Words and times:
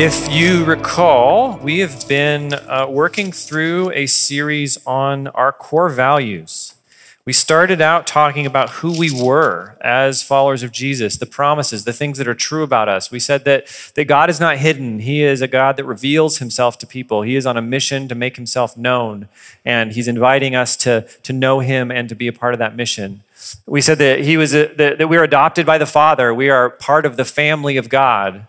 If 0.00 0.32
you 0.32 0.64
recall, 0.64 1.58
we 1.58 1.80
have 1.80 2.06
been 2.06 2.54
uh, 2.54 2.86
working 2.88 3.32
through 3.32 3.90
a 3.90 4.06
series 4.06 4.78
on 4.86 5.26
our 5.26 5.50
core 5.50 5.88
values. 5.88 6.76
We 7.24 7.32
started 7.32 7.80
out 7.80 8.06
talking 8.06 8.46
about 8.46 8.70
who 8.70 8.96
we 8.96 9.10
were 9.10 9.76
as 9.80 10.22
followers 10.22 10.62
of 10.62 10.70
Jesus, 10.70 11.16
the 11.16 11.26
promises, 11.26 11.82
the 11.82 11.92
things 11.92 12.16
that 12.18 12.28
are 12.28 12.34
true 12.36 12.62
about 12.62 12.88
us. 12.88 13.10
We 13.10 13.18
said 13.18 13.44
that, 13.46 13.66
that 13.96 14.04
God 14.04 14.30
is 14.30 14.38
not 14.38 14.58
hidden. 14.58 15.00
He 15.00 15.24
is 15.24 15.42
a 15.42 15.48
God 15.48 15.76
that 15.76 15.84
reveals 15.84 16.38
himself 16.38 16.78
to 16.78 16.86
people. 16.86 17.22
He 17.22 17.34
is 17.34 17.44
on 17.44 17.56
a 17.56 17.60
mission 17.60 18.06
to 18.06 18.14
make 18.14 18.36
himself 18.36 18.76
known, 18.76 19.26
and 19.64 19.94
he's 19.94 20.06
inviting 20.06 20.54
us 20.54 20.76
to, 20.76 21.08
to 21.24 21.32
know 21.32 21.58
him 21.58 21.90
and 21.90 22.08
to 22.08 22.14
be 22.14 22.28
a 22.28 22.32
part 22.32 22.54
of 22.54 22.60
that 22.60 22.76
mission. 22.76 23.24
We 23.66 23.80
said 23.80 23.98
that 23.98 24.20
he 24.20 24.36
was 24.36 24.54
a, 24.54 24.72
that, 24.74 24.98
that 24.98 25.08
we 25.08 25.16
are 25.16 25.24
adopted 25.24 25.66
by 25.66 25.76
the 25.76 25.86
Father. 25.86 26.32
We 26.32 26.50
are 26.50 26.70
part 26.70 27.04
of 27.04 27.16
the 27.16 27.24
family 27.24 27.76
of 27.76 27.88
God 27.88 28.46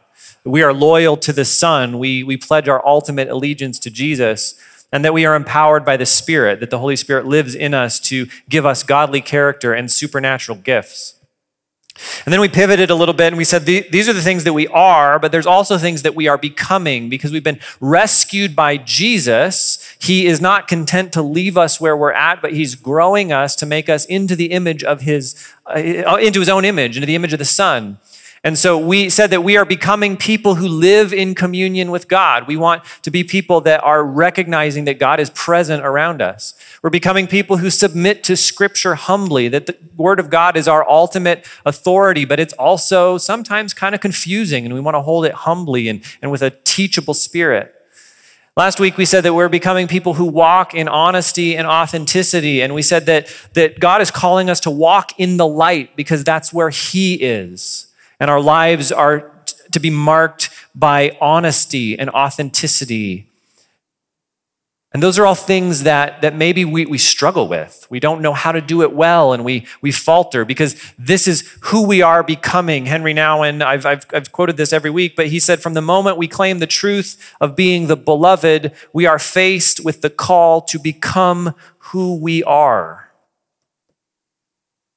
we 0.52 0.64
are 0.64 0.74
loyal 0.74 1.18
to 1.18 1.34
the 1.34 1.46
Son. 1.46 2.00
We, 2.00 2.24
we 2.24 2.38
pledge 2.38 2.68
our 2.68 2.86
ultimate 2.86 3.30
allegiance 3.30 3.80
to 3.80 3.90
Jesus, 3.90 4.60
and 4.92 5.06
that 5.06 5.14
we 5.14 5.26
are 5.26 5.36
empowered 5.36 5.86
by 5.86 5.98
the 5.98 6.06
Spirit, 6.06 6.60
that 6.60 6.70
the 6.70 6.80
Holy 6.80 6.96
Spirit 6.96 7.26
lives 7.26 7.56
in 7.56 7.74
us 7.74 8.00
to 8.02 8.28
give 8.48 8.66
us 8.66 8.84
godly 8.84 9.22
character 9.22 9.74
and 9.74 9.92
supernatural 9.92 10.58
gifts. 10.58 11.16
And 12.26 12.34
then 12.34 12.40
we 12.40 12.48
pivoted 12.48 12.90
a 12.90 12.96
little 12.96 13.14
bit 13.14 13.28
and 13.28 13.38
we 13.38 13.44
said 13.44 13.66
these 13.66 14.08
are 14.08 14.14
the 14.14 14.22
things 14.22 14.46
that 14.46 14.54
we 14.54 14.68
are, 14.68 15.20
but 15.20 15.32
there's 15.32 15.46
also 15.46 15.78
things 15.78 16.04
that 16.04 16.16
we 16.16 16.28
are 16.28 16.38
becoming 16.38 17.10
because 17.10 17.32
we've 17.32 17.44
been 17.44 17.60
rescued 17.82 18.56
by 18.56 18.78
Jesus. 18.78 19.98
He 20.00 20.26
is 20.26 20.40
not 20.40 20.68
content 20.68 21.12
to 21.14 21.22
leave 21.22 21.58
us 21.58 21.82
where 21.82 21.98
we're 21.98 22.14
at, 22.14 22.42
but 22.42 22.54
he's 22.54 22.76
growing 22.76 23.34
us 23.34 23.56
to 23.58 23.66
make 23.66 23.90
us 23.90 24.06
into 24.06 24.36
the 24.36 24.52
image 24.52 24.84
of 24.84 25.02
his, 25.02 25.36
uh, 25.66 25.80
into 26.22 26.40
his 26.40 26.50
own 26.50 26.64
image, 26.64 26.96
into 26.96 27.06
the 27.06 27.16
image 27.16 27.34
of 27.34 27.40
the 27.40 27.46
Son. 27.46 28.00
And 28.44 28.58
so 28.58 28.78
we 28.78 29.10
said 29.10 29.32
that 29.32 29.44
we 29.44 29.58
are 29.58 29.66
becoming 29.66 30.16
people 30.16 30.56
who 30.56 30.68
live 30.68 31.14
in 31.14 31.36
communion 31.36 31.92
with 31.92 32.08
God. 32.08 32.48
We 32.48 32.56
want 32.56 32.84
to 33.02 33.12
be 33.12 33.24
people 33.24 33.60
that 33.62 33.84
are 33.84 34.06
recognizing 34.06 34.86
that 34.86 34.98
God 34.98 35.20
is 35.20 35.30
present 35.32 35.84
around 35.84 36.22
us. 36.22 36.54
We're 36.82 36.90
becoming 36.90 37.28
people 37.28 37.58
who 37.58 37.70
submit 37.70 38.24
to 38.26 38.38
Scripture 38.38 38.96
humbly, 38.96 39.50
that 39.50 39.66
the 39.66 39.78
Word 39.98 40.22
of 40.22 40.30
God 40.30 40.56
is 40.56 40.70
our 40.70 40.90
ultimate 40.90 41.46
authority, 41.66 42.24
but 42.24 42.40
it's 42.40 42.54
also 42.54 43.18
sometimes 43.18 43.74
kind 43.74 43.94
of 43.94 44.00
confusing, 44.00 44.64
and 44.64 44.74
we 44.74 44.80
want 44.80 44.96
to 44.96 45.02
hold 45.02 45.26
it 45.26 45.34
humbly 45.34 45.90
and, 45.90 46.02
and 46.22 46.32
with 46.32 46.42
a 46.42 46.52
teachable 46.52 47.14
spirit. 47.14 47.76
Last 48.56 48.80
week 48.80 48.98
we 48.98 49.06
said 49.06 49.22
that 49.22 49.34
we're 49.34 49.50
becoming 49.50 49.88
people 49.88 50.14
who 50.14 50.26
walk 50.26 50.74
in 50.74 50.88
honesty 50.88 51.56
and 51.56 51.68
authenticity. 51.68 52.62
And 52.62 52.74
we 52.74 52.82
said 52.82 53.06
that, 53.06 53.34
that 53.54 53.80
God 53.80 54.02
is 54.02 54.12
calling 54.12 54.50
us 54.50 54.60
to 54.62 54.72
walk 54.72 55.18
in 55.18 55.38
the 55.38 55.48
light 55.48 55.96
because 55.96 56.26
that's 56.26 56.52
where 56.52 56.70
He 56.70 57.16
is 57.16 57.89
and 58.20 58.30
our 58.30 58.42
lives 58.42 58.92
are 58.92 59.32
t- 59.46 59.56
to 59.72 59.80
be 59.80 59.90
marked 59.90 60.50
by 60.76 61.18
honesty 61.22 61.98
and 61.98 62.10
authenticity. 62.10 63.30
And 64.92 65.04
those 65.04 65.20
are 65.20 65.26
all 65.26 65.36
things 65.36 65.84
that, 65.84 66.24
that 66.24 66.36
maybe 66.36 66.66
we, 66.66 66.88
we 66.88 66.98
struggle 66.98 67.48
with. 67.48 67.86
We 67.92 68.00
don't 68.00 68.24
know 68.24 68.34
how 68.34 68.52
to 68.52 68.60
do 68.60 68.82
it 68.82 68.92
well 68.92 69.34
and 69.34 69.46
we, 69.46 69.68
we 69.82 69.92
falter 69.92 70.46
because 70.46 70.82
this 70.98 71.28
is 71.28 71.56
who 71.66 71.86
we 71.86 72.02
are 72.02 72.24
becoming. 72.24 72.88
Henry 72.88 73.14
Nouwen, 73.14 73.62
I've, 73.62 73.86
I've, 73.86 74.08
I've 74.12 74.32
quoted 74.32 74.58
this 74.58 74.74
every 74.74 74.90
week, 74.90 75.16
but 75.16 75.28
he 75.28 75.40
said, 75.40 75.62
From 75.62 75.76
the 75.76 75.82
moment 75.82 76.18
we 76.18 76.28
claim 76.28 76.58
the 76.58 76.66
truth 76.66 77.36
of 77.40 77.56
being 77.56 77.86
the 77.86 77.96
beloved, 77.96 78.72
we 78.92 79.06
are 79.06 79.20
faced 79.20 79.86
with 79.86 80.02
the 80.02 80.10
call 80.10 80.62
to 80.62 80.80
become 80.80 81.54
who 81.78 82.16
we 82.16 82.44
are. 82.44 83.12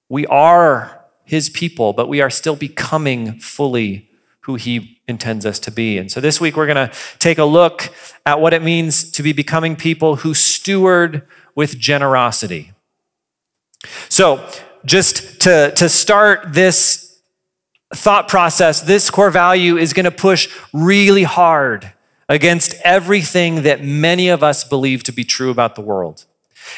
We 0.09 0.27
are 0.27 1.02
his 1.25 1.49
people, 1.51 1.93
but 1.93 2.09
we 2.09 2.21
are 2.21 2.31
still 2.31 2.57
becoming 2.57 3.39
fully 3.39 4.09
who 4.41 4.57
he 4.57 5.01
intends 5.07 5.47
us 5.47 5.59
to 5.61 5.71
be. 5.71 5.99
And 5.99 6.11
so 6.11 6.21
this 6.21 6.41
week 6.41 6.57
we're 6.57 6.67
going 6.67 6.89
to 6.89 6.95
take 7.19 7.39
a 7.39 7.45
look 7.45 7.91
at 8.27 8.41
what 8.41 8.53
it 8.53 8.63
means 8.63 9.11
to 9.13 9.23
be 9.23 9.33
becoming 9.33 9.77
people 9.77 10.17
who 10.17 10.35
steward 10.35 11.27
with 11.55 11.79
generosity. 11.79 12.73
So, 14.09 14.49
just 14.85 15.41
to, 15.43 15.73
to 15.77 15.89
start 15.89 16.53
this 16.53 17.21
thought 17.95 18.27
process, 18.27 18.81
this 18.81 19.11
core 19.11 19.31
value 19.31 19.77
is 19.77 19.93
going 19.93 20.05
to 20.05 20.11
push 20.11 20.49
really 20.73 21.23
hard 21.23 21.93
against 22.29 22.75
everything 22.83 23.63
that 23.63 23.85
many 23.85 24.29
of 24.29 24.43
us 24.43 24.65
believe 24.65 25.03
to 25.05 25.13
be 25.13 25.25
true 25.25 25.51
about 25.51 25.75
the 25.75 25.83
world. 25.83 26.25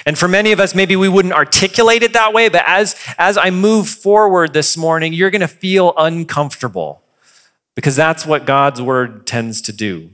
And 0.06 0.18
for 0.18 0.28
many 0.28 0.52
of 0.52 0.60
us, 0.60 0.74
maybe 0.74 0.96
we 0.96 1.08
wouldn't 1.08 1.34
articulate 1.34 2.02
it 2.02 2.12
that 2.12 2.32
way, 2.32 2.48
but 2.48 2.62
as, 2.66 2.96
as 3.18 3.36
I 3.36 3.50
move 3.50 3.88
forward 3.88 4.52
this 4.52 4.76
morning, 4.76 5.12
you're 5.12 5.30
going 5.30 5.40
to 5.40 5.48
feel 5.48 5.94
uncomfortable 5.96 7.02
because 7.74 7.96
that's 7.96 8.26
what 8.26 8.44
God's 8.44 8.80
word 8.80 9.26
tends 9.26 9.62
to 9.62 9.72
do. 9.72 10.10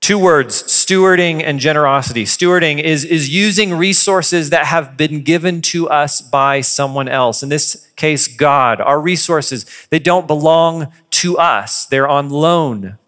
Two 0.00 0.18
words, 0.18 0.62
stewarding 0.62 1.42
and 1.42 1.58
generosity. 1.58 2.24
Stewarding 2.24 2.80
is, 2.80 3.04
is 3.04 3.28
using 3.28 3.74
resources 3.74 4.50
that 4.50 4.66
have 4.66 4.96
been 4.96 5.22
given 5.22 5.60
to 5.62 5.88
us 5.88 6.20
by 6.20 6.60
someone 6.60 7.08
else. 7.08 7.42
In 7.42 7.48
this 7.48 7.90
case, 7.96 8.28
God. 8.28 8.80
Our 8.80 9.00
resources, 9.00 9.66
they 9.90 9.98
don't 9.98 10.28
belong 10.28 10.92
to 11.10 11.38
us, 11.38 11.86
they're 11.86 12.06
on 12.06 12.28
loan 12.28 12.98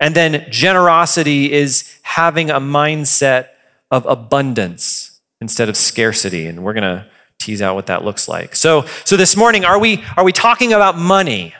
and 0.00 0.14
then 0.14 0.46
generosity 0.50 1.52
is 1.52 1.98
having 2.02 2.50
a 2.50 2.60
mindset 2.60 3.48
of 3.90 4.06
abundance 4.06 5.20
instead 5.40 5.68
of 5.68 5.76
scarcity. 5.76 6.46
And 6.46 6.64
we're 6.64 6.74
going 6.74 6.82
to 6.82 7.06
tease 7.38 7.62
out 7.62 7.74
what 7.74 7.86
that 7.86 8.04
looks 8.04 8.28
like. 8.28 8.56
So, 8.56 8.86
so 9.04 9.16
this 9.16 9.36
morning, 9.36 9.64
are 9.64 9.78
we, 9.78 10.02
are 10.16 10.24
we 10.24 10.32
talking 10.32 10.72
about 10.72 10.98
money? 10.98 11.54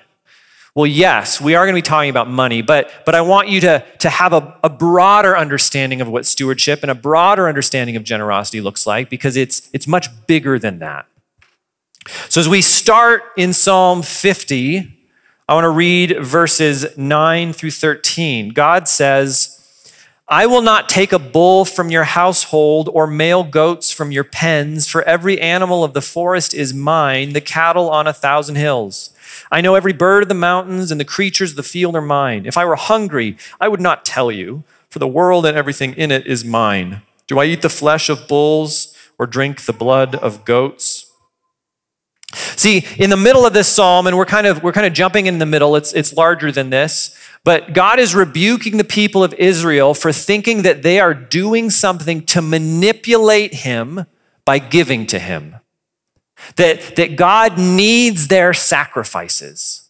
Well, 0.74 0.86
yes, 0.86 1.40
we 1.40 1.54
are 1.54 1.64
going 1.64 1.74
to 1.74 1.78
be 1.78 1.82
talking 1.82 2.10
about 2.10 2.28
money, 2.28 2.60
but, 2.60 2.90
but 3.04 3.14
I 3.14 3.20
want 3.20 3.48
you 3.48 3.60
to, 3.60 3.84
to 4.00 4.10
have 4.10 4.32
a, 4.32 4.58
a 4.64 4.68
broader 4.68 5.36
understanding 5.36 6.00
of 6.00 6.08
what 6.08 6.26
stewardship 6.26 6.82
and 6.82 6.90
a 6.90 6.96
broader 6.96 7.48
understanding 7.48 7.94
of 7.94 8.02
generosity 8.02 8.60
looks 8.60 8.84
like 8.84 9.08
because 9.08 9.36
it's, 9.36 9.70
it's 9.72 9.86
much 9.86 10.08
bigger 10.26 10.58
than 10.58 10.80
that. 10.80 11.06
So, 12.28 12.40
as 12.40 12.48
we 12.48 12.60
start 12.60 13.22
in 13.36 13.52
Psalm 13.52 14.02
50, 14.02 15.03
I 15.46 15.52
want 15.52 15.64
to 15.64 15.70
read 15.70 16.16
verses 16.24 16.96
9 16.96 17.52
through 17.52 17.72
13. 17.72 18.48
God 18.54 18.88
says, 18.88 19.60
I 20.26 20.46
will 20.46 20.62
not 20.62 20.88
take 20.88 21.12
a 21.12 21.18
bull 21.18 21.66
from 21.66 21.90
your 21.90 22.04
household 22.04 22.88
or 22.90 23.06
male 23.06 23.44
goats 23.44 23.90
from 23.90 24.10
your 24.10 24.24
pens, 24.24 24.88
for 24.88 25.02
every 25.02 25.38
animal 25.38 25.84
of 25.84 25.92
the 25.92 26.00
forest 26.00 26.54
is 26.54 26.72
mine, 26.72 27.34
the 27.34 27.42
cattle 27.42 27.90
on 27.90 28.06
a 28.06 28.14
thousand 28.14 28.54
hills. 28.54 29.10
I 29.52 29.60
know 29.60 29.74
every 29.74 29.92
bird 29.92 30.22
of 30.22 30.30
the 30.30 30.34
mountains 30.34 30.90
and 30.90 30.98
the 30.98 31.04
creatures 31.04 31.50
of 31.50 31.56
the 31.56 31.62
field 31.62 31.94
are 31.94 32.00
mine. 32.00 32.46
If 32.46 32.56
I 32.56 32.64
were 32.64 32.76
hungry, 32.76 33.36
I 33.60 33.68
would 33.68 33.82
not 33.82 34.06
tell 34.06 34.32
you, 34.32 34.64
for 34.88 34.98
the 34.98 35.06
world 35.06 35.44
and 35.44 35.58
everything 35.58 35.92
in 35.92 36.10
it 36.10 36.26
is 36.26 36.42
mine. 36.42 37.02
Do 37.26 37.38
I 37.38 37.44
eat 37.44 37.60
the 37.60 37.68
flesh 37.68 38.08
of 38.08 38.26
bulls 38.26 38.96
or 39.18 39.26
drink 39.26 39.66
the 39.66 39.74
blood 39.74 40.14
of 40.14 40.46
goats? 40.46 41.03
See, 42.56 42.86
in 42.98 43.10
the 43.10 43.16
middle 43.16 43.46
of 43.46 43.52
this 43.52 43.68
psalm, 43.68 44.06
and 44.06 44.16
we're 44.16 44.26
kind 44.26 44.46
of 44.46 44.62
we're 44.62 44.72
kind 44.72 44.86
of 44.86 44.92
jumping 44.92 45.26
in 45.26 45.38
the 45.38 45.46
middle, 45.46 45.76
it's 45.76 45.92
it's 45.92 46.12
larger 46.12 46.50
than 46.52 46.70
this, 46.70 47.16
but 47.44 47.74
God 47.74 47.98
is 47.98 48.14
rebuking 48.14 48.78
the 48.78 48.84
people 48.84 49.22
of 49.22 49.34
Israel 49.34 49.92
for 49.94 50.12
thinking 50.12 50.62
that 50.62 50.82
they 50.82 50.98
are 50.98 51.12
doing 51.12 51.70
something 51.70 52.24
to 52.26 52.40
manipulate 52.40 53.52
him 53.54 54.06
by 54.44 54.58
giving 54.58 55.06
to 55.06 55.18
him. 55.18 55.56
That, 56.56 56.96
that 56.96 57.16
God 57.16 57.58
needs 57.58 58.28
their 58.28 58.52
sacrifices. 58.52 59.83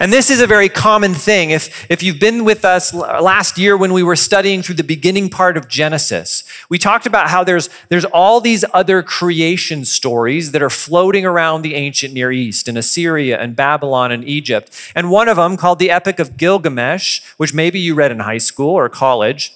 And 0.00 0.12
this 0.12 0.30
is 0.30 0.40
a 0.40 0.46
very 0.46 0.68
common 0.68 1.14
thing. 1.14 1.50
If, 1.50 1.88
if 1.90 2.02
you've 2.02 2.18
been 2.18 2.44
with 2.44 2.64
us 2.64 2.92
last 2.92 3.56
year 3.56 3.76
when 3.76 3.92
we 3.92 4.02
were 4.02 4.16
studying 4.16 4.62
through 4.62 4.74
the 4.74 4.84
beginning 4.84 5.30
part 5.30 5.56
of 5.56 5.68
Genesis, 5.68 6.42
we 6.68 6.78
talked 6.78 7.06
about 7.06 7.28
how 7.28 7.44
there's, 7.44 7.68
there's 7.88 8.04
all 8.06 8.40
these 8.40 8.64
other 8.72 9.02
creation 9.02 9.84
stories 9.84 10.50
that 10.52 10.62
are 10.62 10.70
floating 10.70 11.24
around 11.24 11.62
the 11.62 11.76
ancient 11.76 12.14
Near 12.14 12.32
East 12.32 12.66
in 12.66 12.76
Assyria 12.76 13.38
and 13.38 13.54
Babylon 13.54 14.10
and 14.10 14.24
Egypt. 14.24 14.76
And 14.94 15.10
one 15.10 15.28
of 15.28 15.36
them, 15.36 15.56
called 15.56 15.78
the 15.78 15.90
Epic 15.90 16.18
of 16.18 16.36
Gilgamesh, 16.36 17.22
which 17.36 17.54
maybe 17.54 17.78
you 17.78 17.94
read 17.94 18.10
in 18.10 18.20
high 18.20 18.38
school 18.38 18.74
or 18.74 18.88
college, 18.88 19.54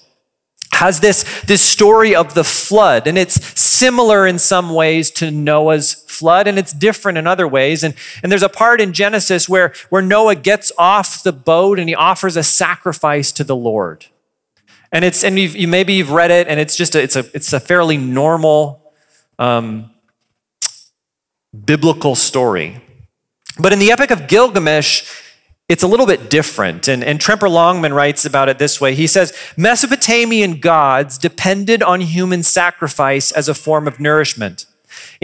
has 0.72 1.00
this, 1.00 1.25
this 1.43 1.62
story 1.62 2.14
of 2.14 2.34
the 2.34 2.44
flood. 2.44 3.06
And 3.06 3.17
it's 3.17 3.60
similar 3.60 4.26
in 4.26 4.38
some 4.38 4.75
ways 4.75 5.10
to 5.12 5.31
Noah's 5.31 6.03
flood, 6.14 6.46
and 6.46 6.58
it's 6.58 6.72
different 6.72 7.19
in 7.19 7.26
other 7.26 7.49
ways. 7.49 7.82
And, 7.82 7.94
and 8.22 8.31
there's 8.31 8.43
a 8.43 8.49
part 8.49 8.81
in 8.81 8.93
Genesis 8.93 9.49
where, 9.49 9.72
where 9.90 10.02
Noah 10.02 10.37
gets 10.37 10.72
off 10.78 11.22
the 11.22 11.32
boat 11.32 11.78
and 11.78 11.88
he 11.88 11.94
offers 11.94 12.37
a 12.37 12.43
sacrifice 12.43 13.32
to 13.32 13.44
the 13.44 13.56
Lord. 13.56 14.06
And 14.93 15.05
it's 15.05 15.25
and 15.25 15.38
you've, 15.38 15.56
you 15.56 15.66
maybe 15.66 15.94
you've 15.94 16.12
read 16.12 16.31
it, 16.31 16.46
and 16.46 16.61
it's 16.61 16.76
just 16.76 16.94
a, 16.94 17.02
it's 17.02 17.16
a 17.16 17.25
it's 17.34 17.52
a 17.52 17.58
fairly 17.58 17.96
normal 17.96 18.93
um, 19.40 19.90
biblical 21.64 22.14
story. 22.14 22.81
But 23.58 23.72
in 23.72 23.81
the 23.81 23.90
Epic 23.90 24.12
of 24.12 24.28
Gilgamesh, 24.28 25.02
it's 25.69 25.82
a 25.82 25.87
little 25.87 26.06
bit 26.06 26.28
different. 26.28 26.88
And, 26.88 27.02
and 27.02 27.19
Tremper 27.19 27.50
Longman 27.50 27.94
writes 27.94 28.25
about 28.25 28.49
it 28.49 28.58
this 28.58 28.81
way 28.81 28.94
He 28.94 29.06
says 29.06 29.37
Mesopotamian 29.56 30.60
gods 30.60 31.19
depended 31.19 31.82
on 31.82 32.00
human 32.00 32.43
sacrifice 32.43 33.32
as 33.32 33.49
a 33.49 33.55
form 33.55 33.88
of 33.88 33.99
nourishment. 33.99 34.67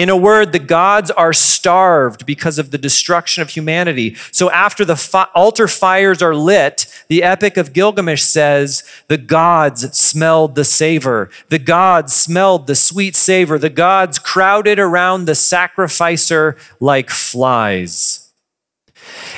In 0.00 0.08
a 0.08 0.16
word, 0.16 0.52
the 0.52 0.58
gods 0.58 1.10
are 1.10 1.34
starved 1.34 2.24
because 2.24 2.58
of 2.58 2.70
the 2.70 2.78
destruction 2.78 3.42
of 3.42 3.50
humanity. 3.50 4.16
So 4.32 4.50
after 4.50 4.82
the 4.82 4.96
fi- 4.96 5.28
altar 5.34 5.68
fires 5.68 6.22
are 6.22 6.34
lit, 6.34 6.86
the 7.08 7.22
Epic 7.22 7.58
of 7.58 7.74
Gilgamesh 7.74 8.22
says, 8.22 8.82
the 9.08 9.18
gods 9.18 9.94
smelled 9.94 10.54
the 10.54 10.64
savor. 10.64 11.28
The 11.50 11.58
gods 11.58 12.14
smelled 12.14 12.66
the 12.66 12.76
sweet 12.76 13.14
savor. 13.14 13.58
The 13.58 13.68
gods 13.68 14.18
crowded 14.18 14.78
around 14.78 15.26
the 15.26 15.34
sacrificer 15.34 16.56
like 16.80 17.10
flies. 17.10 18.29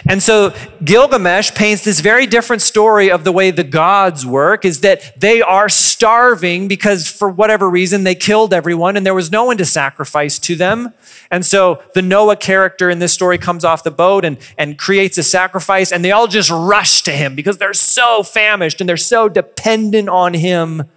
And 0.08 0.22
so 0.22 0.54
Gilgamesh 0.84 1.52
paints 1.52 1.84
this 1.84 2.00
very 2.00 2.26
different 2.26 2.62
story 2.62 3.10
of 3.10 3.24
the 3.24 3.32
way 3.32 3.50
the 3.50 3.64
gods 3.64 4.26
work 4.26 4.64
is 4.64 4.80
that 4.80 5.19
they 5.20 5.40
are 5.40 5.69
starving 5.69 6.66
because 6.69 7.08
for 7.08 7.28
whatever 7.28 7.70
reason 7.70 8.04
they 8.04 8.14
killed 8.14 8.52
everyone 8.52 8.96
and 8.96 9.06
there 9.06 9.14
was 9.14 9.30
no 9.30 9.44
one 9.44 9.56
to 9.58 9.64
sacrifice 9.64 10.38
to 10.40 10.56
them. 10.56 10.92
And 11.30 11.46
so 11.46 11.82
the 11.94 12.02
Noah 12.02 12.36
character 12.36 12.90
in 12.90 12.98
this 12.98 13.12
story 13.12 13.38
comes 13.38 13.64
off 13.64 13.84
the 13.84 13.90
boat 13.90 14.24
and, 14.24 14.38
and 14.58 14.76
creates 14.76 15.19
a 15.19 15.22
sacrifice 15.22 15.92
and 15.92 16.04
they 16.04 16.10
all 16.10 16.26
just 16.26 16.50
rush 16.50 17.02
to 17.02 17.12
him 17.12 17.36
because 17.36 17.58
they're 17.58 17.72
so 17.72 18.22
famished 18.22 18.80
and 18.80 18.88
they're 18.88 18.96
so 18.96 19.28
dependent 19.28 20.08
on 20.08 20.34
him 20.34 20.90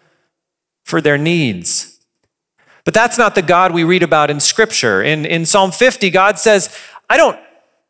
for 0.83 1.01
their 1.01 1.17
needs. 1.17 1.99
But 2.85 2.93
that's 2.93 3.17
not 3.17 3.35
the 3.35 3.41
God 3.41 3.73
we 3.73 3.83
read 3.83 4.03
about 4.03 4.29
in 4.29 4.39
scripture. 4.39 5.01
In, 5.01 5.25
in 5.25 5.45
Psalm 5.45 5.71
50, 5.71 6.11
God 6.11 6.37
says, 6.37 6.75
I 7.09 7.17
don't, 7.17 7.37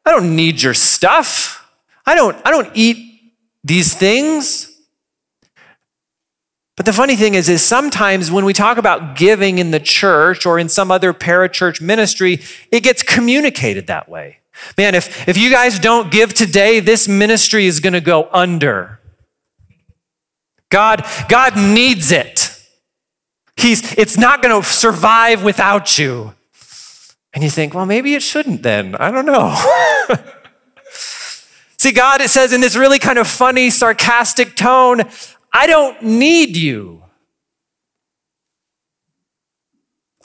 I 0.05 0.11
don't 0.11 0.35
need 0.35 0.61
your 0.61 0.73
stuff. 0.73 1.67
I 2.05 2.15
don't, 2.15 2.37
I 2.45 2.51
don't 2.51 2.69
eat 2.75 3.33
these 3.63 3.93
things. 3.93 4.71
But 6.75 6.85
the 6.85 6.93
funny 6.93 7.15
thing 7.15 7.35
is, 7.35 7.47
is 7.47 7.63
sometimes 7.63 8.29
when 8.29 8.43
we 8.45 8.53
talk 8.53 8.77
about 8.77 9.15
giving 9.15 9.59
in 9.59 9.71
the 9.71 9.79
church 9.79 10.45
or 10.45 10.59
in 10.59 10.67
some 10.67 10.91
other 10.91 11.13
parachurch 11.13 11.81
ministry, 11.81 12.39
it 12.71 12.81
gets 12.81 13.01
communicated 13.01 13.87
that 13.87 14.09
way. 14.09 14.39
Man, 14.77 14.93
if, 14.93 15.27
if 15.27 15.37
you 15.37 15.49
guys 15.49 15.79
don't 15.79 16.11
give 16.11 16.33
today, 16.33 16.79
this 16.79 17.07
ministry 17.07 17.65
is 17.65 17.79
going 17.79 17.93
to 17.93 18.01
go 18.01 18.29
under. 18.31 18.99
God, 20.69 21.05
God 21.29 21.55
needs 21.55 22.11
it. 22.11 22.51
He's, 23.57 23.97
it's 23.97 24.17
not 24.17 24.41
going 24.41 24.61
to 24.61 24.67
survive 24.67 25.43
without 25.43 25.97
you. 25.97 26.33
And 27.33 27.43
you 27.43 27.49
think, 27.49 27.73
well, 27.73 27.85
maybe 27.85 28.15
it 28.15 28.21
shouldn't 28.21 28.63
then. 28.63 28.95
I 28.95 29.11
don't 29.11 29.25
know. 29.25 29.55
See, 31.77 31.91
God, 31.91 32.21
it 32.21 32.29
says 32.29 32.53
in 32.53 32.61
this 32.61 32.75
really 32.75 32.99
kind 32.99 33.19
of 33.19 33.27
funny, 33.27 33.69
sarcastic 33.69 34.55
tone, 34.55 35.03
I 35.53 35.67
don't 35.67 36.01
need 36.01 36.57
you. 36.57 37.03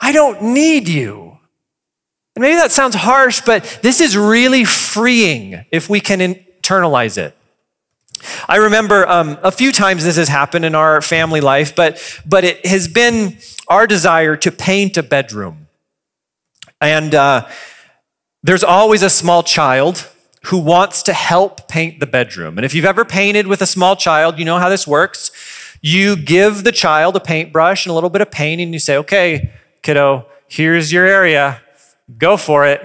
I 0.01 0.13
don't 0.13 0.43
need 0.43 0.89
you. 0.89 1.39
And 2.35 2.43
maybe 2.43 2.57
that 2.57 2.73
sounds 2.73 2.95
harsh, 2.95 3.43
but 3.45 3.81
this 3.83 4.01
is 4.01 4.17
really 4.17 4.65
freeing 4.65 5.65
if 5.71 5.91
we 5.91 6.01
can 6.01 6.21
internalize 6.21 7.19
it. 7.19 7.37
I 8.49 8.57
remember 8.57 9.09
um, 9.09 9.39
a 9.43 9.53
few 9.53 9.73
times 9.73 10.05
this 10.05 10.17
has 10.17 10.29
happened 10.29 10.65
in 10.65 10.75
our 10.75 11.01
family 11.01 11.41
life, 11.41 11.75
but, 11.75 12.03
but 12.27 12.45
it 12.45 12.65
has 12.67 12.89
been 12.89 13.39
our 13.69 13.87
desire 13.87 14.37
to 14.37 14.51
paint 14.51 14.97
a 14.97 15.03
bedroom. 15.03 15.69
And 16.81 17.15
uh, 17.15 17.49
there's 18.43 18.65
always 18.65 19.03
a 19.03 19.11
small 19.11 19.43
child 19.43 20.11
who 20.45 20.59
wants 20.59 21.03
to 21.03 21.13
help 21.13 21.69
paint 21.69 22.01
the 22.01 22.07
bedroom. 22.07 22.57
And 22.57 22.65
if 22.65 22.75
you've 22.75 22.87
ever 22.87 23.05
painted 23.05 23.47
with 23.47 23.61
a 23.61 23.67
small 23.67 23.95
child, 23.97 24.39
you 24.39 24.45
know 24.45 24.59
how 24.59 24.71
this 24.71 24.87
works. 24.87 25.31
You 25.83 26.17
give 26.17 26.65
the 26.65 26.73
child 26.73 27.17
a 27.17 27.21
paintbrush 27.21 27.85
and 27.85 27.91
a 27.91 27.95
little 27.95 28.11
bit 28.11 28.23
of 28.23 28.31
paint, 28.31 28.61
and 28.61 28.73
you 28.73 28.79
say, 28.79 28.97
okay, 28.99 29.53
kiddo, 29.83 30.27
here's 30.49 30.93
your 30.93 31.07
area, 31.07 31.61
go 32.19 32.37
for 32.37 32.67
it. 32.67 32.83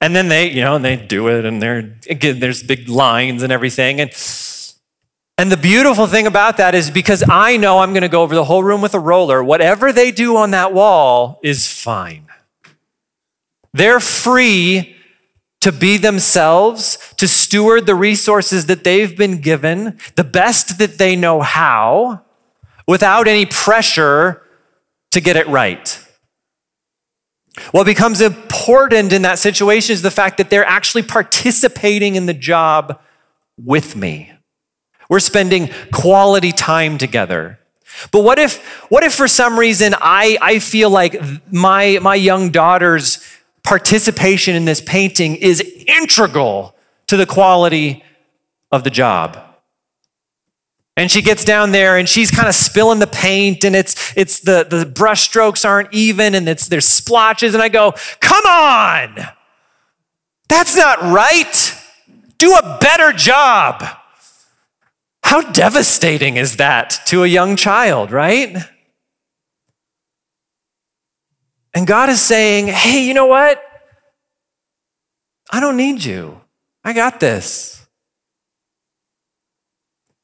And 0.00 0.14
then 0.14 0.28
they, 0.28 0.50
you 0.50 0.60
know, 0.60 0.76
and 0.76 0.84
they 0.84 0.96
do 0.96 1.28
it, 1.28 1.46
and 1.46 1.62
they're, 1.62 1.98
again, 2.08 2.40
there's 2.40 2.62
big 2.62 2.88
lines 2.88 3.42
and 3.42 3.50
everything. 3.50 4.00
And, 4.00 4.10
and 5.38 5.50
the 5.50 5.56
beautiful 5.56 6.06
thing 6.06 6.26
about 6.26 6.58
that 6.58 6.74
is 6.74 6.90
because 6.90 7.24
I 7.28 7.56
know 7.56 7.78
I'm 7.78 7.92
going 7.92 8.02
to 8.02 8.08
go 8.08 8.22
over 8.22 8.34
the 8.34 8.44
whole 8.44 8.62
room 8.62 8.82
with 8.82 8.94
a 8.94 9.00
roller, 9.00 9.42
whatever 9.42 9.92
they 9.92 10.10
do 10.10 10.36
on 10.36 10.50
that 10.50 10.74
wall 10.74 11.40
is 11.42 11.66
fine. 11.66 12.26
They're 13.76 14.00
free 14.00 14.96
to 15.60 15.70
be 15.70 15.98
themselves, 15.98 16.96
to 17.18 17.28
steward 17.28 17.84
the 17.84 17.94
resources 17.94 18.66
that 18.66 18.84
they've 18.84 19.16
been 19.16 19.40
given, 19.40 19.98
the 20.14 20.24
best 20.24 20.78
that 20.78 20.96
they 20.96 21.14
know 21.14 21.42
how, 21.42 22.22
without 22.86 23.28
any 23.28 23.44
pressure 23.44 24.42
to 25.10 25.20
get 25.20 25.36
it 25.36 25.46
right. 25.48 26.02
What 27.72 27.84
becomes 27.84 28.22
important 28.22 29.12
in 29.12 29.22
that 29.22 29.38
situation 29.38 29.92
is 29.92 30.00
the 30.00 30.10
fact 30.10 30.38
that 30.38 30.48
they're 30.48 30.64
actually 30.64 31.02
participating 31.02 32.14
in 32.14 32.24
the 32.24 32.34
job 32.34 32.98
with 33.62 33.94
me. 33.94 34.32
We're 35.10 35.20
spending 35.20 35.70
quality 35.92 36.52
time 36.52 36.96
together. 36.96 37.58
But 38.10 38.22
what 38.24 38.38
if, 38.38 38.62
what 38.90 39.04
if 39.04 39.14
for 39.14 39.28
some 39.28 39.58
reason 39.58 39.94
I, 40.00 40.38
I 40.40 40.58
feel 40.60 40.88
like 40.88 41.20
my, 41.50 41.98
my 42.00 42.14
young 42.14 42.50
daughter's 42.50 43.20
participation 43.66 44.54
in 44.54 44.64
this 44.64 44.80
painting 44.80 45.36
is 45.36 45.60
integral 45.86 46.74
to 47.08 47.16
the 47.16 47.26
quality 47.26 48.02
of 48.70 48.84
the 48.84 48.90
job. 48.90 49.38
And 50.96 51.10
she 51.10 51.20
gets 51.20 51.44
down 51.44 51.72
there 51.72 51.98
and 51.98 52.08
she's 52.08 52.30
kind 52.30 52.48
of 52.48 52.54
spilling 52.54 53.00
the 53.00 53.06
paint 53.06 53.64
and 53.64 53.76
it's 53.76 54.16
it's 54.16 54.40
the, 54.40 54.64
the 54.64 54.86
brush 54.86 55.22
strokes 55.22 55.64
aren't 55.64 55.92
even 55.92 56.34
and 56.34 56.48
it's 56.48 56.68
there's 56.68 56.86
splotches 56.86 57.52
and 57.52 57.62
I 57.62 57.68
go, 57.68 57.92
come 58.20 58.46
on! 58.46 59.26
That's 60.48 60.74
not 60.74 61.02
right. 61.02 61.74
Do 62.38 62.54
a 62.54 62.78
better 62.80 63.12
job. 63.12 63.84
How 65.22 65.42
devastating 65.42 66.36
is 66.36 66.56
that 66.56 67.00
to 67.06 67.24
a 67.24 67.26
young 67.26 67.56
child, 67.56 68.12
right? 68.12 68.56
And 71.76 71.86
God 71.86 72.08
is 72.08 72.22
saying, 72.22 72.68
hey, 72.68 73.04
you 73.04 73.12
know 73.12 73.26
what? 73.26 73.62
I 75.50 75.60
don't 75.60 75.76
need 75.76 76.02
you. 76.02 76.40
I 76.82 76.94
got 76.94 77.20
this. 77.20 77.86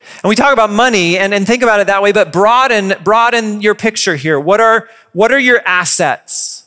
And 0.00 0.30
we 0.30 0.34
talk 0.34 0.54
about 0.54 0.70
money 0.70 1.18
and, 1.18 1.34
and 1.34 1.46
think 1.46 1.62
about 1.62 1.80
it 1.80 1.88
that 1.88 2.02
way, 2.02 2.10
but 2.10 2.32
broaden, 2.32 2.94
broaden 3.04 3.60
your 3.60 3.74
picture 3.74 4.16
here. 4.16 4.40
What 4.40 4.62
are, 4.62 4.88
what 5.12 5.30
are 5.30 5.38
your 5.38 5.60
assets? 5.66 6.61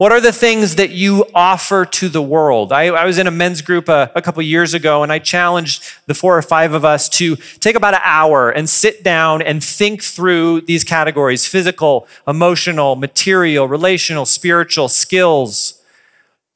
What 0.00 0.12
are 0.12 0.20
the 0.22 0.32
things 0.32 0.76
that 0.76 0.92
you 0.92 1.26
offer 1.34 1.84
to 1.84 2.08
the 2.08 2.22
world? 2.22 2.72
I, 2.72 2.86
I 2.86 3.04
was 3.04 3.18
in 3.18 3.26
a 3.26 3.30
men's 3.30 3.60
group 3.60 3.86
a, 3.86 4.10
a 4.14 4.22
couple 4.22 4.40
years 4.40 4.72
ago, 4.72 5.02
and 5.02 5.12
I 5.12 5.18
challenged 5.18 5.82
the 6.06 6.14
four 6.14 6.38
or 6.38 6.40
five 6.40 6.72
of 6.72 6.86
us 6.86 7.06
to 7.10 7.36
take 7.36 7.76
about 7.76 7.92
an 7.92 8.00
hour 8.02 8.48
and 8.48 8.66
sit 8.66 9.04
down 9.04 9.42
and 9.42 9.62
think 9.62 10.02
through 10.02 10.62
these 10.62 10.84
categories 10.84 11.46
physical, 11.46 12.08
emotional, 12.26 12.96
material, 12.96 13.68
relational, 13.68 14.24
spiritual, 14.24 14.88
skills, 14.88 15.82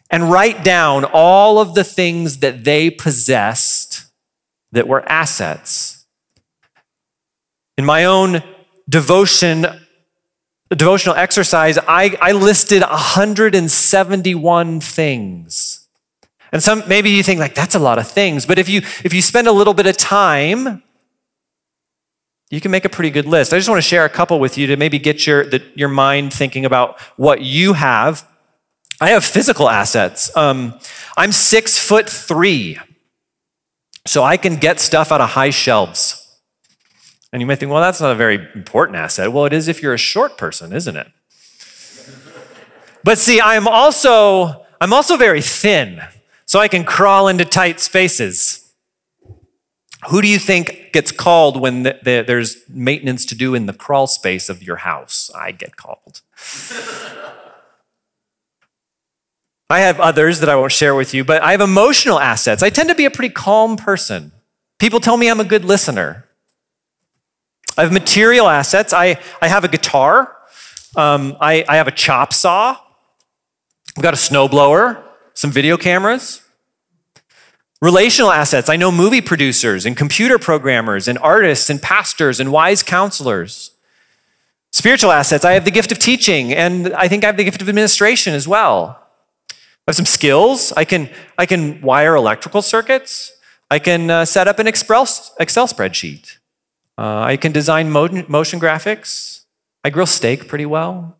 and 0.08 0.30
write 0.32 0.64
down 0.64 1.04
all 1.04 1.58
of 1.58 1.74
the 1.74 1.84
things 1.84 2.38
that 2.38 2.64
they 2.64 2.88
possessed 2.88 4.06
that 4.72 4.88
were 4.88 5.06
assets. 5.06 6.06
In 7.76 7.84
my 7.84 8.06
own 8.06 8.42
devotion 8.88 9.66
devotional 10.70 11.14
exercise, 11.16 11.78
I, 11.78 12.16
I 12.20 12.32
listed 12.32 12.82
171 12.82 14.80
things. 14.80 15.86
And 16.52 16.62
some 16.62 16.84
maybe 16.86 17.10
you 17.10 17.22
think 17.22 17.40
like 17.40 17.54
that's 17.54 17.74
a 17.74 17.80
lot 17.80 17.98
of 17.98 18.06
things, 18.06 18.46
but 18.46 18.58
if 18.60 18.68
you 18.68 18.82
if 19.02 19.12
you 19.12 19.20
spend 19.20 19.48
a 19.48 19.52
little 19.52 19.74
bit 19.74 19.86
of 19.86 19.96
time, 19.96 20.84
you 22.48 22.60
can 22.60 22.70
make 22.70 22.84
a 22.84 22.88
pretty 22.88 23.10
good 23.10 23.26
list. 23.26 23.52
I 23.52 23.56
just 23.56 23.68
want 23.68 23.82
to 23.82 23.88
share 23.88 24.04
a 24.04 24.08
couple 24.08 24.38
with 24.38 24.56
you 24.56 24.68
to 24.68 24.76
maybe 24.76 25.00
get 25.00 25.26
your 25.26 25.44
the, 25.44 25.64
your 25.74 25.88
mind 25.88 26.32
thinking 26.32 26.64
about 26.64 27.00
what 27.16 27.40
you 27.40 27.72
have. 27.72 28.24
I 29.00 29.10
have 29.10 29.24
physical 29.24 29.68
assets. 29.68 30.34
Um, 30.36 30.78
I'm 31.16 31.32
six 31.32 31.76
foot 31.76 32.08
three, 32.08 32.78
so 34.06 34.22
I 34.22 34.36
can 34.36 34.54
get 34.54 34.78
stuff 34.78 35.10
out 35.10 35.20
of 35.20 35.30
high 35.30 35.50
shelves. 35.50 36.23
And 37.34 37.40
you 37.40 37.48
may 37.48 37.56
think, 37.56 37.72
well, 37.72 37.82
that's 37.82 38.00
not 38.00 38.12
a 38.12 38.14
very 38.14 38.48
important 38.54 38.96
asset. 38.96 39.32
Well, 39.32 39.44
it 39.44 39.52
is 39.52 39.66
if 39.66 39.82
you're 39.82 39.92
a 39.92 39.98
short 39.98 40.38
person, 40.38 40.72
isn't 40.72 40.96
it? 40.96 41.08
but 43.02 43.18
see, 43.18 43.40
I'm 43.40 43.66
also 43.66 44.64
I'm 44.80 44.92
also 44.92 45.16
very 45.16 45.42
thin, 45.42 46.00
so 46.46 46.60
I 46.60 46.68
can 46.68 46.84
crawl 46.84 47.26
into 47.26 47.44
tight 47.44 47.80
spaces. 47.80 48.72
Who 50.10 50.22
do 50.22 50.28
you 50.28 50.38
think 50.38 50.92
gets 50.92 51.10
called 51.10 51.60
when 51.60 51.82
the, 51.82 51.98
the, 52.04 52.24
there's 52.24 52.58
maintenance 52.68 53.26
to 53.26 53.34
do 53.34 53.56
in 53.56 53.66
the 53.66 53.72
crawl 53.72 54.06
space 54.06 54.48
of 54.48 54.62
your 54.62 54.76
house? 54.76 55.28
I 55.34 55.50
get 55.50 55.76
called. 55.76 56.20
I 59.68 59.80
have 59.80 59.98
others 59.98 60.38
that 60.38 60.48
I 60.48 60.54
won't 60.54 60.70
share 60.70 60.94
with 60.94 61.14
you, 61.14 61.24
but 61.24 61.42
I 61.42 61.50
have 61.50 61.60
emotional 61.60 62.20
assets. 62.20 62.62
I 62.62 62.70
tend 62.70 62.90
to 62.90 62.94
be 62.94 63.06
a 63.06 63.10
pretty 63.10 63.34
calm 63.34 63.76
person. 63.76 64.30
People 64.78 65.00
tell 65.00 65.16
me 65.16 65.28
I'm 65.28 65.40
a 65.40 65.44
good 65.44 65.64
listener. 65.64 66.24
I 67.76 67.82
have 67.82 67.92
material 67.92 68.48
assets. 68.48 68.92
I, 68.92 69.18
I 69.42 69.48
have 69.48 69.64
a 69.64 69.68
guitar. 69.68 70.36
Um, 70.96 71.36
I, 71.40 71.64
I 71.68 71.76
have 71.76 71.88
a 71.88 71.92
chop 71.92 72.32
saw. 72.32 72.76
I've 73.96 74.02
got 74.02 74.14
a 74.14 74.16
snowblower, 74.16 75.02
some 75.34 75.50
video 75.50 75.76
cameras. 75.76 76.42
Relational 77.80 78.30
assets. 78.30 78.68
I 78.68 78.76
know 78.76 78.90
movie 78.90 79.20
producers 79.20 79.84
and 79.84 79.96
computer 79.96 80.38
programmers 80.38 81.08
and 81.08 81.18
artists 81.18 81.68
and 81.68 81.82
pastors 81.82 82.40
and 82.40 82.50
wise 82.50 82.82
counselors. 82.82 83.72
Spiritual 84.72 85.12
assets. 85.12 85.44
I 85.44 85.52
have 85.52 85.64
the 85.64 85.70
gift 85.70 85.92
of 85.92 85.98
teaching 85.98 86.52
and 86.52 86.94
I 86.94 87.08
think 87.08 87.24
I 87.24 87.26
have 87.26 87.36
the 87.36 87.44
gift 87.44 87.60
of 87.60 87.68
administration 87.68 88.34
as 88.34 88.48
well. 88.48 89.00
I 89.50 89.54
have 89.88 89.96
some 89.96 90.06
skills. 90.06 90.72
I 90.72 90.84
can, 90.84 91.10
I 91.36 91.46
can 91.46 91.80
wire 91.82 92.14
electrical 92.14 92.62
circuits. 92.62 93.32
I 93.70 93.78
can 93.78 94.10
uh, 94.10 94.24
set 94.24 94.48
up 94.48 94.58
an 94.58 94.66
Excel, 94.66 95.06
Excel 95.38 95.66
spreadsheet. 95.66 96.38
Uh, 96.96 97.20
I 97.20 97.36
can 97.36 97.52
design 97.52 97.90
motion 97.90 98.60
graphics. 98.60 99.44
I 99.82 99.90
grill 99.90 100.06
steak 100.06 100.48
pretty 100.48 100.66
well. 100.66 101.18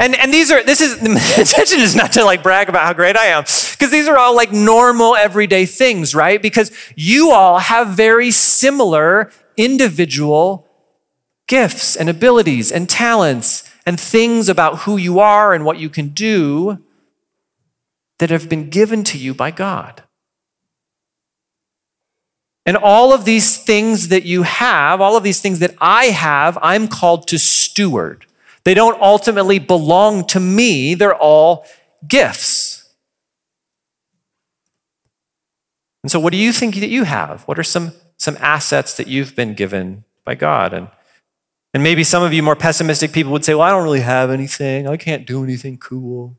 And, 0.00 0.14
and 0.14 0.32
these 0.32 0.50
are, 0.50 0.62
this 0.62 0.80
is, 0.80 0.98
the 1.00 1.36
intention 1.38 1.80
is 1.80 1.94
not 1.94 2.12
to 2.12 2.24
like 2.24 2.42
brag 2.42 2.68
about 2.68 2.84
how 2.84 2.92
great 2.92 3.16
I 3.16 3.26
am, 3.26 3.42
because 3.42 3.90
these 3.90 4.08
are 4.08 4.16
all 4.16 4.34
like 4.34 4.52
normal 4.52 5.16
everyday 5.16 5.66
things, 5.66 6.14
right? 6.14 6.40
Because 6.40 6.70
you 6.96 7.30
all 7.30 7.58
have 7.58 7.88
very 7.88 8.30
similar 8.30 9.30
individual 9.56 10.66
gifts 11.46 11.94
and 11.96 12.08
abilities 12.08 12.72
and 12.72 12.88
talents 12.88 13.70
and 13.86 14.00
things 14.00 14.48
about 14.48 14.80
who 14.80 14.96
you 14.96 15.18
are 15.18 15.52
and 15.52 15.64
what 15.64 15.78
you 15.78 15.88
can 15.88 16.08
do 16.08 16.82
that 18.18 18.30
have 18.30 18.48
been 18.48 18.70
given 18.70 19.04
to 19.04 19.18
you 19.18 19.34
by 19.34 19.50
God. 19.50 20.02
And 22.66 22.76
all 22.76 23.12
of 23.12 23.24
these 23.24 23.58
things 23.58 24.08
that 24.08 24.24
you 24.24 24.42
have, 24.42 25.00
all 25.00 25.16
of 25.16 25.22
these 25.22 25.40
things 25.40 25.58
that 25.58 25.74
I 25.80 26.06
have, 26.06 26.58
I'm 26.62 26.88
called 26.88 27.28
to 27.28 27.38
steward. 27.38 28.24
They 28.64 28.72
don't 28.72 29.00
ultimately 29.00 29.58
belong 29.58 30.26
to 30.28 30.40
me, 30.40 30.94
they're 30.94 31.14
all 31.14 31.66
gifts. 32.06 32.88
And 36.02 36.10
so, 36.10 36.20
what 36.20 36.32
do 36.32 36.38
you 36.38 36.52
think 36.52 36.76
that 36.76 36.88
you 36.88 37.04
have? 37.04 37.42
What 37.42 37.58
are 37.58 37.62
some, 37.62 37.92
some 38.16 38.36
assets 38.40 38.96
that 38.96 39.08
you've 39.08 39.36
been 39.36 39.54
given 39.54 40.04
by 40.24 40.34
God? 40.34 40.72
And, 40.72 40.88
and 41.72 41.82
maybe 41.82 42.04
some 42.04 42.22
of 42.22 42.32
you 42.32 42.42
more 42.42 42.56
pessimistic 42.56 43.12
people 43.12 43.32
would 43.32 43.44
say, 43.44 43.54
Well, 43.54 43.62
I 43.62 43.70
don't 43.70 43.84
really 43.84 44.00
have 44.00 44.30
anything. 44.30 44.86
I 44.86 44.96
can't 44.96 45.26
do 45.26 45.42
anything 45.42 45.78
cool. 45.78 46.36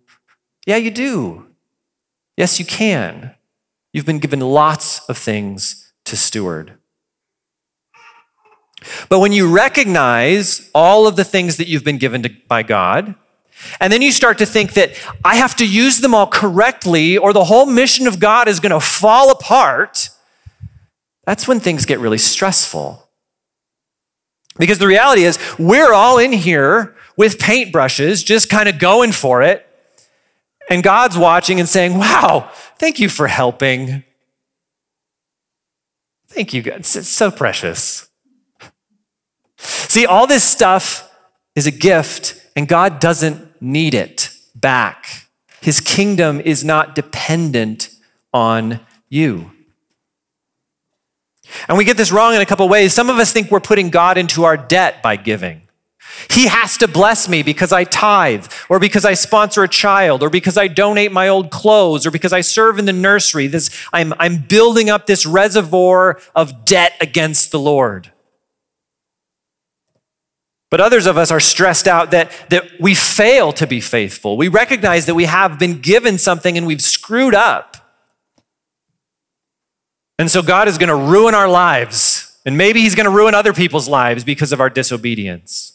Yeah, 0.66 0.78
you 0.78 0.92
do. 0.92 1.48
Yes, 2.38 2.60
you 2.60 2.66
can. 2.66 3.34
You've 3.94 4.06
been 4.06 4.20
given 4.20 4.40
lots 4.40 5.00
of 5.08 5.18
things 5.18 5.85
to 6.06 6.16
steward. 6.16 6.78
But 9.10 9.20
when 9.20 9.32
you 9.32 9.52
recognize 9.52 10.70
all 10.74 11.08
of 11.08 11.16
the 11.16 11.24
things 11.24 11.58
that 11.58 11.68
you've 11.68 11.84
been 11.84 11.98
given 11.98 12.24
to, 12.24 12.30
by 12.48 12.64
God, 12.64 13.16
and 13.80 13.92
then 13.92 14.02
you 14.02 14.12
start 14.12 14.38
to 14.40 14.46
think 14.46 14.74
that 14.74 14.92
I 15.24 15.36
have 15.36 15.56
to 15.58 15.68
use 15.68 16.00
them 16.00 16.14
all 16.14 16.28
correctly 16.28 17.18
or 17.18 17.34
the 17.34 17.46
whole 17.46 17.66
mission 17.66 18.08
of 18.08 18.20
God 18.20 18.48
is 18.48 18.60
going 18.60 18.72
to 18.72 18.80
fall 18.80 19.32
apart, 19.32 20.10
that's 21.26 21.48
when 21.48 21.60
things 21.60 21.86
get 21.86 22.00
really 22.00 22.18
stressful. 22.18 23.02
Because 24.58 24.78
the 24.78 24.88
reality 24.88 25.24
is, 25.24 25.40
we're 25.58 25.94
all 25.94 26.18
in 26.18 26.32
here 26.32 26.96
with 27.18 27.40
paintbrushes, 27.40 28.24
just 28.24 28.50
kind 28.50 28.70
of 28.70 28.80
going 28.80 29.12
for 29.12 29.42
it. 29.42 29.68
And 30.70 30.82
God's 30.82 31.18
watching 31.18 31.60
and 31.60 31.68
saying, 31.68 31.98
Wow, 31.98 32.52
thank 32.78 33.00
you 33.00 33.10
for 33.10 33.28
helping. 33.28 34.04
Thank 36.28 36.54
you, 36.54 36.62
God. 36.62 36.80
It's 36.80 37.08
so 37.08 37.32
precious. 37.32 38.10
See, 39.58 40.06
all 40.06 40.28
this 40.28 40.44
stuff 40.44 41.10
is 41.56 41.68
a 41.68 41.72
gift, 41.72 42.42
and 42.56 42.68
God 42.68 43.00
doesn't 43.00 43.62
need 43.62 43.94
it 43.94 44.30
back. 44.54 45.28
His 45.62 45.80
kingdom 45.80 46.42
is 46.42 46.64
not 46.64 46.96
dependent 46.96 47.90
on 48.34 48.82
you. 49.10 49.52
And 51.68 51.78
we 51.78 51.86
get 51.86 51.98
this 51.98 52.12
wrong 52.12 52.36
in 52.36 52.42
a 52.42 52.46
couple 52.46 52.68
ways. 52.68 52.94
Some 52.94 53.10
of 53.10 53.18
us 53.18 53.32
think 53.32 53.50
we're 53.50 53.60
putting 53.60 53.90
God 53.90 54.18
into 54.18 54.44
our 54.44 54.58
debt 54.58 55.02
by 55.02 55.16
giving. 55.16 55.62
He 56.30 56.48
has 56.48 56.78
to 56.78 56.88
bless 56.88 57.28
me 57.28 57.44
because 57.44 57.72
I 57.72 57.84
tithe, 57.84 58.48
or 58.70 58.80
because 58.80 59.06
I 59.06 59.14
sponsor 59.14 59.64
a 59.64 59.68
child, 59.68 60.24
or 60.24 60.30
because 60.30 60.58
I 60.58 60.68
donate 60.68 61.12
my 61.12 61.28
old 61.28 61.52
clothes, 61.52 62.06
or 62.06 62.12
because 62.12 62.34
I 62.34 62.42
serve 62.42 62.80
in 62.80 62.86
the 62.86 62.94
nursery. 62.94 63.48
This, 63.48 63.70
I'm, 63.92 64.14
I'm 64.20 64.38
building 64.38 64.90
up 64.90 65.06
this 65.06 65.26
reservoir 65.26 66.20
of 66.36 66.66
debt 66.66 66.94
against 67.02 67.52
the 67.52 67.60
Lord. 67.60 68.12
But 70.70 70.82
others 70.82 71.06
of 71.06 71.18
us 71.18 71.32
are 71.32 71.40
stressed 71.40 71.88
out 71.88 72.12
that, 72.12 72.32
that 72.50 72.66
we 72.80 72.96
fail 72.96 73.54
to 73.54 73.68
be 73.68 73.80
faithful. 73.80 74.36
We 74.36 74.48
recognize 74.48 75.06
that 75.06 75.16
we 75.16 75.26
have 75.26 75.60
been 75.60 75.80
given 75.80 76.18
something 76.18 76.58
and 76.58 76.66
we've 76.66 76.82
screwed 76.82 77.36
up. 77.36 77.78
And 80.18 80.30
so 80.30 80.42
God 80.42 80.68
is 80.68 80.78
going 80.78 80.90
to 80.90 80.96
ruin 80.96 81.36
our 81.36 81.48
lives. 81.48 82.38
And 82.46 82.58
maybe 82.58 82.82
He's 82.82 82.96
going 82.96 83.06
to 83.06 83.12
ruin 83.12 83.34
other 83.34 83.54
people's 83.54 83.88
lives 83.88 84.24
because 84.24 84.52
of 84.52 84.60
our 84.60 84.70
disobedience. 84.70 85.75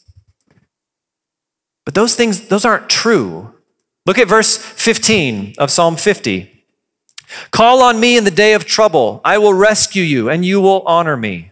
But 1.85 1.95
those 1.95 2.15
things, 2.15 2.49
those 2.49 2.65
aren't 2.65 2.89
true. 2.89 3.55
Look 4.07 4.19
at 4.19 4.29
verse 4.29 4.57
15 4.57 5.55
of 5.59 5.71
Psalm 5.71 5.97
50. 5.97 6.65
Call 7.51 7.83
on 7.83 8.01
me 8.01 8.17
in 8.17 8.25
the 8.25 8.31
day 8.31 8.55
of 8.55 8.65
trouble. 8.65 9.21
I 9.25 9.39
will 9.39 9.55
rescue 9.55 10.03
you 10.03 10.29
and 10.31 10.45
you 10.45 10.61
will 10.61 10.83
honor 10.83 11.17
me. 11.17 11.51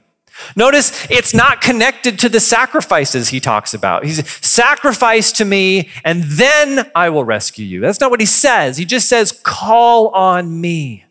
Notice 0.54 1.06
it's 1.10 1.34
not 1.34 1.60
connected 1.60 2.18
to 2.20 2.28
the 2.28 2.40
sacrifices 2.40 3.28
he 3.28 3.40
talks 3.40 3.74
about. 3.74 4.04
He's 4.04 4.28
sacrifice 4.44 5.32
to 5.32 5.44
me 5.44 5.88
and 6.04 6.22
then 6.24 6.90
I 6.94 7.10
will 7.10 7.24
rescue 7.24 7.66
you. 7.66 7.80
That's 7.80 8.00
not 8.00 8.10
what 8.10 8.20
he 8.20 8.26
says. 8.26 8.76
He 8.76 8.84
just 8.84 9.08
says, 9.08 9.32
call 9.32 10.08
on 10.08 10.60
me. 10.60 11.04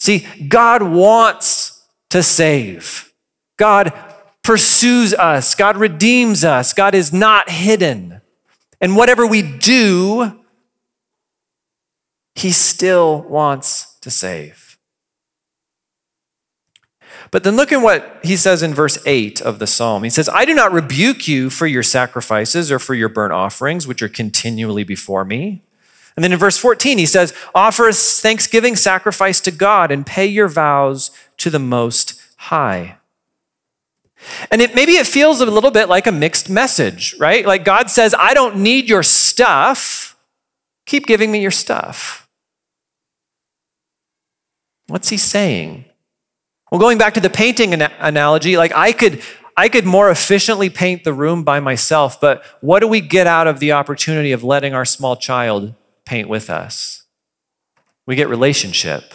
See, 0.00 0.26
God 0.48 0.82
wants 0.82 1.82
to 2.10 2.22
save. 2.22 3.12
God 3.56 3.92
pursues 4.44 5.14
us. 5.14 5.54
God 5.54 5.76
redeems 5.76 6.44
us. 6.44 6.72
God 6.72 6.94
is 6.94 7.12
not 7.12 7.50
hidden. 7.50 8.20
And 8.80 8.96
whatever 8.96 9.26
we 9.26 9.42
do, 9.42 10.40
he 12.34 12.52
still 12.52 13.22
wants 13.22 13.96
to 14.00 14.10
save. 14.10 14.78
But 17.30 17.42
then 17.42 17.56
look 17.56 17.72
at 17.72 17.82
what 17.82 18.20
he 18.22 18.36
says 18.36 18.62
in 18.62 18.74
verse 18.74 18.98
8 19.06 19.40
of 19.40 19.58
the 19.58 19.66
psalm. 19.66 20.04
He 20.04 20.10
says, 20.10 20.28
I 20.28 20.44
do 20.44 20.54
not 20.54 20.72
rebuke 20.72 21.26
you 21.26 21.50
for 21.50 21.66
your 21.66 21.82
sacrifices 21.82 22.70
or 22.70 22.78
for 22.78 22.94
your 22.94 23.08
burnt 23.08 23.32
offerings, 23.32 23.88
which 23.88 24.02
are 24.02 24.08
continually 24.08 24.84
before 24.84 25.24
me. 25.24 25.62
And 26.16 26.22
then 26.22 26.32
in 26.32 26.38
verse 26.38 26.58
14, 26.58 26.98
he 26.98 27.06
says, 27.06 27.34
Offer 27.54 27.88
a 27.88 27.92
thanksgiving 27.92 28.76
sacrifice 28.76 29.40
to 29.40 29.50
God 29.50 29.90
and 29.90 30.06
pay 30.06 30.26
your 30.26 30.46
vows 30.48 31.10
to 31.38 31.50
the 31.50 31.58
Most 31.58 32.20
High. 32.36 32.98
And 34.50 34.62
it, 34.62 34.74
maybe 34.74 34.92
it 34.92 35.06
feels 35.06 35.40
a 35.40 35.46
little 35.46 35.70
bit 35.70 35.88
like 35.88 36.06
a 36.06 36.12
mixed 36.12 36.48
message, 36.50 37.14
right? 37.18 37.44
Like 37.46 37.64
God 37.64 37.90
says, 37.90 38.14
I 38.18 38.34
don't 38.34 38.56
need 38.56 38.88
your 38.88 39.02
stuff. 39.02 40.16
Keep 40.86 41.06
giving 41.06 41.30
me 41.30 41.40
your 41.40 41.50
stuff. 41.50 42.28
What's 44.86 45.08
he 45.08 45.16
saying? 45.16 45.86
Well, 46.70 46.80
going 46.80 46.98
back 46.98 47.14
to 47.14 47.20
the 47.20 47.30
painting 47.30 47.72
analogy, 47.72 48.56
like 48.56 48.72
I 48.74 48.92
could, 48.92 49.22
I 49.56 49.68
could 49.68 49.86
more 49.86 50.10
efficiently 50.10 50.68
paint 50.70 51.04
the 51.04 51.12
room 51.12 51.44
by 51.44 51.60
myself, 51.60 52.20
but 52.20 52.44
what 52.60 52.80
do 52.80 52.88
we 52.88 53.00
get 53.00 53.26
out 53.26 53.46
of 53.46 53.60
the 53.60 53.72
opportunity 53.72 54.32
of 54.32 54.42
letting 54.42 54.74
our 54.74 54.84
small 54.84 55.16
child 55.16 55.74
paint 56.04 56.28
with 56.28 56.50
us? 56.50 57.04
We 58.06 58.16
get 58.16 58.28
relationship. 58.28 59.14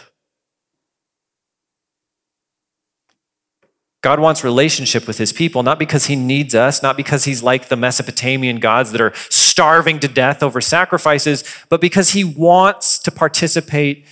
God 4.02 4.18
wants 4.18 4.42
relationship 4.42 5.06
with 5.06 5.18
his 5.18 5.32
people, 5.32 5.62
not 5.62 5.78
because 5.78 6.06
he 6.06 6.16
needs 6.16 6.54
us, 6.54 6.82
not 6.82 6.96
because 6.96 7.24
he's 7.24 7.42
like 7.42 7.68
the 7.68 7.76
Mesopotamian 7.76 8.58
gods 8.58 8.92
that 8.92 9.00
are 9.00 9.12
starving 9.28 10.00
to 10.00 10.08
death 10.08 10.42
over 10.42 10.60
sacrifices, 10.60 11.44
but 11.68 11.80
because 11.80 12.10
he 12.10 12.24
wants 12.24 12.98
to 13.00 13.10
participate 13.10 14.06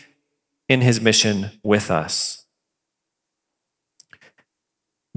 in 0.68 0.82
his 0.82 1.00
mission 1.00 1.50
with 1.62 1.90
us. 1.90 2.44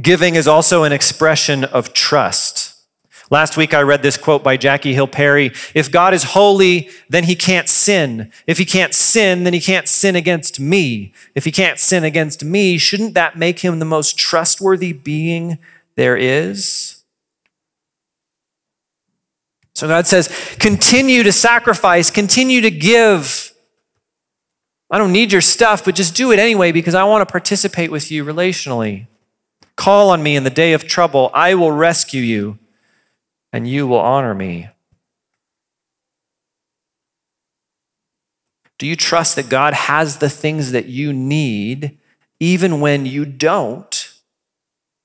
Giving 0.01 0.36
is 0.36 0.48
also 0.48 0.84
an 0.84 0.94
expression 0.94 1.66
of 1.66 1.94
trust. 1.94 2.61
Last 3.32 3.56
week, 3.56 3.74
I 3.74 3.82
read 3.82 4.04
this 4.04 4.18
quote 4.18 4.44
by 4.44 4.58
Jackie 4.58 4.94
Hill 4.94 5.08
Perry 5.08 5.54
If 5.74 5.90
God 5.90 6.14
is 6.14 6.24
holy, 6.24 6.90
then 7.10 7.24
he 7.24 7.36
can't 7.36 7.70
sin. 7.70 8.30
If 8.46 8.58
he 8.58 8.66
can't 8.66 8.94
sin, 8.94 9.46
then 9.46 9.54
he 9.54 9.62
can't 9.62 9.88
sin 9.88 10.18
against 10.18 10.60
me. 10.60 11.14
If 11.34 11.46
he 11.46 11.52
can't 11.52 11.80
sin 11.80 12.04
against 12.04 12.44
me, 12.44 12.78
shouldn't 12.78 13.14
that 13.14 13.38
make 13.38 13.60
him 13.60 13.80
the 13.80 13.86
most 13.86 14.18
trustworthy 14.18 14.92
being 14.92 15.60
there 15.96 16.18
is? 16.18 17.02
So 19.74 19.88
God 19.88 20.08
says, 20.08 20.28
continue 20.60 21.24
to 21.24 21.32
sacrifice, 21.32 22.12
continue 22.12 22.60
to 22.62 22.70
give. 22.70 23.54
I 24.92 24.98
don't 24.98 25.14
need 25.14 25.32
your 25.32 25.42
stuff, 25.42 25.86
but 25.86 25.96
just 25.96 26.16
do 26.16 26.34
it 26.34 26.40
anyway 26.40 26.74
because 26.74 26.96
I 26.96 27.06
want 27.06 27.28
to 27.28 27.32
participate 27.32 27.92
with 27.92 28.12
you 28.12 28.26
relationally. 28.26 29.08
Call 29.78 30.10
on 30.10 30.22
me 30.22 30.36
in 30.36 30.44
the 30.44 30.50
day 30.50 30.74
of 30.74 30.86
trouble. 30.86 31.32
I 31.34 31.56
will 31.56 31.72
rescue 31.72 32.22
you, 32.22 32.60
and 33.53 33.67
you 33.67 33.88
will 33.88 34.00
honor 34.00 34.34
me. 34.34 34.70
Do 38.77 38.88
you 38.88 38.96
trust 38.96 39.36
that 39.36 39.50
God 39.50 39.74
has 39.74 40.17
the 40.17 40.29
things 40.29 40.72
that 40.72 40.88
you 40.88 41.13
need 41.13 42.00
even 42.39 42.79
when 42.81 43.05
you 43.05 43.25
don't, 43.25 44.12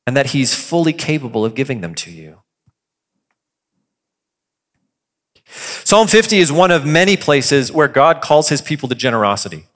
and 0.07 0.17
that 0.17 0.29
He's 0.29 0.55
fully 0.55 0.95
capable 0.95 1.45
of 1.45 1.55
giving 1.55 1.83
them 1.83 1.95
to 1.97 2.11
you? 2.11 2.39
Psalm 5.47 6.09
50 6.09 6.39
is 6.39 6.51
one 6.51 6.71
of 6.71 6.87
many 6.87 7.17
places 7.17 7.71
where 7.71 7.89
God 7.89 8.23
calls 8.23 8.49
His 8.49 8.63
people 8.63 8.89
to 8.89 8.95
generosity 8.95 9.67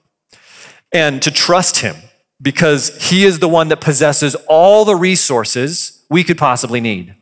and 0.91 1.21
to 1.21 1.29
trust 1.29 1.81
Him 1.81 1.95
because 2.41 3.09
He 3.09 3.23
is 3.23 3.37
the 3.37 3.47
one 3.47 3.67
that 3.67 3.81
possesses 3.81 4.35
all 4.47 4.83
the 4.83 4.95
resources 4.95 6.03
we 6.09 6.23
could 6.23 6.39
possibly 6.39 6.81
need. 6.81 7.15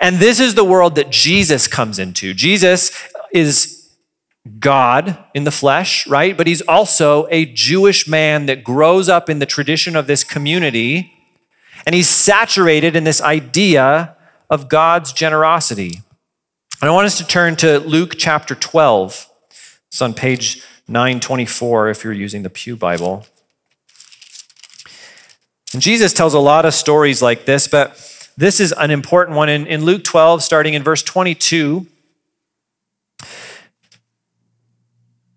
And 0.00 0.16
this 0.16 0.40
is 0.40 0.54
the 0.54 0.64
world 0.64 0.94
that 0.94 1.10
Jesus 1.10 1.68
comes 1.68 1.98
into. 1.98 2.34
Jesus 2.34 2.92
is 3.32 3.90
God 4.58 5.18
in 5.34 5.44
the 5.44 5.50
flesh, 5.50 6.06
right? 6.06 6.36
But 6.36 6.46
he's 6.46 6.62
also 6.62 7.26
a 7.30 7.46
Jewish 7.46 8.06
man 8.06 8.46
that 8.46 8.64
grows 8.64 9.08
up 9.08 9.28
in 9.28 9.38
the 9.38 9.46
tradition 9.46 9.96
of 9.96 10.06
this 10.06 10.22
community, 10.24 11.12
and 11.84 11.94
he's 11.94 12.08
saturated 12.08 12.96
in 12.96 13.04
this 13.04 13.20
idea 13.20 14.16
of 14.48 14.68
God's 14.68 15.12
generosity. 15.12 16.00
And 16.80 16.90
I 16.90 16.92
want 16.92 17.06
us 17.06 17.18
to 17.18 17.26
turn 17.26 17.56
to 17.56 17.80
Luke 17.80 18.14
chapter 18.16 18.54
12. 18.54 19.28
It's 19.88 20.02
on 20.02 20.14
page 20.14 20.62
924 20.88 21.88
if 21.88 22.04
you're 22.04 22.12
using 22.12 22.42
the 22.42 22.50
Pew 22.50 22.76
Bible. 22.76 23.26
And 25.72 25.82
Jesus 25.82 26.12
tells 26.12 26.34
a 26.34 26.38
lot 26.38 26.64
of 26.64 26.74
stories 26.74 27.20
like 27.20 27.44
this, 27.44 27.66
but 27.66 27.96
this 28.36 28.60
is 28.60 28.72
an 28.72 28.90
important 28.90 29.36
one. 29.36 29.48
In, 29.48 29.66
in 29.66 29.84
Luke 29.84 30.04
12, 30.04 30.42
starting 30.42 30.74
in 30.74 30.82
verse 30.82 31.02
22, 31.02 31.86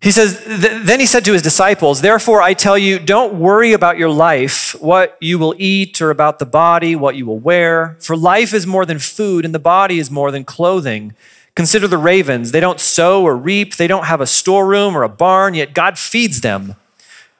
He 0.00 0.10
says, 0.10 0.42
Then 0.46 0.98
he 0.98 1.04
said 1.04 1.26
to 1.26 1.34
his 1.34 1.42
disciples, 1.42 2.00
Therefore 2.00 2.40
I 2.40 2.54
tell 2.54 2.78
you, 2.78 2.98
don't 2.98 3.34
worry 3.34 3.74
about 3.74 3.98
your 3.98 4.08
life, 4.08 4.74
what 4.80 5.18
you 5.20 5.38
will 5.38 5.54
eat, 5.58 6.00
or 6.00 6.10
about 6.10 6.38
the 6.38 6.46
body, 6.46 6.96
what 6.96 7.16
you 7.16 7.26
will 7.26 7.38
wear. 7.38 7.96
For 8.00 8.16
life 8.16 8.54
is 8.54 8.66
more 8.66 8.86
than 8.86 8.98
food, 8.98 9.44
and 9.44 9.54
the 9.54 9.58
body 9.58 9.98
is 9.98 10.10
more 10.10 10.30
than 10.30 10.44
clothing. 10.44 11.14
Consider 11.54 11.86
the 11.86 11.98
ravens. 11.98 12.52
They 12.52 12.60
don't 12.60 12.80
sow 12.80 13.22
or 13.22 13.36
reap, 13.36 13.76
they 13.76 13.86
don't 13.86 14.06
have 14.06 14.22
a 14.22 14.26
storeroom 14.26 14.96
or 14.96 15.02
a 15.02 15.08
barn, 15.08 15.52
yet 15.52 15.74
God 15.74 15.98
feeds 15.98 16.40
them. 16.40 16.76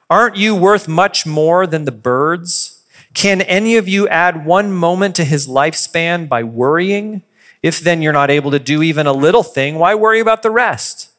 Aren't 0.07 0.35
you 0.35 0.55
worth 0.55 0.87
much 0.87 1.25
more 1.25 1.65
than 1.65 1.85
the 1.85 1.91
birds? 1.91 2.80
Can 3.13 3.41
any 3.41 3.77
of 3.77 3.87
you 3.87 4.07
add 4.07 4.45
one 4.45 4.71
moment 4.71 5.15
to 5.15 5.25
his 5.25 5.47
lifespan 5.47 6.29
by 6.29 6.43
worrying? 6.43 7.23
If 7.61 7.79
then 7.79 8.01
you're 8.01 8.13
not 8.13 8.31
able 8.31 8.51
to 8.51 8.59
do 8.59 8.81
even 8.81 9.05
a 9.05 9.13
little 9.13 9.43
thing, 9.43 9.75
why 9.75 9.95
worry 9.95 10.19
about 10.19 10.41
the 10.41 10.49
rest? 10.49 11.09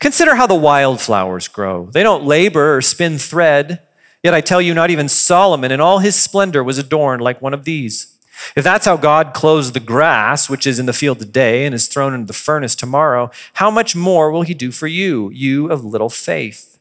Consider 0.00 0.34
how 0.34 0.46
the 0.46 0.54
wildflowers 0.54 1.48
grow. 1.48 1.86
They 1.86 2.02
don't 2.02 2.24
labor 2.24 2.76
or 2.76 2.82
spin 2.82 3.18
thread. 3.18 3.80
Yet 4.22 4.34
I 4.34 4.40
tell 4.40 4.60
you, 4.60 4.74
not 4.74 4.90
even 4.90 5.08
Solomon 5.08 5.70
in 5.70 5.80
all 5.80 6.00
his 6.00 6.20
splendor 6.20 6.64
was 6.64 6.78
adorned 6.78 7.22
like 7.22 7.40
one 7.40 7.54
of 7.54 7.64
these. 7.64 8.18
If 8.56 8.64
that's 8.64 8.86
how 8.86 8.96
God 8.96 9.34
clothes 9.34 9.72
the 9.72 9.80
grass, 9.80 10.50
which 10.50 10.66
is 10.66 10.78
in 10.78 10.86
the 10.86 10.92
field 10.92 11.18
today 11.20 11.64
and 11.64 11.74
is 11.74 11.86
thrown 11.86 12.14
into 12.14 12.26
the 12.26 12.32
furnace 12.32 12.74
tomorrow, 12.74 13.30
how 13.54 13.70
much 13.70 13.96
more 13.96 14.30
will 14.30 14.42
he 14.42 14.54
do 14.54 14.70
for 14.70 14.86
you, 14.86 15.30
you 15.30 15.70
of 15.70 15.84
little 15.84 16.10
faith? 16.10 16.77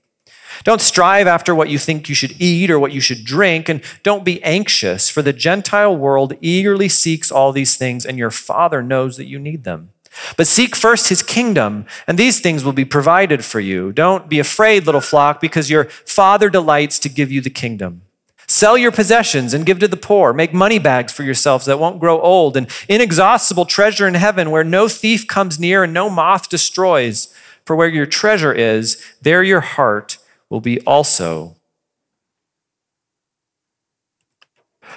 Don't 0.63 0.81
strive 0.81 1.27
after 1.27 1.53
what 1.53 1.69
you 1.69 1.77
think 1.77 2.09
you 2.09 2.15
should 2.15 2.39
eat 2.39 2.69
or 2.69 2.79
what 2.79 2.91
you 2.91 3.01
should 3.01 3.23
drink, 3.23 3.69
and 3.69 3.81
don't 4.03 4.25
be 4.25 4.43
anxious, 4.43 5.09
for 5.09 5.21
the 5.21 5.33
Gentile 5.33 5.95
world 5.95 6.33
eagerly 6.41 6.89
seeks 6.89 7.31
all 7.31 7.51
these 7.51 7.77
things, 7.77 8.05
and 8.05 8.17
your 8.17 8.31
Father 8.31 8.81
knows 8.81 9.17
that 9.17 9.27
you 9.27 9.39
need 9.39 9.63
them. 9.63 9.91
But 10.35 10.47
seek 10.47 10.75
first 10.75 11.09
his 11.09 11.21
kingdom, 11.21 11.85
and 12.07 12.17
these 12.17 12.39
things 12.39 12.63
will 12.63 12.73
be 12.73 12.85
provided 12.85 13.45
for 13.45 13.59
you. 13.59 13.91
Don't 13.91 14.29
be 14.29 14.39
afraid, 14.39 14.85
little 14.85 15.01
flock, 15.01 15.39
because 15.39 15.69
your 15.69 15.85
Father 15.85 16.49
delights 16.49 16.99
to 16.99 17.09
give 17.09 17.31
you 17.31 17.41
the 17.41 17.49
kingdom. 17.49 18.01
Sell 18.47 18.77
your 18.77 18.93
possessions 18.93 19.53
and 19.53 19.65
give 19.65 19.79
to 19.79 19.89
the 19.89 19.97
poor. 19.97 20.31
Make 20.31 20.53
money 20.53 20.79
bags 20.79 21.11
for 21.11 21.23
yourselves 21.23 21.65
that 21.65 21.79
won't 21.79 21.99
grow 21.99 22.19
old, 22.21 22.55
and 22.57 22.67
inexhaustible 22.87 23.65
treasure 23.65 24.07
in 24.07 24.13
heaven 24.13 24.49
where 24.51 24.63
no 24.63 24.87
thief 24.87 25.27
comes 25.27 25.59
near 25.59 25.83
and 25.83 25.93
no 25.93 26.09
moth 26.09 26.49
destroys. 26.49 27.33
For 27.65 27.75
where 27.75 27.89
your 27.89 28.05
treasure 28.05 28.53
is, 28.53 29.03
there 29.21 29.43
your 29.43 29.59
heart 29.59 30.17
will 30.49 30.61
be 30.61 30.79
also. 30.81 31.55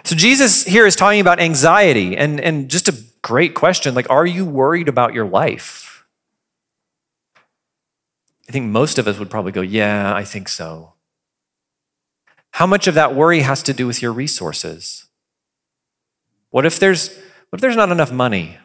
So 0.05 0.15
Jesus 0.15 0.65
here 0.65 0.87
is 0.87 0.97
talking 0.97 1.21
about 1.21 1.41
anxiety 1.41 2.17
and, 2.17 2.41
and 2.41 2.71
just 2.71 2.89
a 2.89 2.97
great 3.23 3.55
question. 3.55 3.95
Like, 3.95 4.09
are 4.09 4.27
you 4.27 4.45
worried 4.45 4.89
about 4.89 5.15
your 5.15 5.27
life? 5.27 6.05
I 8.49 8.53
think 8.53 8.67
most 8.67 8.99
of 8.99 9.07
us 9.07 9.19
would 9.19 9.31
probably 9.31 9.53
go, 9.53 9.61
yeah, 9.61 10.15
I 10.15 10.25
think 10.25 10.49
so. 10.49 10.95
How 12.53 12.67
much 12.67 12.87
of 12.87 12.95
that 12.95 13.15
worry 13.15 13.41
has 13.41 13.63
to 13.65 13.73
do 13.73 13.87
with 13.87 14.03
your 14.03 14.13
resources? 14.13 15.07
What 16.51 16.67
if 16.67 16.79
there's, 16.79 17.17
what 17.51 17.59
if 17.59 17.61
there's 17.61 17.77
not 17.77 17.93
enough 17.93 18.11
money? 18.11 18.59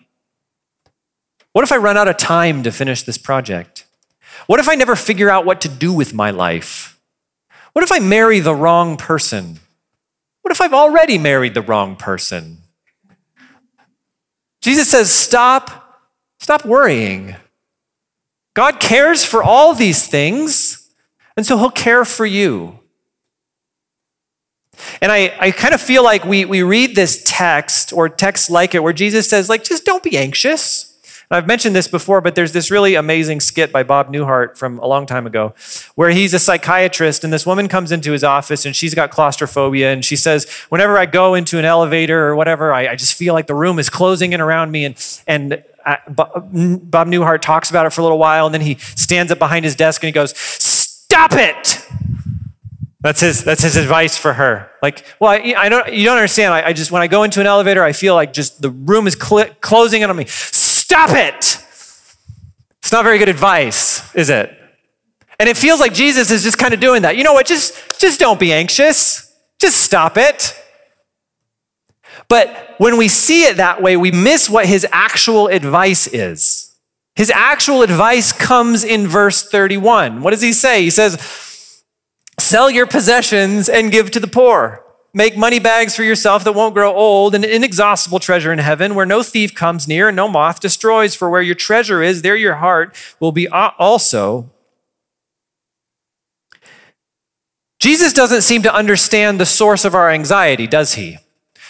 What 1.51 1.63
if 1.63 1.71
I 1.71 1.77
run 1.77 1.97
out 1.97 2.07
of 2.07 2.17
time 2.17 2.63
to 2.63 2.71
finish 2.71 3.03
this 3.03 3.17
project? 3.17 3.84
What 4.47 4.59
if 4.59 4.69
I 4.69 4.75
never 4.75 4.95
figure 4.95 5.29
out 5.29 5.45
what 5.45 5.61
to 5.61 5.69
do 5.69 5.91
with 5.93 6.13
my 6.13 6.31
life? 6.31 6.99
What 7.73 7.83
if 7.83 7.91
I 7.91 7.99
marry 7.99 8.39
the 8.39 8.55
wrong 8.55 8.97
person? 8.97 9.59
What 10.41 10.51
if 10.51 10.61
I've 10.61 10.73
already 10.73 11.17
married 11.17 11.53
the 11.53 11.61
wrong 11.61 11.95
person? 11.95 12.59
Jesus 14.61 14.89
says, 14.89 15.11
stop, 15.11 16.09
stop 16.39 16.65
worrying. 16.65 17.35
God 18.53 18.79
cares 18.79 19.25
for 19.25 19.43
all 19.43 19.73
these 19.73 20.07
things, 20.07 20.89
and 21.35 21.45
so 21.45 21.57
he'll 21.57 21.69
care 21.69 22.05
for 22.05 22.25
you. 22.25 22.79
And 25.01 25.11
I, 25.11 25.35
I 25.39 25.51
kind 25.51 25.73
of 25.73 25.81
feel 25.81 26.03
like 26.03 26.25
we, 26.25 26.45
we 26.45 26.63
read 26.63 26.95
this 26.95 27.23
text 27.25 27.91
or 27.91 28.07
text 28.09 28.49
like 28.49 28.73
it 28.75 28.83
where 28.83 28.93
Jesus 28.93 29.29
says, 29.29 29.49
like, 29.49 29.63
just 29.63 29.85
don't 29.85 30.03
be 30.03 30.17
anxious. 30.17 30.94
And 31.29 31.37
I've 31.37 31.47
mentioned 31.47 31.75
this 31.75 31.87
before, 31.87 32.21
but 32.21 32.35
there's 32.35 32.51
this 32.53 32.69
really 32.69 32.95
amazing 32.95 33.41
skit 33.41 33.71
by 33.71 33.83
Bob 33.83 34.11
Newhart 34.11 34.57
from 34.57 34.79
a 34.79 34.85
long 34.85 35.05
time 35.05 35.25
ago 35.25 35.53
where 35.95 36.11
he's 36.11 36.33
a 36.33 36.39
psychiatrist 36.39 37.23
and 37.23 37.33
this 37.33 37.45
woman 37.45 37.67
comes 37.67 37.91
into 37.91 38.11
his 38.11 38.23
office 38.23 38.65
and 38.65 38.75
she's 38.75 38.93
got 38.93 39.09
claustrophobia 39.09 39.91
and 39.91 40.05
she 40.05 40.15
says, 40.15 40.49
whenever 40.69 40.97
I 40.97 41.05
go 41.07 41.33
into 41.33 41.57
an 41.57 41.65
elevator 41.65 42.27
or 42.27 42.35
whatever, 42.35 42.71
I, 42.71 42.89
I 42.89 42.95
just 42.95 43.15
feel 43.17 43.33
like 43.33 43.47
the 43.47 43.55
room 43.55 43.79
is 43.79 43.89
closing 43.89 44.33
in 44.33 44.41
around 44.41 44.71
me 44.71 44.85
and, 44.85 45.21
and 45.25 45.53
uh, 45.53 45.57
I, 45.85 45.97
Bob 46.07 47.07
Newhart 47.07 47.41
talks 47.41 47.69
about 47.69 47.85
it 47.85 47.91
for 47.91 48.01
a 48.01 48.03
little 48.03 48.19
while 48.19 48.45
and 48.45 48.53
then 48.53 48.61
he 48.61 48.75
stands 48.75 49.31
up 49.31 49.39
behind 49.39 49.65
his 49.65 49.75
desk 49.75 50.03
and 50.03 50.07
he 50.07 50.11
goes, 50.11 50.35
stop 50.37 51.31
it. 51.33 51.85
That's 53.05 53.21
his, 53.21 53.43
that's 53.43 53.61
his 53.61 53.75
advice 53.75 54.17
for 54.17 54.33
her. 54.33 54.71
Like, 54.81 55.05
well, 55.19 55.29
I, 55.29 55.53
I 55.55 55.69
don't, 55.69 55.93
you 55.93 56.05
don't 56.05 56.17
understand. 56.17 56.55
I, 56.55 56.69
I, 56.69 56.73
just, 56.73 56.91
when 56.91 57.03
I 57.03 57.07
go 57.07 57.21
into 57.21 57.39
an 57.39 57.45
elevator, 57.45 57.83
I 57.83 57.93
feel 57.93 58.15
like 58.15 58.33
just 58.33 58.63
the 58.63 58.71
room 58.71 59.05
is 59.05 59.13
cl- 59.13 59.53
closing 59.61 60.01
in 60.01 60.09
on 60.09 60.15
me. 60.15 60.25
Stop 60.85 61.09
it. 61.15 61.33
It's 62.77 62.91
not 62.91 63.03
very 63.03 63.17
good 63.17 63.27
advice, 63.27 64.13
is 64.13 64.29
it? 64.29 64.55
And 65.39 65.49
it 65.49 65.57
feels 65.57 65.79
like 65.79 65.95
Jesus 65.95 66.29
is 66.29 66.43
just 66.43 66.59
kind 66.59 66.75
of 66.75 66.79
doing 66.79 67.01
that. 67.01 67.17
You 67.17 67.23
know 67.23 67.33
what? 67.33 67.47
Just, 67.47 67.99
just 67.99 68.19
don't 68.19 68.39
be 68.39 68.53
anxious. 68.53 69.35
Just 69.59 69.81
stop 69.81 70.15
it. 70.15 70.53
But 72.27 72.75
when 72.77 72.97
we 72.97 73.07
see 73.07 73.45
it 73.45 73.57
that 73.57 73.81
way, 73.81 73.97
we 73.97 74.11
miss 74.11 74.47
what 74.47 74.67
his 74.67 74.85
actual 74.91 75.47
advice 75.47 76.05
is. 76.05 76.75
His 77.15 77.31
actual 77.31 77.81
advice 77.81 78.31
comes 78.31 78.83
in 78.83 79.07
verse 79.07 79.41
31. 79.41 80.21
What 80.21 80.29
does 80.29 80.41
he 80.43 80.53
say? 80.53 80.83
He 80.83 80.91
says, 80.91 81.81
Sell 82.39 82.69
your 82.69 82.85
possessions 82.85 83.69
and 83.69 83.91
give 83.91 84.11
to 84.11 84.19
the 84.19 84.27
poor. 84.27 84.84
Make 85.17 85.37
money 85.37 85.59
bags 85.59 85.95
for 85.95 86.03
yourself 86.03 86.43
that 86.43 86.51
won't 86.51 86.73
grow 86.73 86.93
old, 86.93 87.35
an 87.35 87.45
inexhaustible 87.45 88.19
treasure 88.19 88.51
in 88.51 88.59
heaven 88.59 88.95
where 88.95 89.05
no 89.05 89.23
thief 89.23 89.55
comes 89.55 89.87
near 89.87 90.09
and 90.09 90.15
no 90.17 90.27
moth 90.27 90.59
destroys. 90.59 91.15
For 91.15 91.29
where 91.29 91.41
your 91.41 91.55
treasure 91.55 92.03
is, 92.03 92.21
there 92.21 92.35
your 92.35 92.55
heart 92.55 92.97
will 93.21 93.31
be 93.31 93.47
also. 93.47 94.49
Jesus 97.79 98.11
doesn't 98.11 98.41
seem 98.41 98.61
to 98.63 98.75
understand 98.75 99.39
the 99.39 99.45
source 99.45 99.85
of 99.85 99.95
our 99.95 100.11
anxiety, 100.11 100.67
does 100.67 100.95
he? 100.95 101.17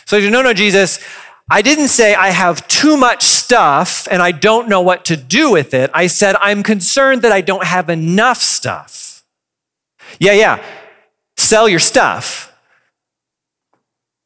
So, 0.06 0.20
no, 0.20 0.42
no, 0.42 0.52
Jesus, 0.52 1.00
I 1.48 1.62
didn't 1.62 1.90
say 1.90 2.16
I 2.16 2.30
have 2.30 2.68
too 2.68 2.98
much 2.98 3.26
stuff 3.26 4.08
and 4.10 4.24
I 4.24 4.32
don't 4.32 4.68
know 4.68 4.82
what 4.82 5.06
to 5.06 5.16
do 5.16 5.52
with 5.52 5.76
it. 5.76 5.92
I 5.94 6.08
said 6.08 6.36
I'm 6.42 6.64
concerned 6.64 7.22
that 7.22 7.32
I 7.32 7.42
don't 7.42 7.66
have 7.66 7.92
enough 7.92 8.42
stuff. 8.42 9.24
Yeah, 10.18 10.34
yeah. 10.34 10.66
Sell 11.38 11.70
your 11.70 11.80
stuff. 11.80 12.52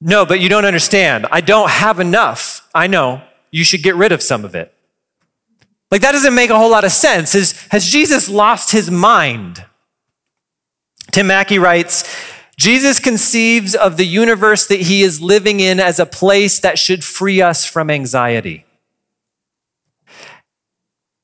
No, 0.02 0.26
but 0.26 0.40
you 0.40 0.50
don't 0.50 0.66
understand. 0.66 1.28
I 1.32 1.42
don't 1.42 1.70
have 1.70 2.00
enough. 2.00 2.68
I 2.74 2.88
know. 2.88 3.22
You 3.52 3.64
should 3.64 3.84
get 3.84 3.96
rid 3.96 4.12
of 4.12 4.22
some 4.22 4.46
of 4.46 4.56
it. 4.56 4.74
Like, 5.92 6.02
that 6.02 6.12
doesn't 6.12 6.36
make 6.36 6.52
a 6.52 6.58
whole 6.58 6.70
lot 6.70 6.86
of 6.86 6.92
sense. 6.92 7.34
Has 7.70 7.88
Jesus 7.88 8.30
lost 8.30 8.72
his 8.72 8.90
mind? 8.92 9.66
Tim 11.12 11.28
Mackie 11.28 11.60
writes 11.60 12.04
Jesus 12.58 13.00
conceives 13.00 13.74
of 13.74 13.98
the 13.98 14.06
universe 14.06 14.68
that 14.68 14.82
he 14.82 15.02
is 15.02 15.22
living 15.22 15.60
in 15.60 15.80
as 15.80 16.00
a 16.00 16.06
place 16.06 16.60
that 16.60 16.78
should 16.78 17.04
free 17.04 17.42
us 17.42 17.66
from 17.66 17.90
anxiety. 17.90 18.66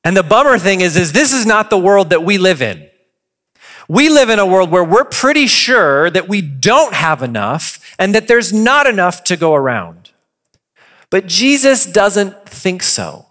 And 0.02 0.16
the 0.16 0.22
bummer 0.22 0.58
thing 0.58 0.80
is, 0.80 0.96
is 0.96 1.12
this 1.12 1.32
is 1.32 1.44
not 1.44 1.68
the 1.68 1.78
world 1.78 2.10
that 2.10 2.24
we 2.24 2.38
live 2.38 2.62
in. 2.62 2.88
We 3.88 4.08
live 4.08 4.30
in 4.30 4.38
a 4.38 4.46
world 4.46 4.70
where 4.70 4.82
we're 4.82 5.04
pretty 5.04 5.46
sure 5.46 6.10
that 6.10 6.28
we 6.28 6.40
don't 6.40 6.94
have 6.94 7.22
enough 7.22 7.80
and 7.98 8.14
that 8.14 8.28
there's 8.28 8.52
not 8.52 8.86
enough 8.86 9.24
to 9.24 9.36
go 9.36 9.54
around. 9.54 10.10
But 11.10 11.26
Jesus 11.26 11.86
doesn't 11.86 12.48
think 12.48 12.82
so. 12.82 13.26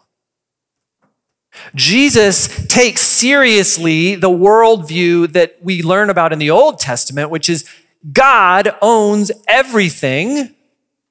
Jesus 1.74 2.68
takes 2.68 3.02
seriously 3.02 4.16
the 4.16 4.30
worldview 4.30 5.32
that 5.34 5.58
we 5.62 5.82
learn 5.82 6.10
about 6.10 6.34
in 6.34 6.40
the 6.40 6.52
Old 6.52 6.80
Testament, 6.80 7.30
which 7.30 7.50
is 7.50 7.70
God 8.12 8.76
owns 8.82 9.32
everything 9.48 10.54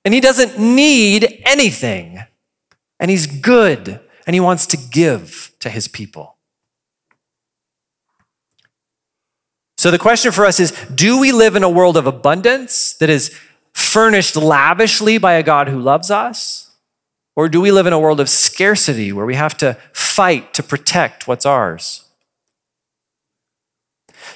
and 0.05 0.12
he 0.14 0.21
doesn't 0.21 0.59
need 0.59 1.43
anything. 1.45 2.21
And 3.01 3.11
he's 3.11 3.27
good 3.27 4.01
and 4.27 4.35
he 4.35 4.40
wants 4.40 4.67
to 4.69 4.77
give 4.77 5.53
to 5.61 5.71
his 5.71 5.88
people. 5.88 6.34
So 9.85 9.90
the 9.90 9.99
question 9.99 10.33
for 10.33 10.47
us 10.47 10.61
is 10.61 10.70
do 10.94 11.20
we 11.20 11.31
live 11.31 11.57
in 11.57 11.62
a 11.62 11.68
world 11.68 11.99
of 11.99 12.07
abundance 12.07 12.94
that 12.94 13.11
is 13.11 13.38
furnished 13.75 14.35
lavishly 14.35 15.18
by 15.18 15.35
a 15.35 15.42
God 15.42 15.68
who 15.68 15.79
loves 15.79 16.11
us? 16.11 16.70
Or 17.37 17.51
do 17.51 17.61
we 17.61 17.70
live 17.70 17.87
in 17.87 17.92
a 17.92 18.01
world 18.01 18.18
of 18.18 18.31
scarcity 18.31 19.12
where 19.12 19.27
we 19.27 19.35
have 19.35 19.55
to 19.59 19.77
fight 19.92 20.55
to 20.55 20.62
protect 20.62 21.29
what's 21.29 21.44
ours? 21.44 22.07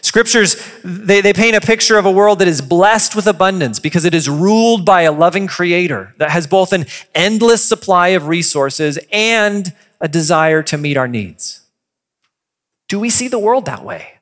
Scriptures, 0.02 0.62
they, 0.84 1.22
they 1.22 1.32
paint 1.32 1.56
a 1.56 1.62
picture 1.62 1.96
of 1.96 2.04
a 2.04 2.12
world 2.12 2.40
that 2.40 2.48
is 2.48 2.61
blessed 2.61 3.16
with 3.16 3.26
abundance 3.26 3.78
because 3.78 4.04
it 4.04 4.12
is 4.12 4.28
ruled 4.28 4.84
by 4.84 5.00
a 5.00 5.12
loving 5.12 5.46
creator 5.46 6.14
that 6.18 6.30
has 6.30 6.46
both 6.46 6.74
an 6.74 6.84
endless 7.14 7.64
supply 7.64 8.08
of 8.08 8.26
resources 8.26 8.98
and 9.11 9.72
a 9.98 10.08
desire 10.08 10.62
to 10.64 10.76
meet 10.76 10.98
our 10.98 11.08
needs. 11.08 11.62
Do 12.87 13.00
we 13.00 13.08
see 13.08 13.28
the 13.28 13.38
world 13.38 13.64
that 13.64 13.82
way? 13.82 14.17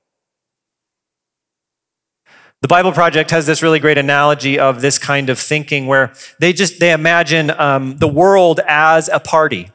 The 2.63 2.69
Bible 2.69 2.93
Project 2.93 3.31
has 3.33 3.45
this 3.45 3.63
really 3.63 3.79
great 3.79 3.99
analogy 3.99 4.59
of 4.59 4.81
this 4.81 4.99
kind 4.99 5.29
of 5.29 5.39
thinking 5.39 5.87
where 5.87 6.13
they 6.41 6.55
just 6.55 6.81
they 6.81 6.93
imagine 6.93 7.51
um, 7.51 7.99
the 7.99 8.09
world 8.09 8.61
as 8.67 9.11
a 9.11 9.21
party. 9.21 9.71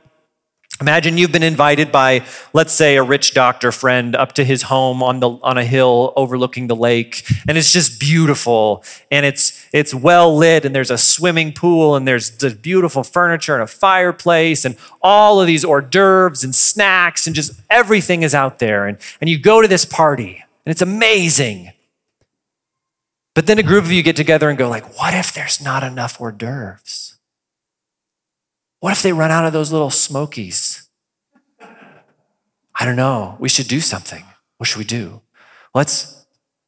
Imagine 0.82 1.16
you've 1.16 1.32
been 1.32 1.44
invited 1.44 1.92
by, 1.92 2.26
let's 2.54 2.74
say, 2.74 2.98
a 2.98 3.04
rich 3.04 3.36
doctor 3.36 3.72
friend 3.72 4.16
up 4.16 4.34
to 4.34 4.44
his 4.44 4.64
home 4.64 5.04
on 5.04 5.20
the 5.20 5.30
on 5.30 5.60
a 5.60 5.64
hill 5.64 6.12
overlooking 6.16 6.66
the 6.66 6.76
lake, 6.76 7.24
and 7.48 7.56
it's 7.56 7.72
just 7.72 8.00
beautiful, 8.00 8.84
and 9.12 9.28
it's 9.28 9.64
it's 9.72 9.94
well 9.94 10.36
lit, 10.36 10.66
and 10.66 10.74
there's 10.74 10.90
a 10.90 10.98
swimming 10.98 11.54
pool, 11.54 11.96
and 11.96 12.08
there's 12.08 12.32
the 12.38 12.50
beautiful 12.50 13.04
furniture 13.04 13.54
and 13.54 13.62
a 13.62 13.68
fireplace, 13.68 14.66
and 14.66 14.76
all 15.04 15.40
of 15.40 15.46
these 15.46 15.64
hors 15.64 15.84
d'oeuvres 15.84 16.44
and 16.44 16.56
snacks, 16.56 17.28
and 17.28 17.36
just 17.36 17.62
everything 17.70 18.24
is 18.24 18.34
out 18.34 18.58
there, 18.58 18.88
and 18.88 18.98
and 19.22 19.30
you 19.30 19.38
go 19.38 19.62
to 19.62 19.68
this 19.68 19.86
party, 19.86 20.44
and 20.66 20.72
it's 20.72 20.82
amazing. 20.82 21.72
But 23.34 23.48
then 23.48 23.60
a 23.60 23.64
group 23.64 23.86
of 23.86 23.92
you 23.92 24.04
get 24.04 24.16
together 24.16 24.50
and 24.50 24.58
go 24.58 24.70
like, 24.70 24.98
what 24.98 25.14
if 25.14 25.34
there's 25.34 25.62
not 25.62 25.84
enough 25.84 26.20
hors 26.20 26.34
d'oeuvres? 26.34 27.18
What 28.82 28.94
if 28.94 29.02
they 29.02 29.14
run 29.14 29.32
out 29.32 29.46
of 29.46 29.54
those 29.54 29.72
little 29.72 29.92
smokies? 29.92 30.90
I 32.76 32.86
don't 32.86 32.96
know. 32.96 33.38
We 33.40 33.48
should 33.48 33.68
do 33.68 33.80
something. 33.80 34.24
What 34.58 34.68
should 34.68 34.80
we 34.80 34.86
do? 34.86 35.22
Let's 35.74 36.26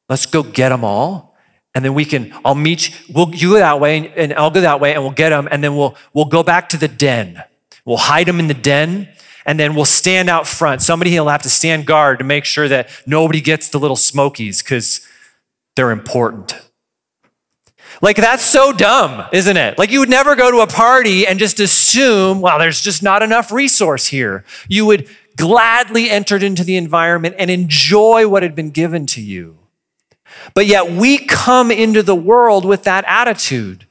let's 0.08 0.26
go 0.26 0.44
get 0.44 0.70
them 0.70 0.84
all, 0.86 1.36
and 1.74 1.84
then 1.84 1.96
we 1.96 2.06
can. 2.06 2.34
I'll 2.46 2.56
meet 2.56 2.90
you. 2.90 3.14
We'll 3.14 3.34
you 3.34 3.50
go 3.50 3.56
that 3.56 3.80
way, 3.80 4.14
and 4.16 4.32
I'll 4.34 4.52
go 4.52 4.62
that 4.62 4.80
way, 4.80 4.94
and 4.94 5.02
we'll 5.02 5.12
get 5.12 5.30
them, 5.30 5.48
and 5.50 5.64
then 5.64 5.76
we'll 5.76 5.98
we'll 6.14 6.26
go 6.26 6.44
back 6.44 6.70
to 6.70 6.78
the 6.78 6.88
den. 6.88 7.44
We'll 7.84 7.98
hide 7.98 8.28
them 8.28 8.40
in 8.40 8.48
the 8.48 8.54
den, 8.54 9.10
and 9.46 9.60
then 9.60 9.74
we'll 9.76 9.86
stand 9.86 10.30
out 10.30 10.48
front. 10.48 10.82
Somebody 10.84 11.20
will 11.20 11.30
have 11.30 11.42
to 11.44 11.50
stand 11.50 11.88
guard 11.88 12.20
to 12.20 12.26
make 12.26 12.46
sure 12.46 12.68
that 12.68 12.90
nobody 13.08 13.42
gets 13.42 13.70
the 13.70 13.80
little 13.80 13.96
smokies 13.96 14.62
because 14.62 15.08
they're 15.76 15.92
important. 15.92 16.60
Like, 18.02 18.18
that's 18.18 18.46
so 18.46 18.74
dumb, 18.74 19.28
isn't 19.32 19.56
it? 19.56 19.78
Like, 19.78 19.92
you 19.92 20.00
would 20.00 20.10
never 20.10 20.36
go 20.36 20.52
to 20.52 20.60
a 20.60 20.68
party 20.68 21.28
and 21.28 21.40
just 21.40 21.60
assume, 21.60 22.42
well, 22.42 22.60
there's 22.60 22.82
just 22.82 23.04
not 23.04 23.22
enough 23.22 23.52
resource 23.52 24.08
here. 24.08 24.44
You 24.68 24.86
would 24.86 25.08
gladly 25.38 26.10
enter 26.10 26.38
into 26.38 26.64
the 26.64 26.76
environment 26.76 27.36
and 27.38 27.50
enjoy 27.50 28.28
what 28.28 28.44
had 28.44 28.56
been 28.56 28.72
given 28.72 29.06
to 29.08 29.22
you. 29.22 29.60
But 30.54 30.66
yet, 30.66 30.92
we 30.92 31.20
come 31.20 31.72
into 31.72 32.02
the 32.04 32.16
world 32.16 32.66
with 32.66 32.84
that 32.84 33.06
attitude. 33.08 33.88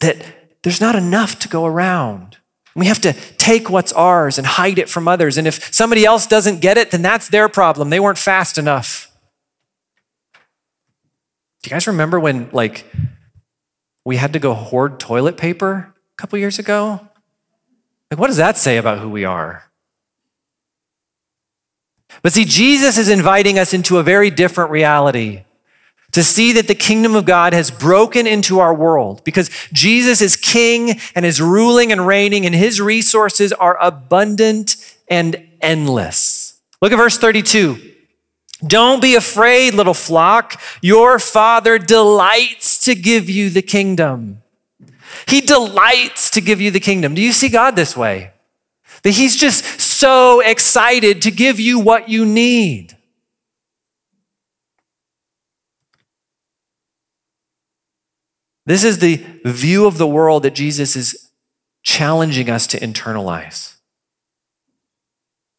That 0.00 0.24
there's 0.62 0.80
not 0.80 0.96
enough 0.96 1.38
to 1.40 1.48
go 1.48 1.64
around. 1.64 2.35
We 2.76 2.86
have 2.86 3.00
to 3.00 3.14
take 3.38 3.70
what's 3.70 3.92
ours 3.94 4.36
and 4.36 4.46
hide 4.46 4.78
it 4.78 4.90
from 4.90 5.08
others. 5.08 5.38
And 5.38 5.48
if 5.48 5.74
somebody 5.74 6.04
else 6.04 6.26
doesn't 6.26 6.60
get 6.60 6.76
it, 6.76 6.90
then 6.90 7.00
that's 7.00 7.30
their 7.30 7.48
problem. 7.48 7.88
They 7.88 7.98
weren't 7.98 8.18
fast 8.18 8.58
enough. 8.58 9.10
Do 10.34 11.68
you 11.68 11.70
guys 11.70 11.86
remember 11.86 12.20
when, 12.20 12.50
like, 12.52 12.84
we 14.04 14.16
had 14.16 14.34
to 14.34 14.38
go 14.38 14.52
hoard 14.52 15.00
toilet 15.00 15.38
paper 15.38 15.94
a 15.94 16.16
couple 16.18 16.38
years 16.38 16.58
ago? 16.58 17.00
Like, 18.10 18.20
what 18.20 18.26
does 18.26 18.36
that 18.36 18.58
say 18.58 18.76
about 18.76 18.98
who 18.98 19.08
we 19.08 19.24
are? 19.24 19.64
But 22.22 22.34
see, 22.34 22.44
Jesus 22.44 22.98
is 22.98 23.08
inviting 23.08 23.58
us 23.58 23.72
into 23.72 23.96
a 23.96 24.02
very 24.02 24.30
different 24.30 24.70
reality 24.70 25.44
to 26.16 26.24
see 26.24 26.52
that 26.52 26.66
the 26.66 26.74
kingdom 26.74 27.14
of 27.14 27.26
God 27.26 27.52
has 27.52 27.70
broken 27.70 28.26
into 28.26 28.58
our 28.58 28.72
world 28.72 29.22
because 29.22 29.50
Jesus 29.70 30.22
is 30.22 30.34
king 30.34 30.98
and 31.14 31.26
is 31.26 31.42
ruling 31.42 31.92
and 31.92 32.06
reigning, 32.06 32.46
and 32.46 32.54
his 32.54 32.80
resources 32.80 33.52
are 33.52 33.76
abundant 33.82 34.76
and 35.08 35.46
endless. 35.60 36.58
Look 36.80 36.90
at 36.90 36.96
verse 36.96 37.18
32. 37.18 37.92
Don't 38.66 39.02
be 39.02 39.14
afraid, 39.14 39.74
little 39.74 39.92
flock. 39.92 40.58
Your 40.80 41.18
father 41.18 41.78
delights 41.78 42.78
to 42.86 42.94
give 42.94 43.28
you 43.28 43.50
the 43.50 43.60
kingdom. 43.60 44.40
He 45.28 45.42
delights 45.42 46.30
to 46.30 46.40
give 46.40 46.62
you 46.62 46.70
the 46.70 46.80
kingdom. 46.80 47.14
Do 47.14 47.20
you 47.20 47.32
see 47.34 47.50
God 47.50 47.76
this 47.76 47.94
way? 47.94 48.30
That 49.02 49.10
he's 49.10 49.36
just 49.36 49.82
so 49.82 50.40
excited 50.40 51.20
to 51.20 51.30
give 51.30 51.60
you 51.60 51.78
what 51.78 52.08
you 52.08 52.24
need. 52.24 52.95
This 58.66 58.82
is 58.82 58.98
the 58.98 59.24
view 59.44 59.86
of 59.86 59.96
the 59.96 60.06
world 60.06 60.42
that 60.42 60.54
Jesus 60.54 60.96
is 60.96 61.30
challenging 61.82 62.50
us 62.50 62.66
to 62.66 62.80
internalize. 62.80 63.76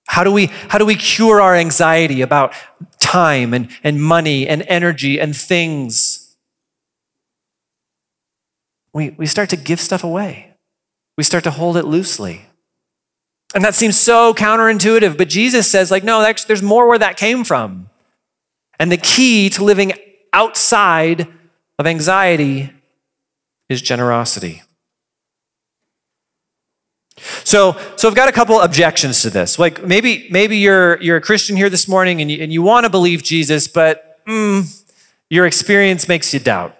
How 0.07 0.23
do 0.23 0.31
we, 0.31 0.47
how 0.69 0.77
do 0.77 0.85
we 0.85 0.95
cure 0.95 1.41
our 1.41 1.55
anxiety 1.55 2.21
about 2.21 2.53
time 2.99 3.53
and, 3.53 3.69
and 3.83 4.01
money 4.01 4.47
and 4.47 4.63
energy 4.67 5.19
and 5.19 5.35
things? 5.35 6.35
We, 8.93 9.11
we 9.11 9.25
start 9.25 9.49
to 9.51 9.57
give 9.57 9.79
stuff 9.79 10.03
away. 10.03 10.53
We 11.17 11.23
start 11.23 11.43
to 11.45 11.51
hold 11.51 11.77
it 11.77 11.85
loosely. 11.85 12.41
And 13.55 13.63
that 13.63 13.75
seems 13.75 13.97
so 13.97 14.33
counterintuitive, 14.33 15.17
but 15.17 15.29
Jesus 15.29 15.69
says, 15.69 15.91
like, 15.91 16.03
no, 16.03 16.21
there's 16.47 16.61
more 16.61 16.87
where 16.87 16.99
that 16.99 17.15
came 17.15 17.43
from. 17.43 17.89
And 18.79 18.91
the 18.91 18.97
key 18.97 19.49
to 19.51 19.63
living 19.63 19.93
outside 20.33 21.27
of 21.79 21.87
anxiety 21.87 22.71
is 23.69 23.81
generosity. 23.81 24.63
So, 27.43 27.79
so 27.95 28.07
I've 28.07 28.15
got 28.15 28.29
a 28.29 28.31
couple 28.31 28.59
objections 28.61 29.21
to 29.23 29.29
this. 29.29 29.57
Like 29.57 29.83
maybe, 29.83 30.27
maybe 30.29 30.57
you're, 30.57 31.01
you're 31.01 31.17
a 31.17 31.21
Christian 31.21 31.55
here 31.55 31.69
this 31.69 31.87
morning 31.87 32.21
and 32.21 32.29
you, 32.29 32.43
and 32.43 32.53
you 32.53 32.61
want 32.61 32.85
to 32.85 32.89
believe 32.89 33.23
Jesus, 33.23 33.67
but 33.67 34.23
mm, 34.25 34.83
your 35.29 35.45
experience 35.45 36.07
makes 36.07 36.33
you 36.33 36.39
doubt. 36.39 36.75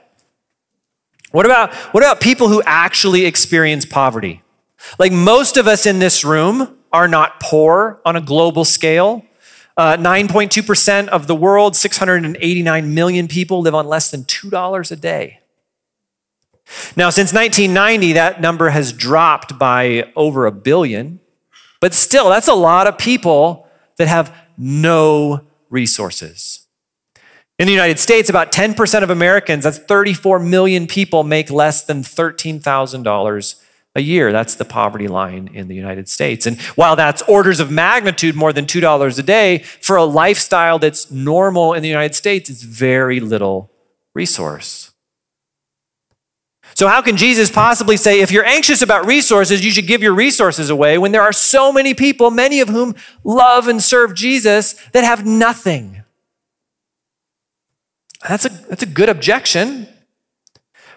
What 1.31 1.45
about, 1.45 1.73
what 1.93 2.03
about 2.03 2.21
people 2.21 2.47
who 2.47 2.61
actually 2.65 3.25
experience 3.25 3.85
poverty? 3.85 4.43
Like 4.99 5.11
most 5.11 5.57
of 5.57 5.67
us 5.67 5.85
in 5.85 5.99
this 5.99 6.23
room 6.23 6.77
are 6.93 7.07
not 7.07 7.39
poor 7.39 7.99
on 8.05 8.15
a 8.15 8.21
global 8.21 8.63
scale. 8.63 9.25
Uh, 9.75 9.97
9.2% 9.97 11.07
of 11.09 11.27
the 11.27 11.35
world, 11.35 11.75
689 11.75 12.93
million 12.93 13.27
people 13.27 13.61
live 13.61 13.75
on 13.75 13.87
less 13.87 14.09
than 14.09 14.23
$2 14.23 14.91
a 14.91 14.95
day. 14.95 15.39
Now, 16.95 17.09
since 17.09 17.33
1990, 17.33 18.13
that 18.13 18.41
number 18.41 18.69
has 18.69 18.91
dropped 18.91 19.57
by 19.57 20.11
over 20.15 20.45
a 20.45 20.51
billion, 20.51 21.19
but 21.79 21.93
still, 21.93 22.29
that's 22.29 22.47
a 22.47 22.53
lot 22.53 22.87
of 22.87 22.97
people 22.97 23.67
that 23.97 24.07
have 24.07 24.35
no 24.57 25.41
resources. 25.69 26.67
In 27.59 27.65
the 27.65 27.73
United 27.73 27.99
States, 27.99 28.29
about 28.29 28.51
10% 28.51 29.03
of 29.03 29.09
Americans, 29.09 29.63
that's 29.63 29.79
34 29.79 30.39
million 30.39 30.85
people, 30.87 31.23
make 31.23 31.49
less 31.49 31.83
than 31.83 32.03
$13,000 32.03 33.55
a 33.95 34.01
year. 34.01 34.31
That's 34.31 34.55
the 34.55 34.65
poverty 34.65 35.07
line 35.07 35.49
in 35.53 35.67
the 35.67 35.75
United 35.75 36.07
States. 36.07 36.45
And 36.45 36.59
while 36.75 36.95
that's 36.95 37.23
orders 37.23 37.59
of 37.59 37.71
magnitude 37.71 38.35
more 38.35 38.53
than 38.53 38.65
$2 38.65 39.19
a 39.19 39.23
day, 39.23 39.59
for 39.59 39.95
a 39.95 40.03
lifestyle 40.03 40.77
that's 40.77 41.09
normal 41.09 41.73
in 41.73 41.81
the 41.81 41.89
United 41.89 42.13
States, 42.13 42.49
it's 42.49 42.61
very 42.61 43.19
little 43.19 43.71
resource. 44.13 44.91
So, 46.77 46.87
how 46.87 47.01
can 47.01 47.17
Jesus 47.17 47.49
possibly 47.49 47.97
say, 47.97 48.19
if 48.21 48.29
you're 48.29 48.45
anxious 48.45 48.83
about 48.83 49.07
resources, 49.07 49.65
you 49.65 49.71
should 49.71 49.87
give 49.87 50.03
your 50.03 50.13
resources 50.13 50.69
away 50.69 50.99
when 50.99 51.11
there 51.11 51.23
are 51.23 51.33
so 51.33 51.73
many 51.73 51.95
people, 51.95 52.29
many 52.29 52.59
of 52.59 52.69
whom 52.69 52.93
love 53.23 53.67
and 53.67 53.81
serve 53.81 54.13
Jesus, 54.13 54.73
that 54.91 55.03
have 55.03 55.25
nothing? 55.25 56.03
That's 58.29 58.45
a, 58.45 58.49
that's 58.49 58.83
a 58.83 58.85
good 58.85 59.09
objection. 59.09 59.87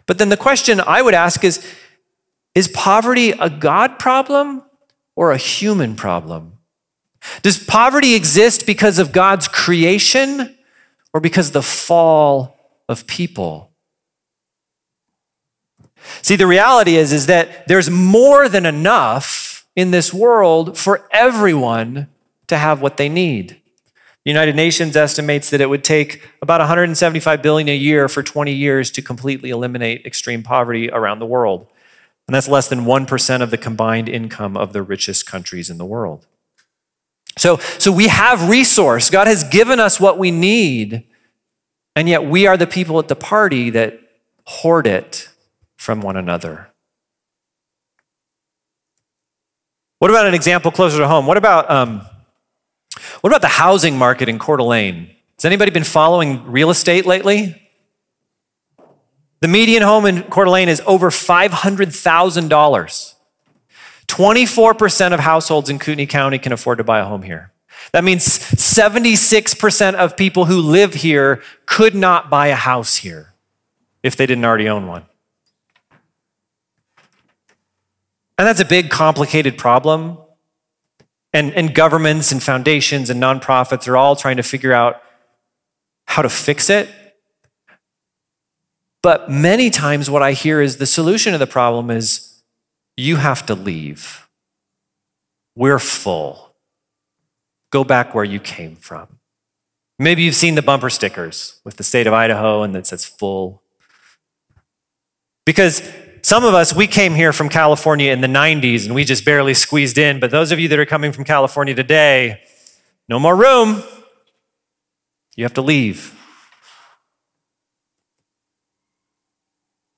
But 0.04 0.18
then 0.18 0.28
the 0.28 0.36
question 0.36 0.82
I 0.82 1.00
would 1.00 1.14
ask 1.14 1.44
is 1.44 1.66
Is 2.54 2.68
poverty 2.68 3.30
a 3.30 3.48
God 3.48 3.98
problem 3.98 4.62
or 5.16 5.32
a 5.32 5.38
human 5.38 5.96
problem? 5.96 6.58
Does 7.40 7.58
poverty 7.58 8.14
exist 8.14 8.66
because 8.66 8.98
of 8.98 9.12
God's 9.12 9.48
creation 9.48 10.58
or 11.14 11.20
because 11.22 11.46
of 11.46 11.52
the 11.54 11.62
fall 11.62 12.58
of 12.86 13.06
people? 13.06 13.69
See, 16.22 16.36
the 16.36 16.46
reality 16.46 16.96
is, 16.96 17.12
is 17.12 17.26
that 17.26 17.66
there's 17.68 17.90
more 17.90 18.48
than 18.48 18.66
enough 18.66 19.66
in 19.76 19.90
this 19.90 20.12
world 20.12 20.76
for 20.76 21.08
everyone 21.12 22.08
to 22.48 22.58
have 22.58 22.82
what 22.82 22.96
they 22.96 23.08
need. 23.08 23.60
The 24.24 24.30
United 24.30 24.54
Nations 24.54 24.96
estimates 24.96 25.48
that 25.48 25.62
it 25.62 25.70
would 25.70 25.82
take 25.84 26.22
about 26.42 26.60
175 26.60 27.40
billion 27.40 27.68
a 27.68 27.76
year 27.76 28.06
for 28.06 28.22
20 28.22 28.52
years 28.52 28.90
to 28.90 29.02
completely 29.02 29.48
eliminate 29.48 30.04
extreme 30.04 30.42
poverty 30.42 30.90
around 30.90 31.20
the 31.20 31.26
world. 31.26 31.66
And 32.28 32.34
that's 32.34 32.46
less 32.46 32.68
than 32.68 32.80
1% 32.80 33.42
of 33.42 33.50
the 33.50 33.56
combined 33.56 34.08
income 34.08 34.56
of 34.56 34.74
the 34.74 34.82
richest 34.82 35.26
countries 35.26 35.70
in 35.70 35.78
the 35.78 35.86
world. 35.86 36.26
So, 37.38 37.56
so 37.78 37.90
we 37.90 38.08
have 38.08 38.50
resource. 38.50 39.08
God 39.08 39.26
has 39.26 39.44
given 39.44 39.80
us 39.80 39.98
what 39.98 40.18
we 40.18 40.30
need, 40.30 41.04
and 41.96 42.08
yet 42.08 42.24
we 42.24 42.46
are 42.46 42.58
the 42.58 42.66
people 42.66 42.98
at 42.98 43.08
the 43.08 43.16
party 43.16 43.70
that 43.70 43.98
hoard 44.44 44.86
it 44.86 45.29
from 45.80 46.02
one 46.02 46.14
another. 46.14 46.68
What 49.98 50.10
about 50.10 50.26
an 50.26 50.34
example 50.34 50.70
closer 50.70 50.98
to 50.98 51.08
home? 51.08 51.24
What 51.24 51.38
about, 51.38 51.70
um, 51.70 52.02
what 53.22 53.30
about 53.30 53.40
the 53.40 53.48
housing 53.48 53.96
market 53.96 54.28
in 54.28 54.38
Coeur 54.38 54.58
d'Alene? 54.58 55.08
Has 55.38 55.46
anybody 55.46 55.70
been 55.70 55.84
following 55.84 56.44
real 56.44 56.68
estate 56.68 57.06
lately? 57.06 57.62
The 59.40 59.48
median 59.48 59.82
home 59.82 60.04
in 60.04 60.24
Coeur 60.24 60.44
d'Alene 60.44 60.68
is 60.68 60.82
over 60.86 61.08
$500,000. 61.08 63.14
24% 64.06 65.14
of 65.14 65.20
households 65.20 65.70
in 65.70 65.78
Kootenai 65.78 66.04
County 66.04 66.38
can 66.38 66.52
afford 66.52 66.76
to 66.76 66.84
buy 66.84 66.98
a 66.98 67.06
home 67.06 67.22
here. 67.22 67.52
That 67.92 68.04
means 68.04 68.28
76% 68.28 69.94
of 69.94 70.14
people 70.14 70.44
who 70.44 70.60
live 70.60 70.92
here 70.92 71.42
could 71.64 71.94
not 71.94 72.28
buy 72.28 72.48
a 72.48 72.54
house 72.54 72.96
here 72.96 73.32
if 74.02 74.14
they 74.14 74.26
didn't 74.26 74.44
already 74.44 74.68
own 74.68 74.86
one. 74.86 75.06
And 78.40 78.46
that's 78.46 78.60
a 78.60 78.64
big, 78.64 78.88
complicated 78.88 79.58
problem. 79.58 80.16
And, 81.34 81.52
and 81.52 81.74
governments 81.74 82.32
and 82.32 82.42
foundations 82.42 83.10
and 83.10 83.22
nonprofits 83.22 83.86
are 83.86 83.98
all 83.98 84.16
trying 84.16 84.38
to 84.38 84.42
figure 84.42 84.72
out 84.72 85.02
how 86.06 86.22
to 86.22 86.30
fix 86.30 86.70
it. 86.70 86.88
But 89.02 89.30
many 89.30 89.68
times, 89.68 90.08
what 90.08 90.22
I 90.22 90.32
hear 90.32 90.62
is 90.62 90.78
the 90.78 90.86
solution 90.86 91.32
to 91.32 91.38
the 91.38 91.46
problem 91.46 91.90
is 91.90 92.42
you 92.96 93.16
have 93.16 93.44
to 93.44 93.54
leave. 93.54 94.26
We're 95.54 95.78
full. 95.78 96.54
Go 97.70 97.84
back 97.84 98.14
where 98.14 98.24
you 98.24 98.40
came 98.40 98.74
from. 98.74 99.18
Maybe 99.98 100.22
you've 100.22 100.34
seen 100.34 100.54
the 100.54 100.62
bumper 100.62 100.88
stickers 100.88 101.60
with 101.62 101.76
the 101.76 101.84
state 101.84 102.06
of 102.06 102.14
Idaho 102.14 102.62
and 102.62 102.74
that 102.74 102.86
says 102.86 103.04
full. 103.04 103.62
Because 105.44 105.82
some 106.22 106.44
of 106.44 106.54
us, 106.54 106.74
we 106.74 106.86
came 106.86 107.14
here 107.14 107.32
from 107.32 107.48
California 107.48 108.12
in 108.12 108.20
the 108.20 108.26
90s 108.26 108.84
and 108.84 108.94
we 108.94 109.04
just 109.04 109.24
barely 109.24 109.54
squeezed 109.54 109.98
in. 109.98 110.20
But 110.20 110.30
those 110.30 110.52
of 110.52 110.58
you 110.58 110.68
that 110.68 110.78
are 110.78 110.86
coming 110.86 111.12
from 111.12 111.24
California 111.24 111.74
today, 111.74 112.42
no 113.08 113.18
more 113.18 113.34
room. 113.34 113.82
You 115.36 115.44
have 115.44 115.54
to 115.54 115.62
leave. 115.62 116.16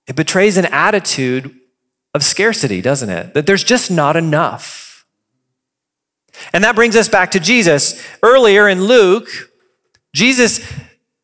It 0.07 0.17
betrays 0.17 0.57
an 0.57 0.67
attitude 0.67 1.59
of 2.15 2.23
scarcity, 2.23 2.81
doesn't 2.81 3.11
it? 3.11 3.35
That 3.35 3.47
there's 3.47 3.65
just 3.65 3.91
not 3.91 4.17
enough. 4.17 5.07
And 6.53 6.65
that 6.65 6.75
brings 6.75 6.97
us 6.97 7.09
back 7.09 7.31
to 7.33 7.41
Jesus. 7.41 8.03
Earlier 8.23 8.69
in 8.69 8.85
Luke, 8.85 9.29
Jesus 10.15 10.61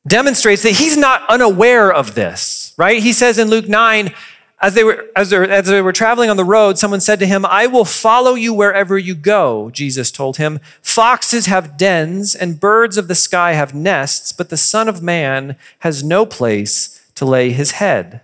demonstrates 0.07 0.63
that 0.63 0.73
he's 0.73 0.97
not 0.97 1.29
unaware 1.29 1.93
of 1.93 2.15
this, 2.15 2.75
right? 2.79 3.03
He 3.03 3.13
says 3.13 3.39
in 3.39 3.49
Luke 3.49 3.69
9, 3.69 4.15
as 4.61 4.75
they, 4.75 4.83
were, 4.83 5.07
as, 5.15 5.31
they 5.31 5.39
were, 5.39 5.45
as 5.45 5.67
they 5.67 5.81
were 5.81 5.93
traveling 5.93 6.31
on 6.31 6.37
the 6.37 6.45
road, 6.45 6.79
someone 6.79 7.01
said 7.01 7.21
to 7.21 7.27
him, 7.27 7.47
I 7.47 7.69
will 7.69 7.85
follow 7.85 8.35
you 8.35 8.53
wherever 8.53 8.99
you 8.99 9.15
go. 9.15 9.71
Jesus 9.71 10.11
told 10.11 10.37
him, 10.37 10.59
Foxes 10.83 11.47
have 11.47 11.77
dens 11.77 12.35
and 12.35 12.59
birds 12.59 12.97
of 12.97 13.07
the 13.07 13.15
sky 13.15 13.53
have 13.53 13.73
nests, 13.73 14.33
but 14.33 14.49
the 14.49 14.57
Son 14.57 14.89
of 14.89 15.01
Man 15.01 15.57
has 15.81 16.03
no 16.03 16.27
place 16.27 17.09
to 17.15 17.25
lay 17.25 17.51
his 17.51 17.73
head. 17.73 18.23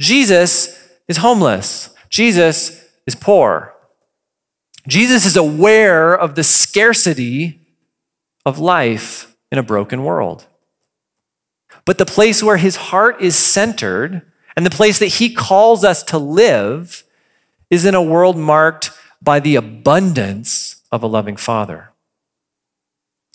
Jesus 0.00 0.88
is 1.06 1.18
homeless. 1.18 1.94
Jesus 2.08 2.84
is 3.06 3.14
poor. 3.14 3.74
Jesus 4.88 5.24
is 5.24 5.36
aware 5.36 6.12
of 6.14 6.34
the 6.34 6.44
scarcity 6.44 7.60
of 8.44 8.58
life 8.58 9.34
in 9.52 9.58
a 9.58 9.62
broken 9.62 10.02
world. 10.02 10.46
But 11.84 11.98
the 11.98 12.06
place 12.06 12.42
where 12.42 12.56
his 12.56 12.76
heart 12.76 13.20
is 13.20 13.36
centered, 13.36 14.22
and 14.56 14.64
the 14.64 14.70
place 14.70 14.98
that 14.98 15.06
he 15.06 15.32
calls 15.32 15.84
us 15.84 16.02
to 16.04 16.18
live 16.18 17.04
is 17.70 17.84
in 17.84 17.94
a 17.94 18.02
world 18.02 18.36
marked 18.36 18.90
by 19.20 19.40
the 19.40 19.56
abundance 19.56 20.82
of 20.92 21.02
a 21.02 21.06
loving 21.06 21.36
father. 21.36 21.90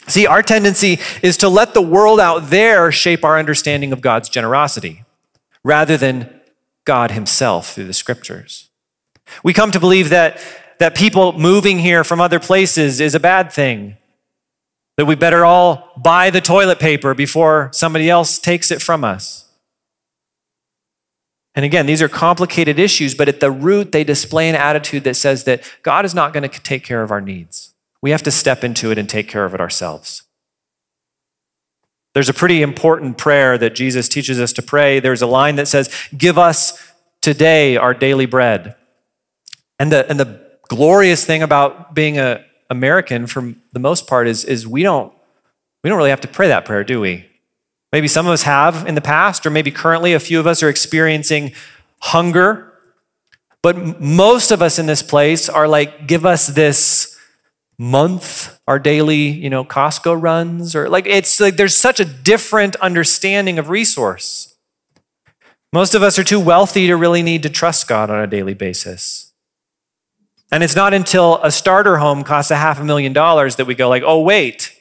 See, 0.08 0.26
our 0.26 0.42
tendency 0.42 1.00
is 1.22 1.38
to 1.38 1.50
let 1.50 1.74
the 1.74 1.82
world 1.82 2.20
out 2.20 2.50
there 2.50 2.92
shape 2.92 3.24
our 3.24 3.38
understanding 3.38 3.92
of 3.92 4.02
God's 4.02 4.30
generosity 4.30 5.04
rather 5.64 5.98
than 5.98 6.42
God 6.86 7.12
himself 7.12 7.74
through 7.74 7.86
the 7.86 7.94
scriptures. 7.94 8.70
We 9.44 9.54
come 9.54 9.72
to 9.72 9.80
believe 9.80 10.10
that, 10.10 10.42
that 10.80 10.96
people 10.96 11.34
moving 11.34 11.80
here 11.80 12.04
from 12.04 12.22
other 12.22 12.40
places 12.40 13.00
is 13.00 13.14
a 13.14 13.20
bad 13.20 13.52
thing, 13.52 13.98
that 14.98 15.06
we 15.06 15.16
better 15.16 15.46
all 15.46 15.92
buy 15.98 16.30
the 16.30 16.42
toilet 16.42 16.80
paper 16.80 17.14
before 17.14 17.70
somebody 17.74 18.10
else 18.10 18.40
takes 18.40 18.72
it 18.72 18.82
from 18.82 19.04
us. 19.04 19.49
And 21.60 21.66
again, 21.66 21.88
these 21.88 22.02
are 22.02 22.08
complicated 22.08 22.80
issues, 22.80 23.14
but 23.14 23.28
at 23.28 23.42
the 23.42 23.52
root, 23.52 23.92
they 23.92 24.06
display 24.06 24.48
an 24.48 24.56
attitude 24.56 25.04
that 25.04 25.16
says 25.16 25.44
that 25.44 25.62
God 25.84 26.06
is 26.06 26.16
not 26.16 26.32
going 26.32 26.50
to 26.50 26.62
take 26.62 26.86
care 26.86 27.04
of 27.04 27.12
our 27.12 27.20
needs. 27.20 27.74
We 28.02 28.12
have 28.12 28.24
to 28.24 28.32
step 28.32 28.64
into 28.64 28.92
it 28.92 28.98
and 28.98 29.10
take 29.10 29.28
care 29.28 29.44
of 29.44 29.54
it 29.54 29.60
ourselves. 29.60 30.24
There's 32.14 32.30
a 32.30 32.34
pretty 32.34 32.62
important 32.62 33.18
prayer 33.18 33.58
that 33.58 33.76
Jesus 33.76 34.08
teaches 34.08 34.40
us 34.40 34.54
to 34.54 34.62
pray. 34.62 35.02
There's 35.02 35.22
a 35.22 35.28
line 35.28 35.58
that 35.58 35.68
says, 35.68 35.94
Give 36.18 36.38
us 36.38 36.82
today 37.20 37.76
our 37.76 37.94
daily 37.94 38.26
bread. 38.26 38.78
And 39.80 39.92
the, 39.92 40.10
and 40.10 40.18
the 40.18 40.40
glorious 40.70 41.26
thing 41.26 41.44
about 41.44 41.94
being 41.94 42.18
an 42.18 42.42
American, 42.70 43.28
for 43.28 43.54
the 43.74 43.80
most 43.80 44.08
part, 44.08 44.30
is, 44.30 44.46
is 44.46 44.66
we, 44.66 44.82
don't, 44.82 45.14
we 45.84 45.90
don't 45.90 45.98
really 45.98 46.12
have 46.12 46.22
to 46.22 46.30
pray 46.30 46.48
that 46.48 46.64
prayer, 46.64 46.86
do 46.86 47.02
we? 47.02 47.29
Maybe 47.92 48.08
some 48.08 48.28
of 48.28 48.34
us 48.34 48.44
have 48.44 48.86
in 48.88 48.96
the 48.96 49.02
past, 49.02 49.46
or 49.46 49.50
maybe 49.50 49.72
currently 49.72 50.14
a 50.14 50.20
few 50.20 50.40
of 50.40 50.48
us 50.48 50.62
are 50.62 50.70
experiencing 50.70 51.54
hunger. 52.02 52.74
But 53.62 54.00
most 54.00 54.52
of 54.52 54.62
us 54.62 54.80
in 54.80 54.86
this 54.86 55.02
place 55.02 55.50
are 55.50 55.68
like, 55.68 56.08
give 56.08 56.26
us 56.26 56.48
this 56.48 57.18
month, 57.78 58.60
our 58.68 58.78
daily, 58.78 59.30
you 59.30 59.50
know, 59.50 59.64
Costco 59.64 60.22
runs, 60.22 60.76
or 60.76 60.90
like 60.90 61.08
it's 61.08 61.40
like 61.40 61.56
there's 61.56 61.76
such 61.76 62.00
a 62.00 62.06
different 62.06 62.76
understanding 62.78 63.58
of 63.58 63.70
resource. 63.70 64.56
Most 65.72 65.96
of 65.96 66.04
us 66.04 66.20
are 66.20 66.24
too 66.24 66.40
wealthy 66.40 66.88
to 66.88 66.96
really 66.96 67.22
need 67.24 67.44
to 67.44 67.50
trust 67.50 67.88
God 67.88 68.10
on 68.10 68.20
a 68.20 68.28
daily 68.28 68.54
basis. 68.54 69.34
And 70.52 70.64
it's 70.64 70.76
not 70.76 70.94
until 70.94 71.40
a 71.44 71.52
starter 71.52 71.98
home 71.98 72.24
costs 72.24 72.52
a 72.52 72.56
half 72.56 72.80
a 72.80 72.84
million 72.84 73.14
dollars 73.14 73.56
that 73.58 73.66
we 73.66 73.76
go 73.76 73.88
like, 73.88 74.04
oh 74.06 74.22
wait, 74.22 74.76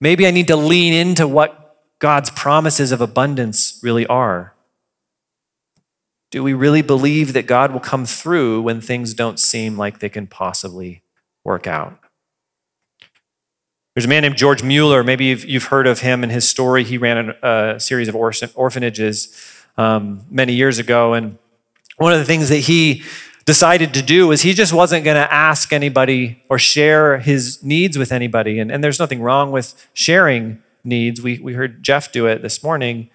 maybe 0.00 0.26
I 0.26 0.30
need 0.30 0.48
to 0.48 0.56
lean 0.56 0.92
into 0.94 1.28
what 1.28 1.61
God's 2.02 2.30
promises 2.30 2.90
of 2.90 3.00
abundance 3.00 3.78
really 3.80 4.04
are? 4.08 4.54
Do 6.32 6.42
we 6.42 6.52
really 6.52 6.82
believe 6.82 7.32
that 7.32 7.46
God 7.46 7.72
will 7.72 7.78
come 7.78 8.06
through 8.06 8.62
when 8.62 8.80
things 8.80 9.14
don't 9.14 9.38
seem 9.38 9.78
like 9.78 10.00
they 10.00 10.08
can 10.08 10.26
possibly 10.26 11.04
work 11.44 11.68
out? 11.68 11.96
There's 13.94 14.06
a 14.06 14.08
man 14.08 14.22
named 14.22 14.36
George 14.36 14.64
Mueller. 14.64 15.04
Maybe 15.04 15.26
you've, 15.26 15.44
you've 15.44 15.66
heard 15.66 15.86
of 15.86 16.00
him 16.00 16.24
and 16.24 16.32
his 16.32 16.48
story. 16.48 16.82
He 16.82 16.98
ran 16.98 17.36
a, 17.40 17.74
a 17.76 17.80
series 17.80 18.08
of 18.08 18.16
orphanages 18.16 19.62
um, 19.76 20.22
many 20.28 20.54
years 20.54 20.80
ago. 20.80 21.14
And 21.14 21.38
one 21.98 22.12
of 22.12 22.18
the 22.18 22.24
things 22.24 22.48
that 22.48 22.56
he 22.56 23.04
decided 23.44 23.94
to 23.94 24.02
do 24.02 24.26
was 24.26 24.42
he 24.42 24.54
just 24.54 24.72
wasn't 24.72 25.04
going 25.04 25.14
to 25.22 25.32
ask 25.32 25.72
anybody 25.72 26.42
or 26.48 26.58
share 26.58 27.18
his 27.18 27.62
needs 27.62 27.96
with 27.96 28.10
anybody. 28.10 28.58
And, 28.58 28.72
and 28.72 28.82
there's 28.82 28.98
nothing 28.98 29.22
wrong 29.22 29.52
with 29.52 29.88
sharing 29.94 30.60
needs. 30.84 31.20
We, 31.20 31.38
we 31.38 31.54
heard 31.54 31.82
Jeff 31.82 32.12
do 32.12 32.26
it 32.26 32.42
this 32.42 32.62
morning. 32.62 33.10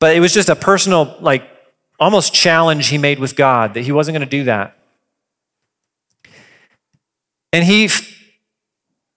But 0.00 0.16
it 0.16 0.20
was 0.20 0.34
just 0.34 0.48
a 0.48 0.56
personal, 0.56 1.16
like, 1.20 1.48
almost 1.98 2.34
challenge 2.34 2.88
he 2.88 2.98
made 2.98 3.18
with 3.18 3.36
God 3.36 3.74
that 3.74 3.82
he 3.82 3.92
wasn't 3.92 4.14
going 4.14 4.28
to 4.28 4.30
do 4.38 4.44
that. 4.44 4.76
And 7.52 7.64
he 7.64 7.84
f- 7.84 8.12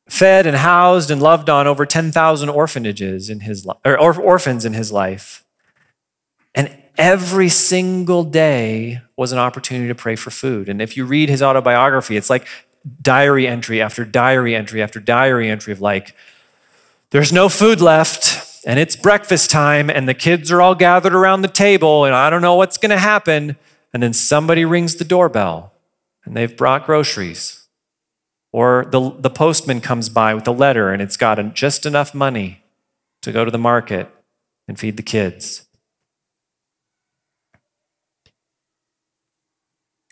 fed 0.08 0.46
and 0.46 0.56
housed 0.56 1.10
and 1.10 1.22
loved 1.22 1.50
on 1.50 1.66
over 1.66 1.86
10,000 1.86 2.50
orphanages 2.50 3.30
in 3.30 3.42
his 3.42 3.66
li- 3.66 3.74
or 3.84 3.98
orphans 3.98 4.64
in 4.64 4.74
his 4.74 4.92
life. 4.92 5.44
And 6.54 6.72
every 6.98 7.50
single 7.50 8.24
day 8.24 9.02
was 9.16 9.32
an 9.32 9.40
opportunity 9.40 9.88
to 9.88 9.96
pray 9.96 10.16
for 10.16 10.30
food. 10.30 10.70
And 10.70 10.82
if 10.82 10.96
you 10.96 11.06
read 11.06 11.30
his 11.30 11.42
autobiography, 11.42 12.16
it's 12.16 12.30
like 12.30 12.48
diary 13.02 13.48
entry 13.48 13.82
after 13.82 14.06
diary 14.06 14.56
entry 14.56 14.82
after 14.82 15.00
diary 15.00 15.50
entry 15.50 15.74
of 15.74 15.82
like, 15.82 16.16
there's 17.12 17.32
no 17.32 17.50
food 17.50 17.80
left, 17.80 18.62
and 18.66 18.80
it's 18.80 18.96
breakfast 18.96 19.50
time, 19.50 19.90
and 19.90 20.08
the 20.08 20.14
kids 20.14 20.52
are 20.52 20.62
all 20.62 20.76
gathered 20.76 21.16
around 21.16 21.42
the 21.42 21.48
table, 21.48 22.06
and 22.06 22.14
I 22.14 22.30
don't 22.30 22.42
know 22.42 22.56
what's 22.56 22.78
going 22.78 22.90
to 22.90 22.98
happen. 22.98 23.56
And 23.94 24.04
then 24.04 24.14
somebody 24.14 24.66
rings 24.66 24.96
the 24.96 25.06
doorbell, 25.06 25.74
and 26.26 26.36
they've 26.36 26.56
brought 26.56 26.86
groceries. 26.86 27.68
Or 28.52 28.86
the, 28.92 29.16
the 29.18 29.30
postman 29.30 29.82
comes 29.82 30.10
by 30.10 30.34
with 30.34 30.48
a 30.48 30.52
letter, 30.52 30.92
and 30.92 31.02
it's 31.02 31.18
got 31.18 31.54
just 31.54 31.86
enough 31.86 32.14
money 32.14 32.62
to 33.22 33.32
go 33.32 33.46
to 33.46 33.52
the 33.52 33.58
market 33.58 34.10
and 34.68 34.78
feed 34.78 34.98
the 34.98 35.04
kids. 35.04 35.66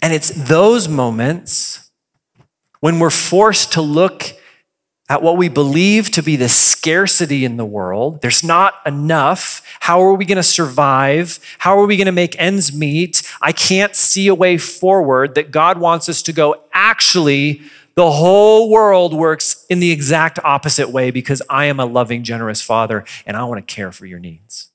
And 0.01 0.13
it's 0.13 0.29
those 0.29 0.87
moments 0.87 1.91
when 2.79 2.99
we're 2.99 3.09
forced 3.09 3.73
to 3.73 3.81
look 3.81 4.33
at 5.07 5.21
what 5.21 5.37
we 5.37 5.49
believe 5.49 6.11
to 6.11 6.23
be 6.23 6.35
the 6.35 6.49
scarcity 6.49 7.45
in 7.45 7.57
the 7.57 7.65
world. 7.65 8.21
There's 8.21 8.43
not 8.43 8.75
enough. 8.85 9.61
How 9.79 10.01
are 10.01 10.13
we 10.13 10.25
going 10.25 10.37
to 10.37 10.43
survive? 10.43 11.39
How 11.59 11.77
are 11.77 11.85
we 11.85 11.95
going 11.95 12.07
to 12.07 12.11
make 12.11 12.39
ends 12.39 12.75
meet? 12.75 13.21
I 13.41 13.51
can't 13.51 13.95
see 13.95 14.27
a 14.27 14.35
way 14.35 14.57
forward 14.57 15.35
that 15.35 15.51
God 15.51 15.79
wants 15.79 16.09
us 16.09 16.23
to 16.23 16.33
go. 16.33 16.55
Actually, 16.73 17.61
the 17.93 18.11
whole 18.11 18.69
world 18.69 19.13
works 19.13 19.65
in 19.69 19.79
the 19.79 19.91
exact 19.91 20.39
opposite 20.43 20.89
way 20.89 21.11
because 21.11 21.41
I 21.49 21.65
am 21.65 21.79
a 21.79 21.85
loving, 21.85 22.23
generous 22.23 22.61
father 22.61 23.05
and 23.25 23.37
I 23.37 23.43
want 23.45 23.65
to 23.65 23.73
care 23.73 23.91
for 23.91 24.05
your 24.05 24.19
needs. 24.19 24.71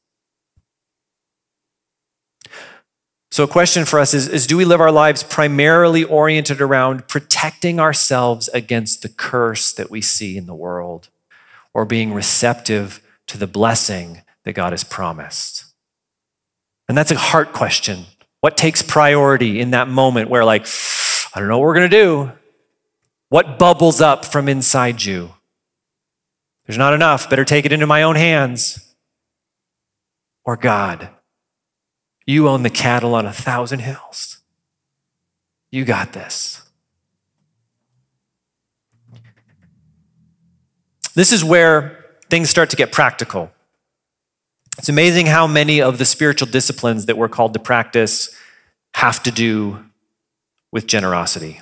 So, 3.33 3.45
a 3.45 3.49
question 3.49 3.85
for 3.85 4.01
us 4.01 4.13
is, 4.13 4.27
is 4.27 4.47
Do 4.47 4.57
we 4.57 4.65
live 4.65 4.81
our 4.81 4.91
lives 4.91 5.23
primarily 5.23 6.03
oriented 6.03 6.61
around 6.61 7.07
protecting 7.07 7.79
ourselves 7.79 8.49
against 8.49 9.03
the 9.03 9.09
curse 9.09 9.73
that 9.73 9.91
we 9.91 10.01
see 10.01 10.37
in 10.37 10.47
the 10.47 10.55
world 10.55 11.09
or 11.73 11.85
being 11.85 12.13
receptive 12.13 13.01
to 13.29 13.39
the 13.39 13.47
blessing 13.47 14.23
that 14.45 14.55
God 14.55 14.73
has 14.73 14.83
promised? 14.83 15.65
And 16.89 16.99
that's 16.99 17.13
a 17.13 17.17
heart 17.17 17.53
question. 17.53 18.07
What 18.41 18.57
takes 18.57 18.83
priority 18.83 19.61
in 19.61 19.71
that 19.71 19.87
moment 19.87 20.29
where, 20.29 20.45
like, 20.45 20.67
I 21.33 21.39
don't 21.39 21.49
know 21.49 21.59
what 21.59 21.67
we're 21.67 21.75
going 21.75 21.91
to 21.91 21.97
do? 21.97 22.33
What 23.29 23.61
bubbles 23.61 24.01
up 24.01 24.25
from 24.25 24.49
inside 24.49 25.05
you? 25.05 25.31
There's 26.67 26.79
not 26.79 26.95
enough. 26.95 27.31
Better 27.31 27.45
take 27.45 27.65
it 27.65 27.73
into 27.73 27.87
my 27.87 28.03
own 28.03 28.17
hands. 28.17 28.93
Or 30.45 30.57
God 30.57 31.11
you 32.31 32.49
own 32.49 32.63
the 32.63 32.71
cattle 32.71 33.15
on 33.15 33.27
a 33.27 33.33
thousand 33.33 33.81
hills. 33.81 34.39
You 35.71 35.85
got 35.85 36.13
this. 36.13 36.63
This 41.15 41.33
is 41.33 41.45
where 41.45 42.07
things 42.31 42.49
start 42.49 42.71
to 42.71 42.77
get 42.77 42.93
practical. 42.93 43.51
It's 44.79 44.89
amazing 44.89 45.27
how 45.27 45.47
many 45.47 45.83
of 45.83 45.99
the 45.99 46.05
spiritual 46.05 46.49
disciplines 46.49 47.07
that 47.07 47.19
we're 47.19 47.29
called 47.29 47.53
to 47.55 47.59
practice 47.59 48.35
have 48.95 49.23
to 49.25 49.33
do 49.33 49.85
with 50.71 50.87
generosity. 50.87 51.61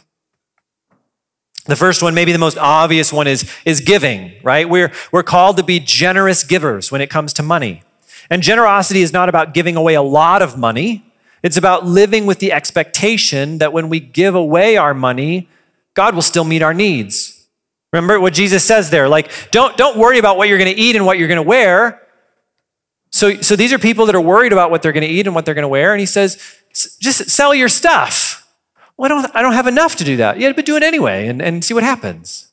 The 1.65 1.77
first 1.77 2.03
one, 2.03 2.15
maybe 2.15 2.33
the 2.33 2.39
most 2.39 2.59
obvious 2.59 3.13
one, 3.13 3.27
is, 3.27 3.51
is 3.65 3.81
giving, 3.81 4.35
right? 4.43 4.69
We're, 4.69 4.93
we're 5.13 5.23
called 5.23 5.57
to 5.57 5.63
be 5.63 5.81
generous 5.81 6.45
givers 6.45 6.93
when 6.93 7.01
it 7.01 7.11
comes 7.11 7.33
to 7.35 7.43
money. 7.43 7.83
And 8.31 8.43
generosity 8.43 9.03
is 9.03 9.13
not 9.13 9.29
about 9.29 9.55
giving 9.55 9.77
away 9.77 9.95
a 9.95 10.03
lot 10.03 10.43
of 10.43 10.59
money. 10.59 11.05
It's 11.43 11.57
about 11.57 11.87
living 11.87 12.27
with 12.27 12.41
the 12.41 12.53
expectation 12.53 13.59
that 13.59 13.73
when 13.73 13.89
we 13.89 14.01
give 14.01 14.35
away 14.35 14.77
our 14.77 14.93
money, 14.93 15.49
God 15.95 16.15
will 16.15 16.23
still 16.23 16.45
meet 16.45 16.63
our 16.63 16.75
needs. 16.75 17.47
Remember 17.93 18.21
what 18.21 18.35
Jesus 18.35 18.65
says 18.65 18.91
there 18.91 19.09
like 19.09 19.31
don't 19.51 19.77
don't 19.77 19.97
worry 19.97 20.19
about 20.19 20.37
what 20.37 20.49
you're 20.49 20.59
going 20.59 20.75
to 20.75 20.81
eat 20.81 20.95
and 20.95 21.07
what 21.07 21.19
you're 21.19 21.29
going 21.29 21.37
to 21.37 21.43
wear. 21.43 22.03
So 23.11 23.41
so 23.41 23.57
these 23.57 23.73
are 23.73 23.79
people 23.79 24.07
that 24.07 24.15
are 24.15 24.21
worried 24.21 24.53
about 24.53 24.71
what 24.71 24.83
they're 24.83 24.93
going 24.93 25.07
to 25.07 25.13
eat 25.13 25.27
and 25.27 25.35
what 25.35 25.47
they're 25.47 25.55
going 25.55 25.63
to 25.63 25.69
wear 25.69 25.93
and 25.93 26.01
he 26.01 26.07
says 26.07 26.37
just 26.73 27.31
sell 27.31 27.55
your 27.55 27.69
stuff. 27.69 28.47
Well, 28.97 29.07
I 29.07 29.09
don't 29.09 29.37
I 29.37 29.43
don't 29.43 29.55
have 29.55 29.67
enough 29.67 29.97
to 29.97 30.05
do 30.05 30.19
that. 30.19 30.39
Yeah, 30.39 30.53
but 30.53 30.67
do 30.67 30.77
it 30.77 30.83
anyway 30.83 31.29
and, 31.29 31.41
and 31.41 31.65
see 31.65 31.73
what 31.73 31.83
happens. 31.83 32.53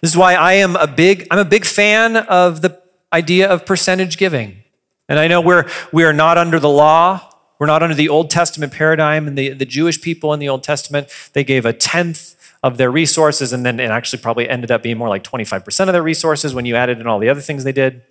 This 0.00 0.10
is 0.10 0.16
why 0.16 0.34
I 0.34 0.54
am 0.54 0.76
a 0.76 0.86
big 0.86 1.26
I'm 1.30 1.38
a 1.38 1.44
big 1.44 1.64
fan 1.64 2.16
of 2.16 2.60
the 2.60 2.80
idea 3.12 3.48
of 3.48 3.66
percentage 3.66 4.18
giving. 4.18 4.62
And 5.08 5.18
I 5.18 5.28
know 5.28 5.40
we're, 5.40 5.68
we 5.92 6.04
are 6.04 6.12
not 6.12 6.36
under 6.38 6.60
the 6.60 6.68
law. 6.68 7.32
We're 7.58 7.66
not 7.66 7.82
under 7.82 7.94
the 7.94 8.08
Old 8.08 8.30
Testament 8.30 8.72
paradigm. 8.72 9.26
And 9.26 9.36
the, 9.36 9.50
the 9.50 9.64
Jewish 9.64 10.00
people 10.00 10.32
in 10.32 10.40
the 10.40 10.48
Old 10.48 10.62
Testament, 10.62 11.08
they 11.32 11.44
gave 11.44 11.64
a 11.64 11.72
tenth 11.72 12.34
of 12.62 12.76
their 12.76 12.90
resources. 12.90 13.52
And 13.52 13.64
then 13.64 13.80
it 13.80 13.90
actually 13.90 14.20
probably 14.20 14.48
ended 14.48 14.70
up 14.70 14.82
being 14.82 14.98
more 14.98 15.08
like 15.08 15.24
25% 15.24 15.88
of 15.88 15.92
their 15.92 16.02
resources 16.02 16.54
when 16.54 16.66
you 16.66 16.76
added 16.76 17.00
in 17.00 17.06
all 17.06 17.18
the 17.18 17.28
other 17.28 17.40
things 17.40 17.64
they 17.64 17.72
did. 17.72 18.02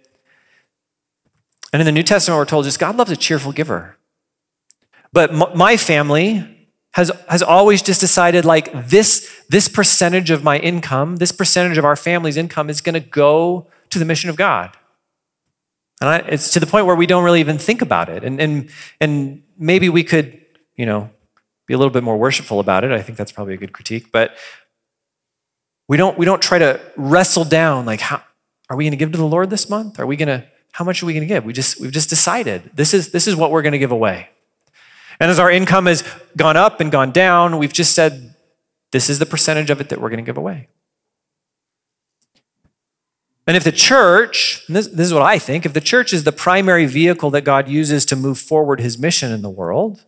And 1.72 1.82
in 1.82 1.86
the 1.86 1.92
New 1.92 2.04
Testament, 2.04 2.40
we're 2.40 2.46
told 2.46 2.66
just 2.66 2.80
God 2.80 2.96
loves 2.96 3.12
a 3.12 3.18
cheerful 3.18 3.52
giver. 3.52 3.98
But 5.14 5.56
my 5.56 5.78
family 5.78 6.68
has, 6.92 7.12
has 7.30 7.44
always 7.44 7.82
just 7.82 8.00
decided 8.00 8.46
like 8.46 8.88
this, 8.88 9.32
this 9.50 9.70
percentage 9.70 10.32
of 10.32 10.44
my 10.44 10.58
income, 10.58 11.18
this 11.18 11.32
percentage 11.32 11.78
of 11.78 11.86
our 11.86 11.96
family's 11.96 12.38
income 12.38 12.70
is 12.70 12.82
going 12.82 12.94
to 12.94 13.00
go 13.00 13.68
to 13.90 14.00
the 14.00 14.06
mission 14.06 14.30
of 14.30 14.36
God. 14.36 14.76
And 16.00 16.10
I, 16.10 16.18
it's 16.20 16.52
to 16.54 16.60
the 16.60 16.68
point 16.68 16.86
where 16.86 16.96
we 16.96 17.08
don't 17.08 17.24
really 17.24 17.40
even 17.40 17.58
think 17.58 17.82
about 17.82 18.10
it. 18.10 18.24
And, 18.24 18.40
and, 18.40 18.70
and 19.02 19.44
maybe 19.58 19.90
we 19.90 20.04
could, 20.04 20.40
you 20.76 20.86
know, 20.86 21.10
be 21.66 21.74
a 21.74 21.78
little 21.78 21.92
bit 21.92 22.04
more 22.04 22.18
worshipful 22.18 22.60
about 22.60 22.84
it. 22.84 22.92
I 22.92 23.02
think 23.02 23.18
that's 23.18 23.32
probably 23.32 23.56
a 23.56 23.58
good 23.58 23.74
critique. 23.74 24.12
But 24.12 24.38
we 25.88 25.98
don't, 25.98 26.18
we 26.18 26.26
don't 26.26 26.42
try 26.42 26.60
to 26.60 26.80
wrestle 26.96 27.46
down, 27.46 27.86
like, 27.86 28.02
how, 28.02 28.22
are 28.70 28.78
we 28.78 28.84
going 28.84 28.92
to 28.92 28.98
give 28.98 29.12
to 29.14 29.18
the 29.18 29.26
Lord 29.26 29.50
this 29.50 29.70
month? 29.70 30.00
Are 30.00 30.06
we 30.06 30.16
going 30.16 30.28
to, 30.28 30.46
how 30.74 30.86
much 30.86 31.02
are 31.02 31.06
we 31.06 31.14
going 31.14 31.28
to 31.28 31.34
give? 31.34 31.46
We 31.46 31.54
just, 31.54 31.80
we've 31.80 31.92
just 31.92 32.10
decided 32.10 32.72
this 32.74 32.94
is, 32.94 33.12
this 33.12 33.28
is 33.28 33.36
what 33.36 33.52
we're 33.52 33.62
going 33.62 33.72
to 33.72 33.80
give 33.80 33.92
away. 33.92 34.30
And 35.20 35.32
as 35.32 35.40
our 35.40 35.50
income 35.50 35.88
has 35.88 36.04
gone 36.36 36.58
up 36.58 36.80
and 36.80 36.92
gone 36.92 37.12
down, 37.12 37.58
we've 37.58 37.74
just 37.74 37.96
said, 37.96 38.36
this 38.92 39.10
is 39.10 39.20
the 39.20 39.26
percentage 39.26 39.70
of 39.70 39.82
it 39.82 39.90
that 39.90 40.00
we're 40.00 40.10
going 40.10 40.24
to 40.24 40.26
give 40.26 40.38
away. 40.38 40.68
And 43.48 43.56
if 43.56 43.64
the 43.64 43.72
church, 43.72 44.66
this, 44.68 44.88
this, 44.88 45.08
is 45.08 45.14
what 45.14 45.24
I 45.24 45.40
think, 45.40 45.66
if 45.66 45.72
the 45.72 45.80
church 45.80 46.12
is 46.12 46.26
the 46.26 46.34
primary 46.34 46.86
vehicle 46.86 47.32
that 47.32 47.46
God 47.46 47.70
uses 47.70 48.06
to 48.08 48.18
move 48.18 48.38
forward 48.38 48.82
his 48.82 49.00
mission 49.00 49.32
in 49.32 49.42
the 49.42 49.50
world, 49.50 50.04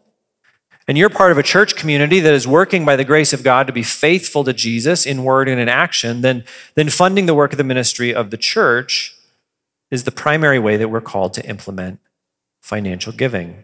and 0.90 0.98
you're 0.98 1.10
part 1.10 1.32
of 1.32 1.38
a 1.38 1.44
church 1.44 1.76
community 1.76 2.20
that 2.20 2.34
is 2.34 2.46
working 2.46 2.84
by 2.84 2.98
the 2.98 3.06
grace 3.06 3.32
of 3.32 3.42
God 3.42 3.68
to 3.68 3.74
be 3.74 3.84
faithful 3.84 4.44
to 4.44 4.52
Jesus 4.52 5.06
in 5.06 5.24
word 5.24 5.48
and 5.48 5.60
in 5.60 5.70
action, 5.70 6.20
then, 6.20 6.44
then 6.76 6.90
funding 6.90 7.28
the 7.28 7.34
work 7.34 7.54
of 7.54 7.58
the 7.58 7.64
ministry 7.64 8.14
of 8.14 8.30
the 8.30 8.38
church 8.38 9.16
is 9.90 10.04
the 10.04 10.12
primary 10.12 10.60
way 10.60 10.76
that 10.76 10.90
we're 10.90 11.00
called 11.00 11.34
to 11.36 11.46
implement 11.48 12.00
financial 12.62 13.14
giving. 13.14 13.64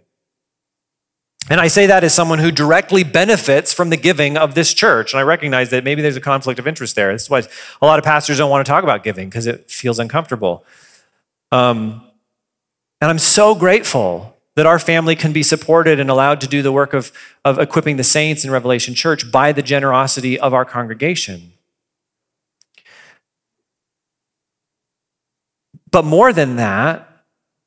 And 1.50 1.62
I 1.62 1.68
say 1.68 1.86
that 1.86 2.04
as 2.04 2.14
someone 2.14 2.40
who 2.40 2.50
directly 2.50 3.04
benefits 3.04 3.72
from 3.72 3.92
the 3.92 3.98
giving 3.98 4.36
of 4.36 4.56
this 4.56 4.74
church. 4.74 5.14
And 5.14 5.20
I 5.20 5.24
recognize 5.24 5.70
that 5.70 5.84
maybe 5.84 6.02
there's 6.02 6.16
a 6.16 6.22
conflict 6.22 6.60
of 6.60 6.68
interest 6.68 6.96
there. 6.96 7.12
That's 7.12 7.30
why 7.30 7.44
a 7.82 7.86
lot 7.86 8.00
of 8.00 8.06
pastors 8.06 8.40
don't 8.40 8.50
want 8.50 8.66
to 8.66 8.70
talk 8.70 8.84
about 8.84 9.04
giving 9.04 9.30
because 9.30 9.46
it 9.46 9.70
feels 9.70 10.00
uncomfortable. 10.00 10.66
Um, 11.52 12.02
and 13.00 13.12
I'm 13.12 13.20
so 13.20 13.54
grateful 13.54 14.36
that 14.56 14.66
our 14.66 14.80
family 14.80 15.16
can 15.16 15.34
be 15.34 15.44
supported 15.44 16.00
and 16.00 16.10
allowed 16.10 16.42
to 16.42 16.48
do 16.48 16.62
the 16.62 16.72
work 16.72 16.94
of, 16.94 17.12
of 17.44 17.60
equipping 17.60 17.98
the 17.98 18.04
saints 18.04 18.44
in 18.44 18.50
Revelation 18.50 18.96
Church 18.96 19.32
by 19.32 19.52
the 19.52 19.62
generosity 19.62 20.40
of 20.40 20.54
our 20.54 20.66
congregation. 20.66 21.54
But 25.92 26.06
more 26.06 26.34
than 26.34 26.56
that, 26.56 27.15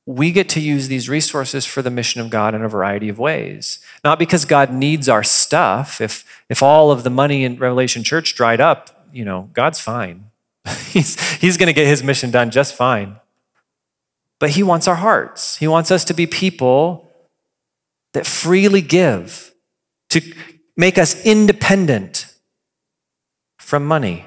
we 0.09 0.33
get 0.33 0.49
to 0.49 0.59
use 0.59 0.89
these 0.89 1.07
resources 1.07 1.67
for 1.67 1.83
the 1.83 1.91
mission 1.91 2.23
of 2.23 2.31
God 2.31 2.55
in 2.55 2.63
a 2.63 2.69
variety 2.69 3.11
of 3.11 3.19
ways. 3.19 3.79
Not 4.03 4.19
because 4.19 4.47
God 4.47 4.73
needs 4.73 5.07
our 5.07 5.23
stuff. 5.23 6.01
If, 6.01 6.25
if 6.49 6.63
all 6.63 6.91
of 6.91 7.03
the 7.03 7.11
money 7.11 7.45
in 7.45 7.59
Revelation 7.59 8.03
Church 8.03 8.35
dried 8.35 8.59
up, 8.59 9.07
you 9.13 9.27
know, 9.27 9.51
God's 9.53 9.81
fine. 9.81 10.31
he's 10.89 11.21
he's 11.33 11.59
going 11.59 11.67
to 11.67 11.75
get 11.75 11.87
his 11.87 12.03
mission 12.03 12.31
done 12.31 12.51
just 12.51 12.75
fine. 12.75 13.17
But 14.39 14.51
he 14.51 14.63
wants 14.63 14.89
our 14.89 14.95
hearts. 14.95 15.59
He 15.59 15.69
wants 15.69 15.91
us 15.91 16.07
to 16.07 16.15
be 16.15 16.27
people 16.27 17.13
that 18.15 18.27
freely 18.27 18.81
give, 18.81 19.53
to 20.09 20.23
make 20.75 20.97
us 20.97 21.23
independent 21.27 22.35
from 23.59 23.85
money. 23.85 24.27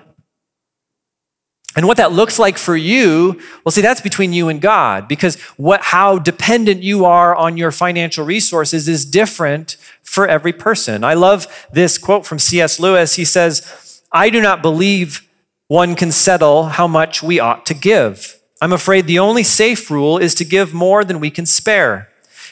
And 1.76 1.88
what 1.88 1.98
that 1.98 2.12
looks 2.12 2.38
like 2.38 2.58
for 2.58 2.76
you, 2.76 3.40
well, 3.64 3.72
see, 3.72 3.82
that's 3.82 4.02
between 4.02 4.34
you 4.34 4.50
and 4.50 4.60
God 4.60 5.08
because 5.08 5.40
what, 5.56 5.82
how 5.82 6.20
dependent 6.20 6.84
you 6.84 7.06
are 7.06 7.34
on 7.34 7.56
your 7.56 7.72
financial 7.72 8.26
resources 8.26 8.90
is 8.90 9.06
different 9.06 9.78
for 10.04 10.28
every 10.28 10.52
person. 10.52 11.06
I 11.06 11.14
love 11.14 11.48
this 11.72 11.98
quote 11.98 12.26
from 12.26 12.40
C.S. 12.40 12.80
Lewis. 12.80 13.16
He 13.16 13.24
says, 13.24 14.02
I 14.12 14.30
do 14.30 14.42
not 14.42 14.62
believe 14.62 15.26
one 15.68 15.96
can 15.96 16.12
settle 16.12 16.66
how 16.66 16.88
much 16.88 17.24
we 17.24 17.40
ought 17.40 17.66
to 17.68 17.74
give. 17.74 18.38
I'm 18.62 18.74
afraid 18.74 19.08
the 19.08 19.20
only 19.20 19.44
safe 19.44 19.90
rule 19.90 20.18
is 20.18 20.36
to 20.36 20.46
give 20.46 20.74
more 20.74 21.06
than 21.06 21.22
we 21.22 21.32
can 21.32 21.46
spare. 21.46 22.11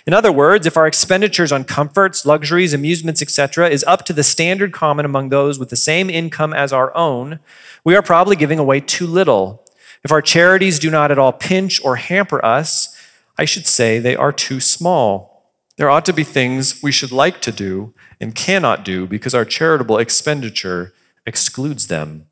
In 0.10 0.14
other 0.16 0.32
words, 0.32 0.66
if 0.66 0.76
our 0.76 0.88
expenditures 0.88 1.52
on 1.52 1.66
comforts, 1.66 2.26
luxuries, 2.26 2.74
amusements, 2.74 3.22
etc., 3.22 3.70
is 3.70 3.84
up 3.84 4.06
to 4.06 4.12
the 4.12 4.24
standard 4.24 4.74
common 4.74 5.06
among 5.06 5.30
those 5.30 5.60
with 5.60 5.70
the 5.70 5.76
same 5.76 6.10
income 6.10 6.52
as 6.52 6.74
our 6.74 6.92
own, 6.98 7.40
we 7.84 7.96
are 7.96 8.02
probably 8.02 8.36
giving 8.36 8.58
away 8.58 8.80
too 8.80 9.06
little. 9.06 9.64
If 10.04 10.12
our 10.12 10.24
charities 10.24 10.80
do 10.80 10.90
not 10.90 11.12
at 11.12 11.20
all 11.20 11.32
pinch 11.32 11.80
or 11.86 11.98
hamper 11.98 12.44
us, 12.44 13.00
I 13.38 13.46
should 13.46 13.68
say 13.68 14.00
they 14.00 14.16
are 14.16 14.32
too 14.32 14.60
small. 14.60 15.54
There 15.78 15.92
ought 15.92 16.06
to 16.06 16.14
be 16.14 16.24
things 16.24 16.82
we 16.82 16.92
should 16.92 17.12
like 17.12 17.40
to 17.42 17.52
do 17.52 17.94
and 18.20 18.34
cannot 18.34 18.84
do 18.84 19.06
because 19.06 19.36
our 19.36 19.46
charitable 19.46 20.00
expenditure 20.00 20.92
excludes 21.28 21.86
them. 21.86 22.26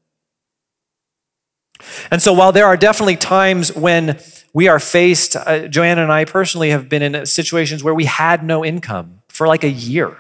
And 2.10 2.24
so, 2.24 2.34
while 2.34 2.52
there 2.52 2.66
are 2.66 2.76
definitely 2.76 3.18
times 3.18 3.76
when 3.76 4.20
we 4.54 4.68
are 4.68 4.80
faced, 4.80 5.36
uh, 5.36 5.68
Joanna 5.68 6.04
and 6.04 6.12
I 6.12 6.26
personally 6.26 6.70
have 6.72 6.90
been 6.90 7.02
in 7.02 7.26
situations 7.26 7.84
where 7.84 7.94
we 7.94 8.06
had 8.06 8.44
no 8.44 8.66
income 8.66 9.22
for 9.28 9.48
like 9.48 9.64
a 9.64 9.70
year. 9.70 10.18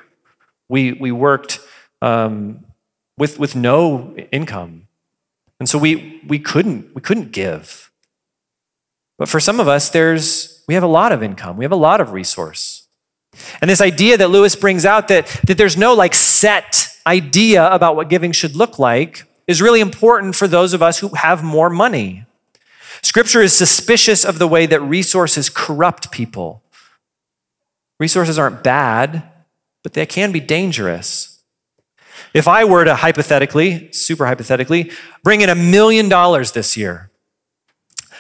We, 0.70 0.94
we 0.94 1.12
worked 1.12 1.60
um, 2.02 2.66
with, 3.18 3.40
with 3.40 3.56
no 3.56 4.16
income. 4.32 4.88
And 5.60 5.68
so 5.68 5.78
we, 5.78 6.22
we, 6.28 6.40
couldn't, 6.40 6.94
we 6.94 7.02
couldn't 7.02 7.32
give. 7.32 7.92
But 9.18 9.30
for 9.30 9.40
some 9.40 9.60
of 9.60 9.68
us, 9.68 9.90
there's, 9.90 10.64
we 10.68 10.76
have 10.76 10.84
a 10.84 10.88
lot 10.88 11.12
of 11.12 11.24
income, 11.24 11.58
we 11.58 11.66
have 11.66 11.72
a 11.72 11.76
lot 11.76 12.02
of 12.02 12.12
resource. 12.12 12.88
And 13.62 13.70
this 13.70 13.82
idea 13.82 14.18
that 14.18 14.30
Lewis 14.30 14.56
brings 14.56 14.86
out 14.86 15.08
that, 15.08 15.28
that 15.46 15.58
there's 15.58 15.78
no 15.78 15.94
like 15.94 16.14
set 16.14 16.88
idea 17.06 17.68
about 17.70 17.96
what 17.96 18.10
giving 18.10 18.32
should 18.32 18.56
look 18.56 18.78
like 18.80 19.26
is 19.48 19.62
really 19.62 19.80
important 19.80 20.36
for 20.36 20.48
those 20.48 20.74
of 20.74 20.84
us 20.84 21.00
who 21.00 21.10
have 21.10 21.44
more 21.44 21.70
money. 21.70 22.26
Scripture 23.08 23.42
is 23.42 23.54
suspicious 23.54 24.26
of 24.26 24.38
the 24.38 24.50
way 24.50 24.66
that 24.66 24.82
resources 24.82 25.50
corrupt 25.50 26.12
people. 26.12 26.62
Resources 28.02 28.38
aren't 28.38 28.66
bad, 28.66 29.24
but 29.82 29.94
they 29.94 30.06
can 30.06 30.34
be 30.34 30.42
dangerous. 30.42 31.42
If 32.34 32.50
I 32.50 32.66
were 32.66 32.84
to 32.84 32.96
hypothetically, 32.96 33.90
super 33.94 34.26
hypothetically, 34.26 34.92
bring 35.24 35.40
in 35.40 35.48
a 35.48 35.56
million 35.56 36.10
dollars 36.10 36.52
this 36.52 36.76
year, 36.76 37.10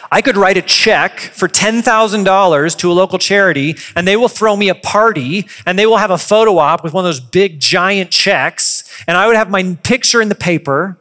I 0.09 0.21
could 0.21 0.37
write 0.37 0.55
a 0.55 0.61
check 0.61 1.19
for 1.19 1.49
$10,000 1.49 2.77
to 2.77 2.89
a 2.89 2.93
local 2.93 3.19
charity, 3.19 3.75
and 3.93 4.07
they 4.07 4.15
will 4.15 4.29
throw 4.29 4.55
me 4.55 4.69
a 4.69 4.75
party, 4.75 5.49
and 5.65 5.77
they 5.77 5.85
will 5.85 5.97
have 5.97 6.11
a 6.11 6.17
photo 6.17 6.59
op 6.59 6.81
with 6.85 6.93
one 6.93 7.03
of 7.03 7.09
those 7.09 7.19
big 7.19 7.59
giant 7.59 8.09
checks, 8.09 8.89
and 9.05 9.17
I 9.17 9.27
would 9.27 9.35
have 9.35 9.49
my 9.49 9.77
picture 9.83 10.21
in 10.21 10.29
the 10.29 10.35
paper 10.35 10.97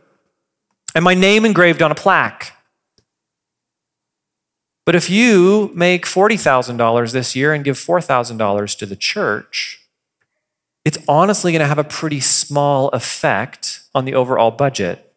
and 0.93 1.05
my 1.05 1.15
name 1.15 1.45
engraved 1.45 1.83
on 1.83 1.93
a 1.93 1.95
plaque. 1.95 2.56
But 4.87 4.95
if 4.95 5.11
you 5.11 5.73
make 5.75 6.07
$40,000 6.07 7.13
this 7.13 7.37
year 7.37 7.53
and 7.53 7.65
give 7.65 7.77
$4,000 7.77 8.79
to 8.79 8.87
the 8.87 8.97
church, 8.97 9.83
it's 10.85 10.99
honestly 11.09 11.51
going 11.51 11.61
to 11.61 11.67
have 11.67 11.79
a 11.79 11.85
pretty 11.85 12.21
small 12.21 12.89
effect 12.91 13.81
on 13.93 14.05
the 14.05 14.15
overall 14.15 14.53
budget. 14.53 15.13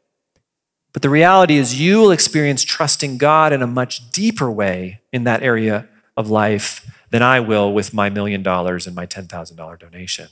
But 0.92 1.04
the 1.04 1.10
reality 1.12 1.58
is, 1.58 1.80
you 1.80 2.00
will 2.00 2.10
experience 2.12 2.64
trusting 2.64 3.20
God 3.20 3.54
in 3.54 3.62
a 3.62 3.68
much 3.68 4.10
deeper 4.10 4.50
way 4.50 5.02
in 5.14 5.24
that 5.26 5.44
area 5.44 5.88
of 6.18 6.32
life 6.32 6.90
than 7.12 7.22
I 7.22 7.40
will 7.40 7.72
with 7.72 7.94
my 7.94 8.10
million 8.10 8.42
dollars 8.42 8.88
and 8.88 8.96
my 8.96 9.06
$10,000 9.06 9.80
donation. 9.80 10.30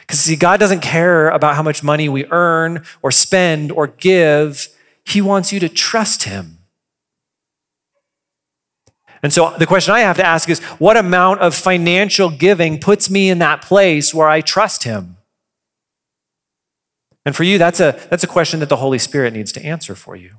Because, 0.00 0.20
see, 0.20 0.36
God 0.36 0.60
doesn't 0.60 0.80
care 0.80 1.30
about 1.30 1.54
how 1.54 1.62
much 1.62 1.82
money 1.82 2.10
we 2.10 2.26
earn 2.26 2.84
or 3.00 3.10
spend 3.10 3.72
or 3.72 3.86
give, 3.86 4.68
He 5.04 5.22
wants 5.22 5.50
you 5.50 5.60
to 5.60 5.68
trust 5.70 6.24
Him. 6.24 6.57
And 9.22 9.32
so 9.32 9.54
the 9.58 9.66
question 9.66 9.94
I 9.94 10.00
have 10.00 10.16
to 10.16 10.26
ask 10.26 10.48
is 10.48 10.60
what 10.78 10.96
amount 10.96 11.40
of 11.40 11.54
financial 11.54 12.30
giving 12.30 12.78
puts 12.78 13.10
me 13.10 13.30
in 13.30 13.38
that 13.40 13.62
place 13.62 14.14
where 14.14 14.28
I 14.28 14.40
trust 14.40 14.84
Him? 14.84 15.16
And 17.24 17.34
for 17.34 17.42
you, 17.42 17.58
that's 17.58 17.80
a, 17.80 17.98
that's 18.10 18.24
a 18.24 18.28
question 18.28 18.60
that 18.60 18.68
the 18.68 18.76
Holy 18.76 18.98
Spirit 18.98 19.32
needs 19.34 19.52
to 19.52 19.64
answer 19.64 19.94
for 19.94 20.16
you. 20.16 20.36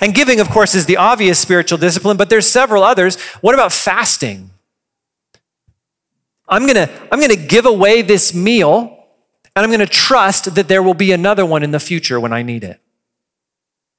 And 0.00 0.14
giving, 0.14 0.40
of 0.40 0.48
course, 0.48 0.74
is 0.74 0.86
the 0.86 0.96
obvious 0.96 1.38
spiritual 1.38 1.78
discipline, 1.78 2.16
but 2.16 2.30
there's 2.30 2.48
several 2.48 2.82
others. 2.82 3.20
What 3.40 3.54
about 3.54 3.72
fasting? 3.72 4.50
I'm 6.48 6.66
gonna, 6.66 6.88
I'm 7.10 7.20
gonna 7.20 7.36
give 7.36 7.66
away 7.66 8.02
this 8.02 8.34
meal 8.34 9.06
and 9.54 9.64
I'm 9.64 9.70
gonna 9.70 9.86
trust 9.86 10.54
that 10.54 10.68
there 10.68 10.82
will 10.82 10.94
be 10.94 11.12
another 11.12 11.46
one 11.46 11.62
in 11.62 11.70
the 11.70 11.80
future 11.80 12.20
when 12.20 12.32
I 12.32 12.42
need 12.42 12.64
it. 12.64 12.80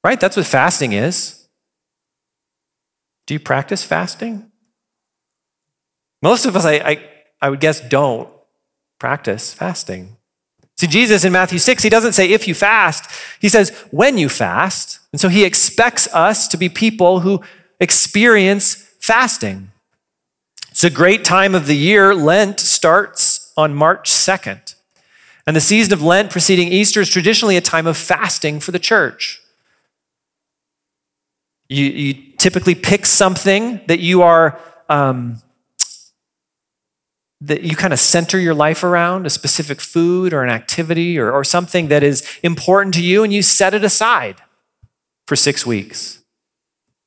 Right? 0.03 0.19
That's 0.19 0.35
what 0.37 0.45
fasting 0.45 0.93
is. 0.93 1.42
Do 3.25 3.33
you 3.33 3.39
practice 3.39 3.83
fasting? 3.83 4.51
Most 6.21 6.45
of 6.45 6.55
us, 6.55 6.65
I, 6.65 6.73
I, 6.73 7.09
I 7.41 7.49
would 7.49 7.59
guess, 7.59 7.79
don't 7.81 8.29
practice 8.99 9.53
fasting. 9.53 10.17
See, 10.77 10.87
Jesus 10.87 11.23
in 11.23 11.31
Matthew 11.31 11.59
6, 11.59 11.83
he 11.83 11.89
doesn't 11.89 12.13
say 12.13 12.29
if 12.29 12.47
you 12.47 12.55
fast, 12.55 13.09
he 13.39 13.49
says 13.49 13.69
when 13.91 14.17
you 14.17 14.29
fast. 14.29 14.99
And 15.11 15.21
so 15.21 15.29
he 15.29 15.43
expects 15.43 16.07
us 16.13 16.47
to 16.47 16.57
be 16.57 16.69
people 16.69 17.19
who 17.19 17.41
experience 17.79 18.75
fasting. 18.99 19.71
It's 20.71 20.83
a 20.83 20.89
great 20.89 21.23
time 21.23 21.53
of 21.53 21.67
the 21.67 21.75
year. 21.75 22.15
Lent 22.15 22.59
starts 22.59 23.53
on 23.55 23.75
March 23.75 24.09
2nd. 24.09 24.75
And 25.45 25.55
the 25.55 25.61
season 25.61 25.93
of 25.93 26.01
Lent 26.01 26.31
preceding 26.31 26.69
Easter 26.69 27.01
is 27.01 27.09
traditionally 27.09 27.57
a 27.57 27.61
time 27.61 27.85
of 27.85 27.97
fasting 27.97 28.59
for 28.59 28.71
the 28.71 28.79
church. 28.79 29.41
You, 31.69 31.85
you 31.85 32.32
typically 32.43 32.75
pick 32.75 33.05
something 33.05 33.79
that 33.87 34.01
you 34.01 34.21
are, 34.21 34.59
um, 34.89 35.41
that 37.39 37.61
you 37.61 37.73
kind 37.73 37.93
of 37.93 37.99
center 37.99 38.37
your 38.37 38.53
life 38.53 38.83
around, 38.83 39.25
a 39.25 39.29
specific 39.29 39.79
food 39.79 40.33
or 40.33 40.43
an 40.43 40.49
activity 40.49 41.17
or, 41.17 41.31
or 41.31 41.45
something 41.45 41.87
that 41.87 42.03
is 42.03 42.21
important 42.43 42.93
to 42.93 43.01
you, 43.01 43.23
and 43.23 43.31
you 43.31 43.41
set 43.41 43.73
it 43.73 43.85
aside 43.85 44.41
for 45.25 45.37
six 45.37 45.65
weeks 45.65 46.21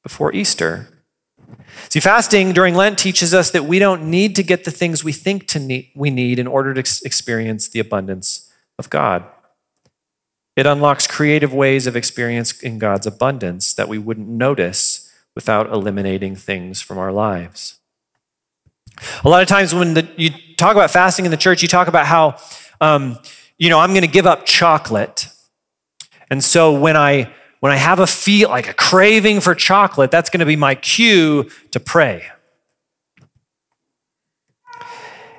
before 0.03 0.33
Easter. 0.35 0.89
See, 1.91 2.01
fasting 2.01 2.55
during 2.55 2.75
Lent 2.75 2.99
teaches 2.99 3.35
us 3.35 3.51
that 3.51 3.67
we 3.67 3.79
don't 3.79 4.11
need 4.11 4.35
to 4.37 4.43
get 4.43 4.65
the 4.65 4.71
things 4.71 5.05
we 5.05 5.13
think 5.13 5.47
to 5.49 5.59
need, 5.59 5.91
we 5.95 6.09
need 6.09 6.39
in 6.39 6.47
order 6.47 6.73
to 6.73 6.81
experience 7.05 7.69
the 7.69 7.79
abundance 7.79 8.51
of 8.79 8.89
God. 8.89 9.23
It 10.57 10.65
unlocks 10.65 11.07
creative 11.07 11.53
ways 11.53 11.87
of 11.87 11.95
experiencing 11.95 12.79
God's 12.79 13.07
abundance 13.07 13.75
that 13.75 13.87
we 13.89 13.99
wouldn't 13.99 14.29
notice 14.29 15.06
without 15.37 15.71
eliminating 15.71 16.35
things 16.35 16.81
from 16.81 16.99
our 16.99 17.13
lives. 17.13 17.79
A 19.25 19.29
lot 19.29 19.43
of 19.43 19.49
times 19.49 19.75
when 19.75 19.95
the, 19.95 20.09
you 20.17 20.31
talk 20.57 20.75
about 20.75 20.91
fasting 20.91 21.25
in 21.27 21.31
the 21.31 21.37
church, 21.37 21.63
you 21.63 21.69
talk 21.69 21.87
about 21.87 22.07
how, 22.07 22.39
um, 22.81 23.19
you 23.59 23.69
know, 23.69 23.79
I'm 23.79 23.91
going 23.91 24.03
to 24.03 24.09
give 24.09 24.27
up 24.27 24.47
chocolate. 24.47 25.29
And 26.31 26.43
so 26.43 26.73
when 26.73 26.97
I 26.97 27.33
when 27.61 27.73
I 27.73 27.77
have 27.77 28.01
a 28.01 28.07
feel 28.07 28.51
like 28.51 28.69
a 28.69 28.75
craving 28.75 29.41
for 29.41 29.55
chocolate, 29.55 30.11
that's 30.11 30.31
going 30.31 30.41
to 30.41 30.47
be 30.47 30.57
my 30.57 30.75
cue 30.75 31.49
to 31.71 31.81
pray. 31.81 32.27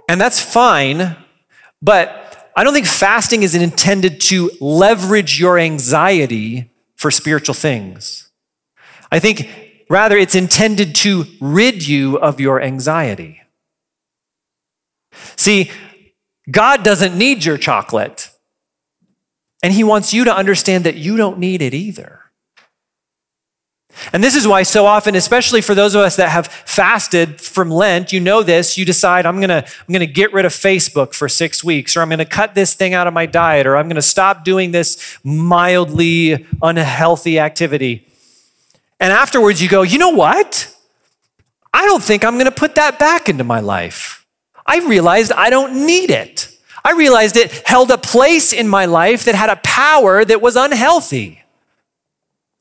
And 0.10 0.20
that's 0.20 0.42
fine, 0.42 1.16
but 1.82 2.52
I 2.56 2.64
don't 2.64 2.74
think 2.74 2.88
fasting 2.88 3.44
is 3.44 3.54
intended 3.56 4.20
to 4.22 4.50
leverage 4.60 5.40
your 5.40 5.60
anxiety 5.60 6.72
for 6.96 7.12
spiritual 7.12 7.54
things. 7.54 8.32
I 9.12 9.20
think 9.20 9.67
rather 9.90 10.18
it's 10.18 10.36
intended 10.36 10.96
to 10.96 11.26
rid 11.40 11.88
you 11.88 12.18
of 12.18 12.40
your 12.40 12.62
anxiety. 12.62 13.42
See, 15.36 15.72
God 16.50 16.84
doesn't 16.84 17.18
need 17.18 17.46
your 17.46 17.58
chocolate. 17.58 18.30
And 19.64 19.74
he 19.74 19.84
wants 19.84 20.14
you 20.14 20.24
to 20.26 20.36
understand 20.36 20.84
that 20.86 20.96
you 20.96 21.18
don't 21.18 21.40
need 21.40 21.62
it 21.62 21.74
either. 21.74 22.22
And 24.14 24.24
this 24.24 24.36
is 24.36 24.48
why, 24.48 24.62
so 24.62 24.86
often, 24.86 25.16
especially 25.16 25.62
for 25.62 25.74
those 25.74 25.96
of 25.96 26.02
us 26.02 26.18
that 26.18 26.30
have 26.30 26.48
fasted 26.48 27.42
from 27.42 27.72
Lent, 27.72 28.14
you 28.14 28.20
know 28.20 28.44
this, 28.44 28.78
you 28.78 28.86
decide, 28.86 29.26
I'm 29.26 29.42
gonna, 29.42 29.66
I'm 29.66 29.94
gonna 29.94 30.06
get 30.06 30.34
rid 30.34 30.46
of 30.46 30.52
Facebook 30.52 31.14
for 31.14 31.28
six 31.28 31.64
weeks, 31.64 31.98
or 31.98 32.02
I'm 32.02 32.10
gonna 32.10 32.24
cut 32.24 32.54
this 32.54 32.76
thing 32.76 32.94
out 32.94 33.08
of 33.08 33.14
my 33.14 33.26
diet, 33.26 33.66
or 33.66 33.76
I'm 33.76 33.88
gonna 33.88 34.04
stop 34.04 34.44
doing 34.44 34.72
this 34.72 35.18
mildly 35.24 36.46
unhealthy 36.62 37.40
activity. 37.40 38.08
And 39.00 39.14
afterwards, 39.14 39.62
you 39.62 39.70
go, 39.70 39.84
you 39.84 39.98
know 39.98 40.10
what? 40.10 40.74
I 41.74 41.86
don't 41.86 42.04
think 42.04 42.26
I'm 42.26 42.38
gonna 42.38 42.52
put 42.52 42.76
that 42.76 42.98
back 42.98 43.30
into 43.30 43.44
my 43.44 43.60
life. 43.60 44.26
I 44.66 44.80
realized 44.80 45.32
I 45.32 45.50
don't 45.50 45.86
need 45.86 46.10
it. 46.10 46.50
I 46.84 46.94
realized 46.94 47.38
it 47.38 47.52
held 47.68 47.92
a 47.92 47.98
place 47.98 48.54
in 48.54 48.68
my 48.68 48.86
life 48.86 49.26
that 49.26 49.36
had 49.36 49.50
a 49.50 49.58
power 49.58 50.24
that 50.26 50.42
was 50.42 50.56
unhealthy. 50.56 51.44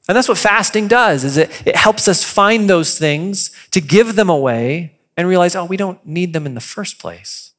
And 0.09 0.17
that's 0.17 0.29
what 0.29 0.39
fasting 0.39 0.89
does 0.89 1.25
is 1.25 1.37
it, 1.37 1.51
it 1.67 1.77
helps 1.77 2.07
us 2.07 2.23
find 2.23 2.71
those 2.71 2.99
things 2.99 3.51
to 3.73 3.81
give 3.81 4.15
them 4.15 4.29
away 4.29 4.99
and 5.17 5.27
realize, 5.27 5.57
oh, 5.57 5.65
we 5.65 5.77
don't 5.77 6.05
need 6.07 6.33
them 6.33 6.47
in 6.47 6.55
the 6.55 6.61
first 6.61 6.99
place. 6.99 7.53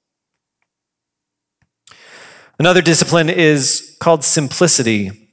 Another 2.60 2.82
discipline 2.82 3.30
is 3.30 3.96
called 4.00 4.24
simplicity. 4.24 5.27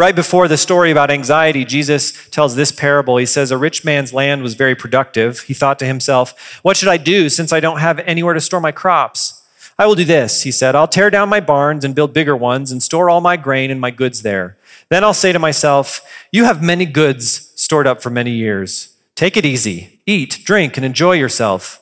Right 0.00 0.16
before 0.16 0.48
the 0.48 0.56
story 0.56 0.90
about 0.90 1.10
anxiety, 1.10 1.66
Jesus 1.66 2.14
tells 2.30 2.56
this 2.56 2.72
parable. 2.72 3.18
He 3.18 3.26
says, 3.26 3.50
A 3.50 3.58
rich 3.58 3.84
man's 3.84 4.14
land 4.14 4.42
was 4.42 4.54
very 4.54 4.74
productive. 4.74 5.40
He 5.40 5.52
thought 5.52 5.78
to 5.80 5.84
himself, 5.84 6.58
What 6.62 6.78
should 6.78 6.88
I 6.88 6.96
do 6.96 7.28
since 7.28 7.52
I 7.52 7.60
don't 7.60 7.80
have 7.80 7.98
anywhere 7.98 8.32
to 8.32 8.40
store 8.40 8.62
my 8.62 8.72
crops? 8.72 9.42
I 9.78 9.84
will 9.86 9.94
do 9.94 10.06
this, 10.06 10.40
he 10.40 10.52
said. 10.52 10.74
I'll 10.74 10.88
tear 10.88 11.10
down 11.10 11.28
my 11.28 11.40
barns 11.40 11.84
and 11.84 11.94
build 11.94 12.14
bigger 12.14 12.34
ones 12.34 12.72
and 12.72 12.82
store 12.82 13.10
all 13.10 13.20
my 13.20 13.36
grain 13.36 13.70
and 13.70 13.78
my 13.78 13.90
goods 13.90 14.22
there. 14.22 14.56
Then 14.88 15.04
I'll 15.04 15.12
say 15.12 15.32
to 15.32 15.38
myself, 15.38 16.00
You 16.32 16.44
have 16.46 16.62
many 16.62 16.86
goods 16.86 17.52
stored 17.54 17.86
up 17.86 18.00
for 18.00 18.08
many 18.08 18.30
years. 18.30 18.96
Take 19.16 19.36
it 19.36 19.44
easy, 19.44 20.00
eat, 20.06 20.40
drink, 20.46 20.78
and 20.78 20.86
enjoy 20.86 21.12
yourself. 21.12 21.78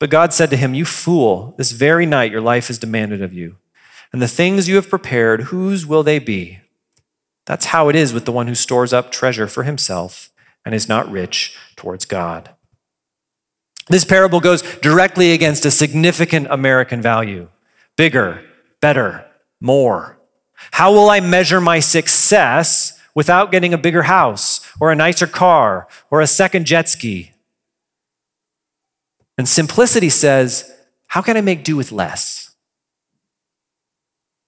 But 0.00 0.10
God 0.10 0.32
said 0.32 0.50
to 0.50 0.56
him, 0.56 0.74
You 0.74 0.84
fool, 0.84 1.54
this 1.58 1.70
very 1.70 2.06
night 2.06 2.32
your 2.32 2.40
life 2.40 2.70
is 2.70 2.80
demanded 2.80 3.22
of 3.22 3.32
you. 3.32 3.54
And 4.12 4.20
the 4.20 4.26
things 4.26 4.66
you 4.66 4.74
have 4.74 4.90
prepared, 4.90 5.42
whose 5.42 5.86
will 5.86 6.02
they 6.02 6.18
be? 6.18 6.58
That's 7.46 7.66
how 7.66 7.88
it 7.88 7.96
is 7.96 8.12
with 8.12 8.24
the 8.24 8.32
one 8.32 8.46
who 8.46 8.54
stores 8.54 8.92
up 8.92 9.10
treasure 9.10 9.48
for 9.48 9.64
himself 9.64 10.30
and 10.64 10.74
is 10.74 10.88
not 10.88 11.10
rich 11.10 11.56
towards 11.76 12.04
God. 12.04 12.50
This 13.88 14.04
parable 14.04 14.40
goes 14.40 14.62
directly 14.78 15.32
against 15.32 15.64
a 15.64 15.70
significant 15.70 16.46
American 16.50 17.02
value 17.02 17.48
bigger, 17.96 18.42
better, 18.80 19.26
more. 19.60 20.18
How 20.72 20.92
will 20.92 21.10
I 21.10 21.20
measure 21.20 21.60
my 21.60 21.80
success 21.80 22.98
without 23.14 23.50
getting 23.50 23.74
a 23.74 23.78
bigger 23.78 24.04
house 24.04 24.66
or 24.80 24.90
a 24.90 24.96
nicer 24.96 25.26
car 25.26 25.88
or 26.10 26.20
a 26.20 26.26
second 26.26 26.64
jet 26.66 26.88
ski? 26.88 27.32
And 29.36 29.48
simplicity 29.48 30.08
says, 30.08 30.72
how 31.08 31.20
can 31.20 31.36
I 31.36 31.40
make 31.40 31.64
do 31.64 31.76
with 31.76 31.92
less? 31.92 32.54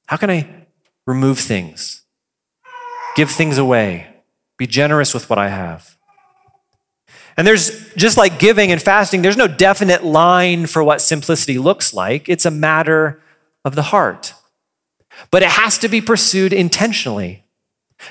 How 0.07 0.17
can 0.17 0.31
I 0.31 0.67
remove 1.07 1.41
things? 1.41 2.04
Give 3.15 3.31
things 3.31 3.59
away, 3.59 4.07
be 4.57 4.67
generous 4.67 5.15
with 5.15 5.29
what 5.31 5.39
I 5.39 5.49
have. 5.49 5.97
And 7.37 7.47
there's 7.47 7.93
just 7.95 8.17
like 8.17 8.39
giving 8.39 8.71
and 8.71 8.81
fasting, 8.81 9.23
there's 9.23 9.37
no 9.37 9.49
definite 9.49 10.05
line 10.05 10.67
for 10.67 10.85
what 10.85 11.01
simplicity 11.01 11.59
looks 11.59 11.93
like. 11.93 12.29
It's 12.29 12.47
a 12.47 12.51
matter 12.51 13.21
of 13.65 13.75
the 13.75 13.83
heart. 13.83 14.35
But 15.31 15.43
it 15.43 15.49
has 15.49 15.79
to 15.79 15.89
be 15.89 16.01
pursued 16.01 16.53
intentionally. 16.53 17.45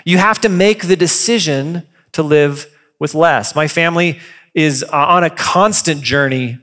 You 0.06 0.18
have 0.18 0.41
to 0.41 0.49
make 0.49 0.88
the 0.88 0.95
decision 0.95 1.88
to 2.14 2.24
live 2.24 2.68
with 2.99 3.14
less. 3.14 3.56
My 3.56 3.68
family 3.68 4.20
is 4.54 4.84
uh, 4.84 4.95
on 4.95 5.24
a 5.24 5.30
constant 5.30 6.01
journey 6.01 6.60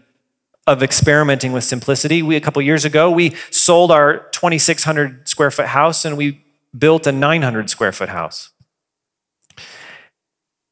of 0.66 0.82
experimenting 0.82 1.52
with 1.52 1.64
simplicity. 1.64 2.22
We 2.22 2.36
a 2.36 2.40
couple 2.40 2.62
years 2.62 2.84
ago, 2.84 3.10
we 3.10 3.34
sold 3.50 3.90
our 3.90 4.28
2600 4.30 5.28
square 5.28 5.50
foot 5.50 5.66
house 5.66 6.04
and 6.04 6.16
we 6.16 6.42
built 6.76 7.06
a 7.06 7.12
900 7.12 7.70
square 7.70 7.92
foot 7.92 8.08
house. 8.08 8.50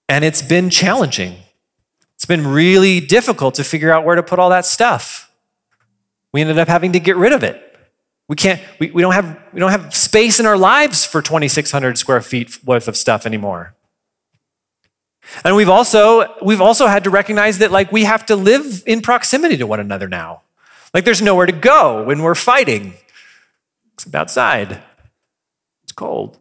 And 0.08 0.24
it's 0.24 0.42
been 0.42 0.70
challenging. 0.70 1.36
It's 2.14 2.24
been 2.24 2.46
really 2.46 3.00
difficult 3.00 3.54
to 3.56 3.64
figure 3.64 3.92
out 3.92 4.04
where 4.04 4.16
to 4.16 4.22
put 4.22 4.38
all 4.38 4.50
that 4.50 4.64
stuff. 4.64 5.30
We 6.32 6.40
ended 6.40 6.58
up 6.58 6.68
having 6.68 6.92
to 6.92 7.00
get 7.00 7.16
rid 7.16 7.32
of 7.32 7.42
it. 7.42 7.64
We 8.28 8.36
can't, 8.36 8.60
we, 8.78 8.90
we, 8.90 9.02
don't, 9.02 9.14
have, 9.14 9.38
we 9.52 9.60
don't 9.60 9.70
have 9.70 9.94
space 9.94 10.38
in 10.38 10.46
our 10.46 10.58
lives 10.58 11.06
for 11.06 11.22
2,600 11.22 11.96
square 11.96 12.20
feet 12.20 12.62
worth 12.64 12.88
of 12.88 12.96
stuff 12.96 13.24
anymore. 13.24 13.74
And 15.44 15.56
we've 15.56 15.68
also, 15.68 16.34
we've 16.42 16.60
also 16.60 16.86
had 16.86 17.04
to 17.04 17.10
recognize 17.10 17.58
that 17.58 17.70
like 17.70 17.92
we 17.92 18.04
have 18.04 18.26
to 18.26 18.36
live 18.36 18.82
in 18.86 19.00
proximity 19.00 19.56
to 19.58 19.66
one 19.66 19.80
another 19.80 20.08
now. 20.08 20.42
Like 20.92 21.04
there's 21.04 21.22
nowhere 21.22 21.46
to 21.46 21.52
go 21.52 22.04
when 22.04 22.22
we're 22.22 22.34
fighting, 22.34 22.94
except 23.94 24.14
outside 24.14 24.82
cold. 25.98 26.38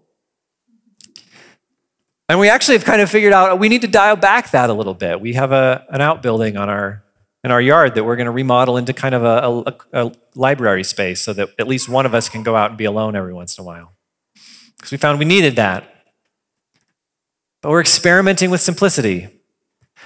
And 2.30 2.39
we 2.39 2.49
actually 2.49 2.78
have 2.78 2.86
kind 2.86 3.01
of 3.01 3.10
figured 3.10 3.34
out 3.34 3.60
we 3.60 3.70
need 3.70 3.82
to 3.82 3.88
dial 3.88 4.16
back 4.16 4.51
that 4.51 4.70
a 4.70 4.74
little 4.74 4.93
bit. 4.93 5.20
We 5.20 5.34
have 5.34 5.51
a, 5.51 5.86
an 5.89 6.01
outbuilding 6.01 6.58
on 6.58 6.70
our, 6.70 7.03
in 7.43 7.51
our 7.51 7.62
yard 7.62 7.95
that 7.95 8.03
we're 8.03 8.18
going 8.18 8.26
to 8.26 8.32
remodel 8.32 8.78
into 8.78 8.93
kind 8.93 9.16
of 9.16 9.24
a, 9.24 9.74
a, 9.93 10.05
a 10.05 10.12
library 10.36 10.84
space 10.84 11.22
so 11.22 11.34
that 11.34 11.49
at 11.58 11.68
least 11.68 11.89
one 11.89 12.05
of 12.05 12.14
us 12.14 12.30
can 12.30 12.43
go 12.43 12.55
out 12.55 12.70
and 12.70 12.78
be 12.78 12.86
alone 12.86 13.16
every 13.16 13.34
once 13.34 13.58
in 13.58 13.64
a 13.64 13.66
while. 13.66 13.93
Because 14.76 14.91
we 14.91 14.97
found 14.97 15.20
we 15.20 15.26
needed 15.26 15.55
that. 15.55 15.91
But 17.62 17.72
we're 17.72 17.82
experimenting 17.82 18.51
with 18.51 18.62
simplicity. 18.62 19.30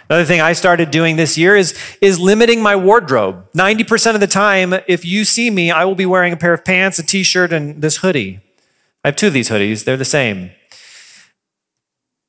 Another 0.09 0.25
thing 0.25 0.41
I 0.41 0.53
started 0.53 0.91
doing 0.91 1.15
this 1.15 1.37
year 1.37 1.55
is, 1.55 1.77
is 2.01 2.19
limiting 2.19 2.61
my 2.61 2.75
wardrobe. 2.75 3.51
90% 3.53 4.13
of 4.13 4.19
the 4.21 4.27
time, 4.27 4.73
if 4.87 5.03
you 5.03 5.25
see 5.25 5.49
me, 5.49 5.71
I 5.71 5.85
will 5.85 5.95
be 5.95 6.05
wearing 6.05 6.33
a 6.33 6.37
pair 6.37 6.53
of 6.53 6.63
pants, 6.63 6.99
a 6.99 7.03
t 7.03 7.23
shirt, 7.23 7.51
and 7.51 7.81
this 7.81 7.97
hoodie. 7.97 8.39
I 9.03 9.07
have 9.07 9.15
two 9.15 9.27
of 9.27 9.33
these 9.33 9.49
hoodies, 9.49 9.83
they're 9.83 9.97
the 9.97 10.05
same. 10.05 10.51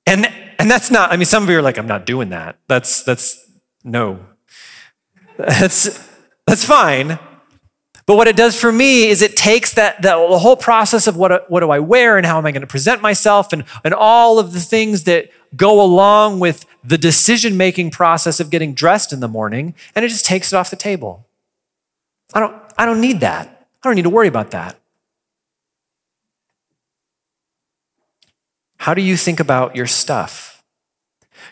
And, 0.07 0.27
and 0.59 0.71
that's 0.71 0.91
not, 0.91 1.13
I 1.13 1.17
mean, 1.17 1.27
some 1.27 1.43
of 1.43 1.51
you 1.51 1.59
are 1.59 1.63
like, 1.63 1.79
I'm 1.79 1.87
not 1.87 2.07
doing 2.07 2.31
that. 2.31 2.59
That's, 2.69 3.03
that's, 3.03 3.51
no. 3.85 4.21
That's, 5.39 6.09
that's 6.47 6.65
fine. 6.65 7.19
But 8.07 8.17
what 8.17 8.29
it 8.29 8.37
does 8.37 8.61
for 8.61 8.71
me 8.71 9.09
is 9.09 9.23
it 9.23 9.37
takes 9.37 9.75
that, 9.75 10.03
that 10.03 10.17
the 10.17 10.39
whole 10.39 10.57
process 10.57 11.07
of 11.07 11.17
what, 11.17 11.51
what 11.51 11.61
do 11.61 11.71
I 11.71 11.79
wear 11.79 12.17
and 12.17 12.27
how 12.27 12.37
am 12.39 12.47
I 12.47 12.53
going 12.53 12.63
to 12.63 12.67
present 12.67 13.01
myself 13.01 13.53
and, 13.53 13.65
and 13.85 13.95
all 13.95 14.39
of 14.39 14.53
the 14.53 14.61
things 14.61 15.05
that 15.05 15.31
go 15.57 15.81
along 15.81 16.41
with 16.41 16.67
the 16.85 16.99
decision 16.99 17.57
making 17.57 17.91
process 17.91 18.41
of 18.41 18.51
getting 18.51 18.75
dressed 18.75 19.13
in 19.13 19.21
the 19.21 19.29
morning, 19.29 19.75
and 19.95 20.05
it 20.05 20.09
just 20.09 20.27
takes 20.27 20.53
it 20.53 20.57
off 20.57 20.71
the 20.71 20.77
table. 20.77 21.27
I 22.35 22.41
don't, 22.41 22.57
I 22.77 22.87
don't 22.87 23.01
need 23.01 23.21
that. 23.21 23.69
I 23.83 23.89
don't 23.89 23.95
need 23.95 24.03
to 24.03 24.11
worry 24.11 24.29
about 24.29 24.51
that. 24.51 24.79
How 28.83 28.95
do 28.95 29.01
you 29.01 29.17
think 29.17 29.39
about 29.39 29.77
your 29.77 29.87
stuff? 29.87 30.65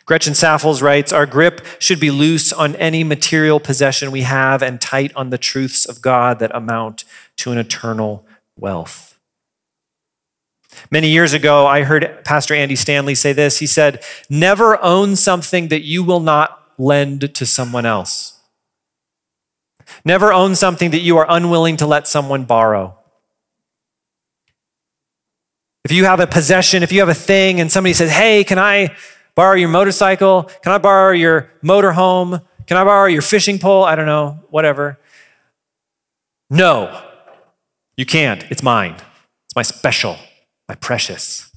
Gretchen 0.05 0.35
Saffles 0.35 0.83
writes 0.83 1.13
Our 1.13 1.27
grip 1.27 1.65
should 1.79 2.01
be 2.01 2.11
loose 2.11 2.53
on 2.53 2.75
any 2.75 3.05
material 3.05 3.61
possession 3.61 4.11
we 4.11 4.23
have 4.23 4.65
and 4.65 4.81
tight 4.81 5.15
on 5.15 5.31
the 5.31 5.39
truths 5.39 5.87
of 5.87 6.03
God 6.03 6.41
that 6.41 6.53
amount 6.53 7.05
to 7.37 7.53
an 7.53 7.59
eternal 7.59 8.27
wealth. 8.59 9.17
Many 10.91 11.11
years 11.11 11.33
ago, 11.33 11.69
I 11.69 11.85
heard 11.85 12.25
Pastor 12.25 12.53
Andy 12.53 12.75
Stanley 12.75 13.15
say 13.15 13.33
this. 13.33 13.61
He 13.61 13.67
said, 13.69 14.03
Never 14.29 14.83
own 14.83 15.15
something 15.15 15.69
that 15.69 15.83
you 15.83 16.03
will 16.03 16.19
not 16.19 16.61
lend 16.79 17.33
to 17.37 17.47
someone 17.47 17.87
else. 17.87 18.41
Never 20.05 20.33
own 20.33 20.57
something 20.57 20.91
that 20.91 21.03
you 21.03 21.17
are 21.19 21.27
unwilling 21.29 21.77
to 21.77 21.87
let 21.87 22.09
someone 22.09 22.43
borrow. 22.43 23.00
If 25.85 25.93
you 25.93 26.05
have 26.05 26.21
a 26.21 26.27
possession, 26.27 26.83
if 26.83 26.93
you 26.93 27.01
have 27.01 27.09
a 27.09 27.15
thing, 27.15 27.61
and 27.61 27.71
somebody 27.71 27.95
says, 27.95 28.11
Hey, 28.11 28.45
can 28.45 28.59
I 28.59 28.95
borrow 29.35 29.55
your 29.55 29.69
motorcycle? 29.69 30.45
Can 30.63 30.73
I 30.73 30.79
borrow 30.79 31.13
your 31.13 31.51
motorhome? 31.63 32.43
Can 32.67 32.77
I 32.77 32.85
borrow 32.85 33.07
your 33.07 33.23
fishing 33.23 33.59
pole? 33.59 33.85
I 33.85 33.95
don't 33.95 34.07
know, 34.07 34.39
whatever. 34.51 34.99
No, 36.51 37.03
you 37.97 38.05
can't. 38.05 38.45
It's 38.51 38.63
mine. 38.63 38.95
It's 39.47 39.57
my 39.57 39.63
special, 39.63 40.17
my 40.69 40.75
precious. 40.75 41.51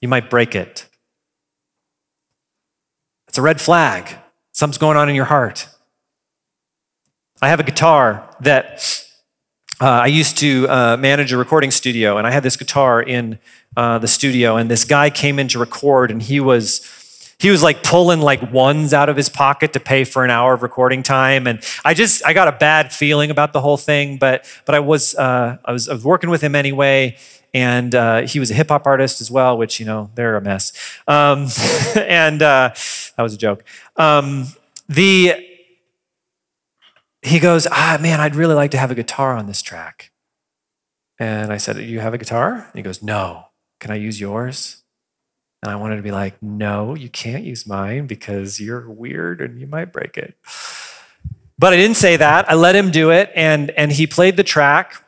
You 0.00 0.08
might 0.08 0.30
break 0.30 0.54
it. 0.54 0.88
It's 3.28 3.38
a 3.38 3.42
red 3.42 3.60
flag. 3.60 4.16
Something's 4.52 4.78
going 4.78 4.96
on 4.96 5.08
in 5.08 5.14
your 5.14 5.24
heart. 5.24 5.68
I 7.40 7.48
have 7.48 7.60
a 7.60 7.64
guitar 7.64 8.28
that 8.40 9.04
uh, 9.82 10.02
I 10.04 10.06
used 10.06 10.38
to 10.38 10.68
uh, 10.68 10.96
manage 10.96 11.32
a 11.32 11.36
recording 11.36 11.72
studio, 11.72 12.16
and 12.16 12.24
I 12.24 12.30
had 12.30 12.44
this 12.44 12.56
guitar 12.56 13.02
in 13.02 13.40
uh, 13.76 13.98
the 13.98 14.06
studio, 14.06 14.56
and 14.56 14.70
this 14.70 14.84
guy 14.84 15.10
came 15.10 15.40
in 15.40 15.48
to 15.48 15.58
record, 15.58 16.12
and 16.12 16.22
he 16.22 16.38
was 16.38 16.88
he 17.40 17.50
was 17.50 17.64
like 17.64 17.82
pulling 17.82 18.20
like 18.20 18.52
ones 18.52 18.94
out 18.94 19.08
of 19.08 19.16
his 19.16 19.28
pocket 19.28 19.72
to 19.72 19.80
pay 19.80 20.04
for 20.04 20.24
an 20.24 20.30
hour 20.30 20.54
of 20.54 20.62
recording 20.62 21.02
time, 21.02 21.48
and 21.48 21.64
I 21.84 21.94
just 21.94 22.24
I 22.24 22.32
got 22.32 22.46
a 22.46 22.52
bad 22.52 22.92
feeling 22.92 23.32
about 23.32 23.52
the 23.52 23.60
whole 23.60 23.76
thing, 23.76 24.18
but 24.18 24.44
but 24.66 24.76
I 24.76 24.78
was 24.78 25.16
uh, 25.16 25.56
I 25.64 25.72
was 25.72 25.88
I 25.88 25.94
was 25.94 26.04
working 26.04 26.30
with 26.30 26.42
him 26.42 26.54
anyway, 26.54 27.16
and 27.52 27.92
uh, 27.92 28.20
he 28.20 28.38
was 28.38 28.52
a 28.52 28.54
hip 28.54 28.68
hop 28.68 28.86
artist 28.86 29.20
as 29.20 29.32
well, 29.32 29.58
which 29.58 29.80
you 29.80 29.86
know 29.86 30.10
they're 30.14 30.36
a 30.36 30.40
mess, 30.40 30.72
um, 31.08 31.48
and 31.96 32.40
uh, 32.40 32.72
that 33.16 33.22
was 33.24 33.34
a 33.34 33.38
joke. 33.38 33.64
Um, 33.96 34.46
the 34.88 35.51
he 37.22 37.38
goes, 37.38 37.66
Ah, 37.70 37.98
man, 38.00 38.20
I'd 38.20 38.36
really 38.36 38.54
like 38.54 38.72
to 38.72 38.78
have 38.78 38.90
a 38.90 38.96
guitar 38.96 39.36
on 39.36 39.46
this 39.46 39.62
track. 39.62 40.10
And 41.18 41.52
I 41.52 41.56
said, 41.56 41.78
You 41.78 42.00
have 42.00 42.14
a 42.14 42.18
guitar? 42.18 42.54
And 42.54 42.74
he 42.74 42.82
goes, 42.82 43.02
No. 43.02 43.44
Can 43.80 43.90
I 43.90 43.96
use 43.96 44.20
yours? 44.20 44.82
And 45.62 45.72
I 45.72 45.76
wanted 45.76 45.96
to 45.96 46.02
be 46.02 46.10
like, 46.10 46.42
No, 46.42 46.94
you 46.94 47.08
can't 47.08 47.44
use 47.44 47.66
mine 47.66 48.06
because 48.06 48.60
you're 48.60 48.88
weird 48.90 49.40
and 49.40 49.60
you 49.60 49.66
might 49.66 49.92
break 49.92 50.16
it. 50.16 50.36
But 51.58 51.72
I 51.72 51.76
didn't 51.76 51.96
say 51.96 52.16
that. 52.16 52.50
I 52.50 52.54
let 52.54 52.74
him 52.74 52.90
do 52.90 53.10
it, 53.10 53.30
and, 53.36 53.70
and 53.70 53.92
he 53.92 54.08
played 54.08 54.36
the 54.36 54.42
track. 54.42 55.04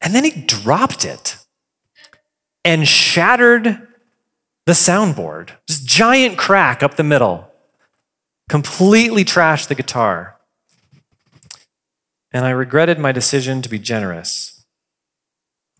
And 0.00 0.14
then 0.14 0.24
he 0.24 0.30
dropped 0.30 1.04
it 1.04 1.36
and 2.64 2.88
shattered 2.88 3.86
the 4.64 4.72
soundboard, 4.72 5.50
just 5.66 5.84
giant 5.84 6.38
crack 6.38 6.82
up 6.82 6.94
the 6.94 7.02
middle, 7.02 7.52
completely 8.48 9.24
trashed 9.24 9.68
the 9.68 9.74
guitar. 9.74 10.39
And 12.32 12.44
I 12.44 12.50
regretted 12.50 12.98
my 12.98 13.12
decision 13.12 13.62
to 13.62 13.68
be 13.68 13.78
generous. 13.78 14.64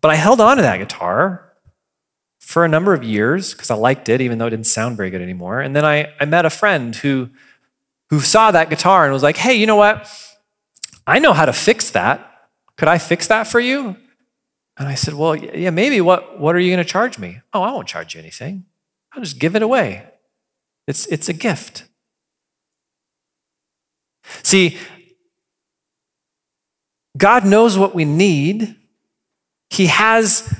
But 0.01 0.11
I 0.11 0.17
held 0.17 0.41
on 0.41 0.57
to 0.57 0.63
that 0.63 0.79
guitar 0.79 1.53
for 2.41 2.65
a 2.65 2.69
number 2.69 2.95
of 2.95 3.05
years 3.05 3.53
because 3.53 3.71
I 3.71 3.75
liked 3.75 4.09
it, 4.09 4.21
even 4.21 4.39
though 4.39 4.47
it 4.47 4.51
didn't 4.51 4.67
sound 4.67 4.97
very 4.97 5.11
good 5.11 5.23
anymore. 5.23 5.61
And 5.61 5.77
then 5.77 5.85
I, 5.85 6.13
I 6.19 6.25
met 6.25 6.45
a 6.45 6.51
friend 6.51 6.97
who, 6.97 7.29
who 8.09 8.21
saw 8.21 8.51
that 8.51 8.71
guitar 8.71 9.05
and 9.05 9.13
was 9.13 9.23
like, 9.23 9.37
hey, 9.37 9.55
you 9.55 9.67
know 9.67 9.77
what? 9.77 10.11
I 11.07 11.19
know 11.19 11.33
how 11.33 11.45
to 11.45 11.53
fix 11.53 11.91
that. 11.91 12.27
Could 12.77 12.89
I 12.89 12.99
fix 12.99 13.29
that 13.29 13.47
for 13.47 13.61
you? 13.61 13.97
And 14.81 14.89
I 14.89 14.95
said, 14.95 15.15
Well, 15.15 15.37
yeah, 15.37 15.69
maybe. 15.71 16.01
What, 16.01 16.41
what 16.41 16.57
are 16.57 16.59
you 16.59 16.71
going 16.75 16.85
to 16.85 16.91
charge 16.91 17.19
me? 17.19 17.41
Oh, 17.53 17.63
I 17.63 17.71
won't 17.71 17.87
charge 17.87 18.15
you 18.15 18.21
anything. 18.21 18.65
I'll 19.13 19.23
just 19.23 19.39
give 19.39 19.55
it 19.55 19.63
away. 19.63 20.07
It's, 20.87 21.07
it's 21.07 21.29
a 21.29 21.35
gift. 21.35 21.85
See, 24.43 24.79
God 27.17 27.45
knows 27.45 27.77
what 27.77 27.95
we 27.95 28.05
need. 28.05 28.77
He 29.69 29.87
has 29.87 30.55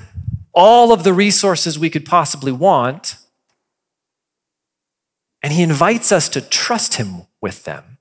all 0.53 0.91
of 0.91 1.03
the 1.03 1.13
resources 1.13 1.79
we 1.79 1.89
could 1.89 2.05
possibly 2.05 2.51
want. 2.51 3.15
And 5.41 5.53
He 5.53 5.63
invites 5.63 6.11
us 6.11 6.29
to 6.29 6.41
trust 6.41 6.95
Him 6.95 7.23
with 7.41 7.63
them, 7.63 7.97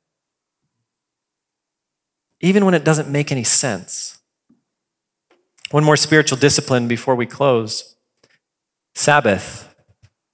even 2.41 2.65
when 2.65 2.75
it 2.75 2.85
doesn't 2.85 3.09
make 3.09 3.33
any 3.33 3.45
sense. 3.45 4.19
One 5.71 5.85
more 5.85 5.97
spiritual 5.97 6.37
discipline 6.37 6.89
before 6.89 7.15
we 7.15 7.27
close 7.27 7.97
Sabbath, 8.95 9.75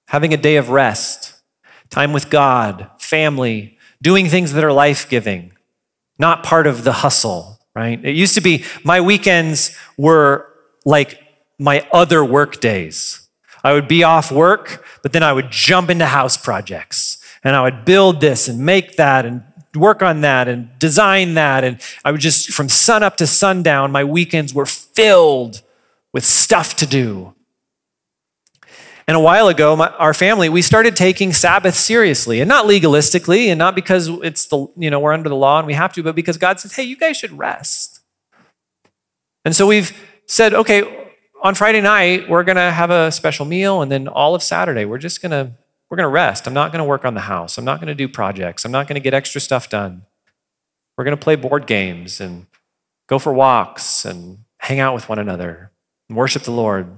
having 0.07 0.33
a 0.33 0.37
day 0.37 0.57
of 0.57 0.69
rest, 0.69 1.35
time 1.89 2.11
with 2.11 2.29
God, 2.29 2.89
family, 2.99 3.77
doing 4.01 4.27
things 4.27 4.53
that 4.53 4.63
are 4.63 4.73
life 4.73 5.07
giving, 5.07 5.53
not 6.19 6.43
part 6.43 6.67
of 6.67 6.83
the 6.83 6.91
hustle, 6.91 7.56
right? 7.77 8.03
It 8.03 8.15
used 8.15 8.33
to 8.33 8.41
be 8.41 8.65
my 8.83 9.01
weekends 9.01 9.77
were 9.97 10.51
like 10.83 11.21
my 11.59 11.87
other 11.93 12.25
work 12.25 12.59
days. 12.59 13.27
I 13.63 13.73
would 13.73 13.87
be 13.87 14.03
off 14.03 14.31
work, 14.31 14.83
but 15.03 15.13
then 15.13 15.21
I 15.21 15.31
would 15.31 15.51
jump 15.51 15.91
into 15.91 16.07
house 16.07 16.37
projects 16.37 17.19
and 17.43 17.55
I 17.55 17.61
would 17.61 17.85
build 17.85 18.19
this 18.19 18.47
and 18.47 18.59
make 18.59 18.95
that 18.95 19.25
and 19.27 19.43
work 19.75 20.01
on 20.01 20.21
that 20.21 20.47
and 20.47 20.69
design 20.79 21.35
that. 21.35 21.63
And 21.63 21.79
I 22.03 22.11
would 22.11 22.21
just, 22.21 22.51
from 22.51 22.67
sun 22.67 23.03
up 23.03 23.15
to 23.17 23.27
sundown, 23.27 23.91
my 23.91 24.03
weekends 24.03 24.55
were 24.55 24.65
filled 24.65 25.61
with 26.13 26.25
stuff 26.25 26.75
to 26.77 26.87
do. 26.87 27.35
And 29.07 29.15
a 29.15 29.21
while 29.21 29.47
ago, 29.47 29.75
my, 29.75 29.87
our 29.91 30.13
family, 30.13 30.49
we 30.49 30.61
started 30.61 30.95
taking 30.95 31.31
Sabbath 31.31 31.75
seriously 31.75 32.41
and 32.41 32.49
not 32.49 32.65
legalistically 32.65 33.47
and 33.47 33.57
not 33.57 33.73
because 33.73 34.09
it's 34.21 34.47
the, 34.47 34.67
you 34.75 34.89
know, 34.89 34.99
we're 34.99 35.13
under 35.13 35.29
the 35.29 35.35
law 35.35 35.59
and 35.59 35.67
we 35.67 35.73
have 35.73 35.93
to, 35.93 36.03
but 36.03 36.13
because 36.13 36.37
God 36.37 36.59
says, 36.59 36.73
hey, 36.73 36.83
you 36.83 36.97
guys 36.97 37.15
should 37.15 37.37
rest. 37.37 38.01
And 39.45 39.55
so 39.55 39.65
we've 39.65 39.97
said, 40.25 40.53
okay, 40.53 41.07
on 41.41 41.55
Friday 41.55 41.79
night, 41.79 42.27
we're 42.27 42.43
going 42.43 42.57
to 42.57 42.71
have 42.71 42.89
a 42.89 43.11
special 43.11 43.45
meal. 43.45 43.81
And 43.81 43.89
then 43.89 44.09
all 44.09 44.35
of 44.35 44.43
Saturday, 44.43 44.83
we're 44.83 44.97
just 44.97 45.21
going 45.21 45.31
to 45.31 45.53
we're 45.89 45.95
going 45.95 46.03
to 46.03 46.09
rest. 46.09 46.47
I'm 46.47 46.53
not 46.53 46.71
going 46.71 46.79
to 46.79 46.87
work 46.87 47.05
on 47.05 47.13
the 47.13 47.21
house. 47.21 47.57
I'm 47.57 47.63
not 47.63 47.79
going 47.79 47.87
to 47.87 47.95
do 47.95 48.09
projects. 48.09 48.65
I'm 48.65 48.71
not 48.71 48.87
going 48.87 48.95
to 48.95 49.01
get 49.01 49.13
extra 49.13 49.39
stuff 49.39 49.69
done. 49.69 50.03
We're 50.97 51.05
going 51.05 51.15
to 51.15 51.23
play 51.23 51.35
board 51.35 51.65
games 51.65 52.19
and 52.19 52.47
go 53.07 53.19
for 53.19 53.31
walks 53.31 54.03
and 54.03 54.39
hang 54.57 54.79
out 54.79 54.93
with 54.93 55.07
one 55.07 55.19
another 55.19 55.71
and 56.09 56.17
worship 56.17 56.43
the 56.43 56.51
Lord. 56.51 56.89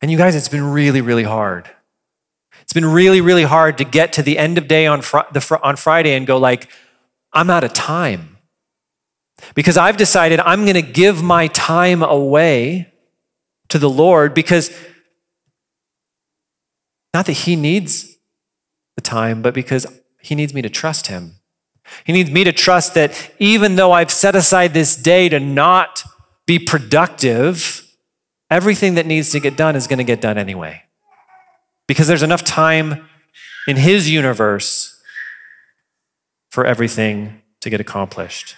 And 0.00 0.10
you 0.10 0.18
guys, 0.18 0.34
it's 0.34 0.48
been 0.48 0.64
really, 0.64 1.00
really 1.00 1.24
hard. 1.24 1.70
It's 2.62 2.72
been 2.72 2.84
really, 2.84 3.20
really 3.20 3.44
hard 3.44 3.78
to 3.78 3.84
get 3.84 4.12
to 4.14 4.22
the 4.22 4.38
end 4.38 4.58
of 4.58 4.68
day 4.68 4.86
on, 4.86 5.02
fr- 5.02 5.20
fr- 5.40 5.62
on 5.62 5.76
Friday 5.76 6.14
and 6.14 6.26
go 6.26 6.36
like, 6.36 6.68
I'm 7.32 7.50
out 7.50 7.64
of 7.64 7.72
time. 7.72 8.38
Because 9.54 9.76
I've 9.76 9.96
decided 9.96 10.40
I'm 10.40 10.62
going 10.62 10.74
to 10.74 10.82
give 10.82 11.22
my 11.22 11.46
time 11.48 12.02
away 12.02 12.92
to 13.68 13.78
the 13.78 13.90
Lord 13.90 14.34
because 14.34 14.70
not 17.14 17.26
that 17.26 17.32
he 17.32 17.56
needs 17.56 18.16
the 18.96 19.02
time, 19.02 19.42
but 19.42 19.54
because 19.54 19.86
he 20.20 20.34
needs 20.34 20.52
me 20.52 20.62
to 20.62 20.70
trust 20.70 21.06
him. 21.06 21.36
He 22.04 22.12
needs 22.12 22.30
me 22.30 22.44
to 22.44 22.52
trust 22.52 22.94
that 22.94 23.30
even 23.38 23.76
though 23.76 23.92
I've 23.92 24.10
set 24.10 24.34
aside 24.34 24.74
this 24.74 24.96
day 24.96 25.28
to 25.28 25.38
not 25.38 26.02
be 26.46 26.58
productive, 26.58 27.85
everything 28.50 28.94
that 28.94 29.06
needs 29.06 29.30
to 29.30 29.40
get 29.40 29.56
done 29.56 29.76
is 29.76 29.86
going 29.86 29.98
to 29.98 30.04
get 30.04 30.20
done 30.20 30.38
anyway. 30.38 30.82
Because 31.86 32.06
there's 32.06 32.22
enough 32.22 32.44
time 32.44 33.08
in 33.68 33.76
his 33.76 34.10
universe 34.10 35.00
for 36.50 36.64
everything 36.64 37.42
to 37.60 37.70
get 37.70 37.80
accomplished. 37.80 38.56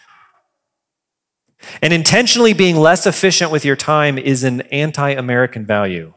And 1.82 1.93
intentionally 1.93 2.53
being 2.53 2.76
less 2.76 3.07
efficient 3.07 3.51
with 3.51 3.64
your 3.64 3.76
time 3.76 4.16
is 4.16 4.45
an 4.45 4.62
anti 4.62 5.11
American 5.11 5.66
value 5.66 6.12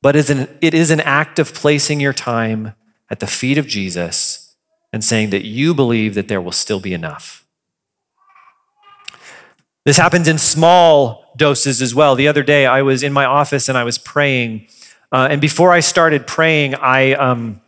but 0.00 0.14
it 0.16 0.74
is 0.74 0.90
an 0.90 1.00
act 1.00 1.38
of 1.38 1.54
placing 1.54 2.00
your 2.00 2.12
time 2.12 2.74
at 3.10 3.20
the 3.20 3.26
feet 3.26 3.58
of 3.58 3.66
Jesus 3.66 4.54
and 4.92 5.02
saying 5.02 5.30
that 5.30 5.44
you 5.44 5.74
believe 5.74 6.14
that 6.14 6.28
there 6.28 6.40
will 6.40 6.52
still 6.52 6.80
be 6.80 6.94
enough. 6.94 7.37
This 9.84 9.96
happens 9.96 10.28
in 10.28 10.38
small 10.38 11.24
doses 11.36 11.80
as 11.80 11.94
well. 11.94 12.14
The 12.14 12.28
other 12.28 12.42
day, 12.42 12.66
I 12.66 12.82
was 12.82 13.02
in 13.02 13.12
my 13.12 13.24
office 13.24 13.68
and 13.68 13.78
I 13.78 13.84
was 13.84 13.98
praying. 13.98 14.68
Uh, 15.10 15.28
and 15.30 15.40
before 15.40 15.72
I 15.72 15.80
started 15.80 16.26
praying, 16.26 16.74
I 16.74 17.14
um, 17.14 17.60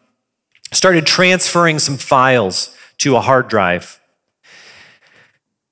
started 0.73 1.07
transferring 1.07 1.79
some 1.79 1.97
files 1.97 2.77
to 2.99 3.17
a 3.17 3.21
hard 3.21 3.49
drive. 3.49 4.01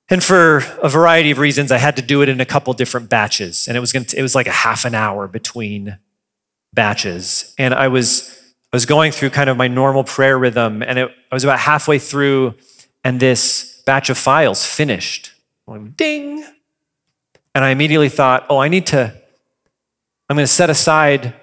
And 0.09 0.23
for 0.23 0.63
a 0.81 0.89
variety 0.89 1.29
of 1.29 1.37
reasons, 1.37 1.71
I 1.71 1.77
had 1.77 1.95
to 1.97 2.01
do 2.01 2.23
it 2.23 2.29
in 2.29 2.41
a 2.41 2.45
couple 2.45 2.73
different 2.73 3.09
batches. 3.09 3.67
And 3.67 3.77
it 3.77 3.79
was, 3.79 3.91
gonna, 3.91 4.05
it 4.17 4.23
was 4.23 4.33
like 4.33 4.47
a 4.47 4.51
half 4.51 4.85
an 4.85 4.95
hour 4.95 5.27
between 5.27 5.99
batches. 6.73 7.53
And 7.59 7.73
I 7.73 7.89
was, 7.89 8.35
I 8.73 8.75
was 8.75 8.85
going 8.85 9.11
through 9.11 9.29
kind 9.31 9.49
of 9.49 9.57
my 9.57 9.67
normal 9.67 10.03
prayer 10.03 10.37
rhythm, 10.37 10.81
and 10.81 10.97
it, 10.99 11.11
I 11.31 11.35
was 11.35 11.43
about 11.43 11.59
halfway 11.59 11.99
through, 11.99 12.55
and 13.03 13.19
this 13.19 13.81
batch 13.85 14.09
of 14.09 14.17
files 14.17 14.65
finished. 14.65 15.31
Going 15.69 15.91
ding. 15.91 16.43
And 17.53 17.63
I 17.63 17.69
immediately 17.69 18.09
thought, 18.09 18.47
oh, 18.49 18.57
I 18.57 18.69
need 18.69 18.87
to, 18.87 19.13
I'm 20.27 20.35
going 20.35 20.43
to 20.43 20.51
set 20.51 20.71
aside 20.71 21.35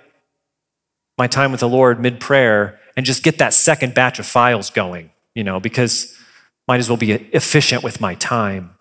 my 1.16 1.28
time 1.28 1.52
with 1.52 1.60
the 1.60 1.68
Lord 1.68 2.00
mid 2.00 2.18
prayer 2.18 2.80
and 2.96 3.06
just 3.06 3.22
get 3.22 3.38
that 3.38 3.54
second 3.54 3.94
batch 3.94 4.18
of 4.18 4.26
files 4.26 4.68
going, 4.68 5.10
you 5.36 5.44
know, 5.44 5.60
because 5.60 6.18
might 6.66 6.80
as 6.80 6.88
well 6.88 6.96
be 6.96 7.12
efficient 7.12 7.84
with 7.84 8.00
my 8.00 8.16
time. 8.16 8.74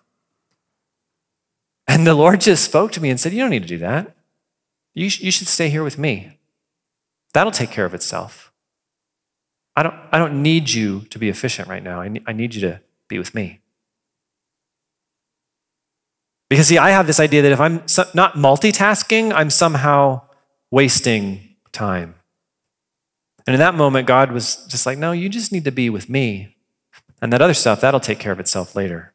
And 1.86 2.04
the 2.04 2.14
Lord 2.14 2.40
just 2.40 2.64
spoke 2.64 2.90
to 2.92 3.00
me 3.00 3.08
and 3.08 3.20
said, 3.20 3.32
You 3.32 3.38
don't 3.38 3.50
need 3.50 3.62
to 3.62 3.68
do 3.68 3.78
that. 3.78 4.16
You, 4.94 5.04
you 5.04 5.30
should 5.30 5.46
stay 5.46 5.68
here 5.68 5.84
with 5.84 5.96
me. 5.96 6.38
That'll 7.34 7.52
take 7.52 7.70
care 7.70 7.84
of 7.84 7.94
itself. 7.94 8.52
I 9.76 9.84
don't, 9.84 9.94
I 10.10 10.18
don't 10.18 10.42
need 10.42 10.70
you 10.70 11.02
to 11.10 11.20
be 11.20 11.28
efficient 11.28 11.68
right 11.68 11.84
now. 11.84 12.00
I 12.00 12.08
need, 12.08 12.24
I 12.26 12.32
need 12.32 12.56
you 12.56 12.62
to 12.62 12.80
be 13.06 13.18
with 13.18 13.32
me. 13.32 13.60
Because, 16.48 16.68
see, 16.68 16.78
I 16.78 16.90
have 16.90 17.06
this 17.06 17.18
idea 17.18 17.42
that 17.42 17.52
if 17.52 17.60
I'm 17.60 17.82
not 18.14 18.34
multitasking, 18.34 19.32
I'm 19.34 19.50
somehow 19.50 20.22
wasting 20.70 21.56
time. 21.72 22.14
And 23.46 23.54
in 23.54 23.60
that 23.60 23.74
moment, 23.74 24.06
God 24.06 24.32
was 24.32 24.64
just 24.66 24.86
like, 24.86 24.98
no, 24.98 25.12
you 25.12 25.28
just 25.28 25.52
need 25.52 25.64
to 25.64 25.72
be 25.72 25.90
with 25.90 26.08
me. 26.08 26.56
And 27.20 27.32
that 27.32 27.42
other 27.42 27.54
stuff, 27.54 27.80
that'll 27.80 28.00
take 28.00 28.18
care 28.18 28.32
of 28.32 28.40
itself 28.40 28.74
later. 28.76 29.12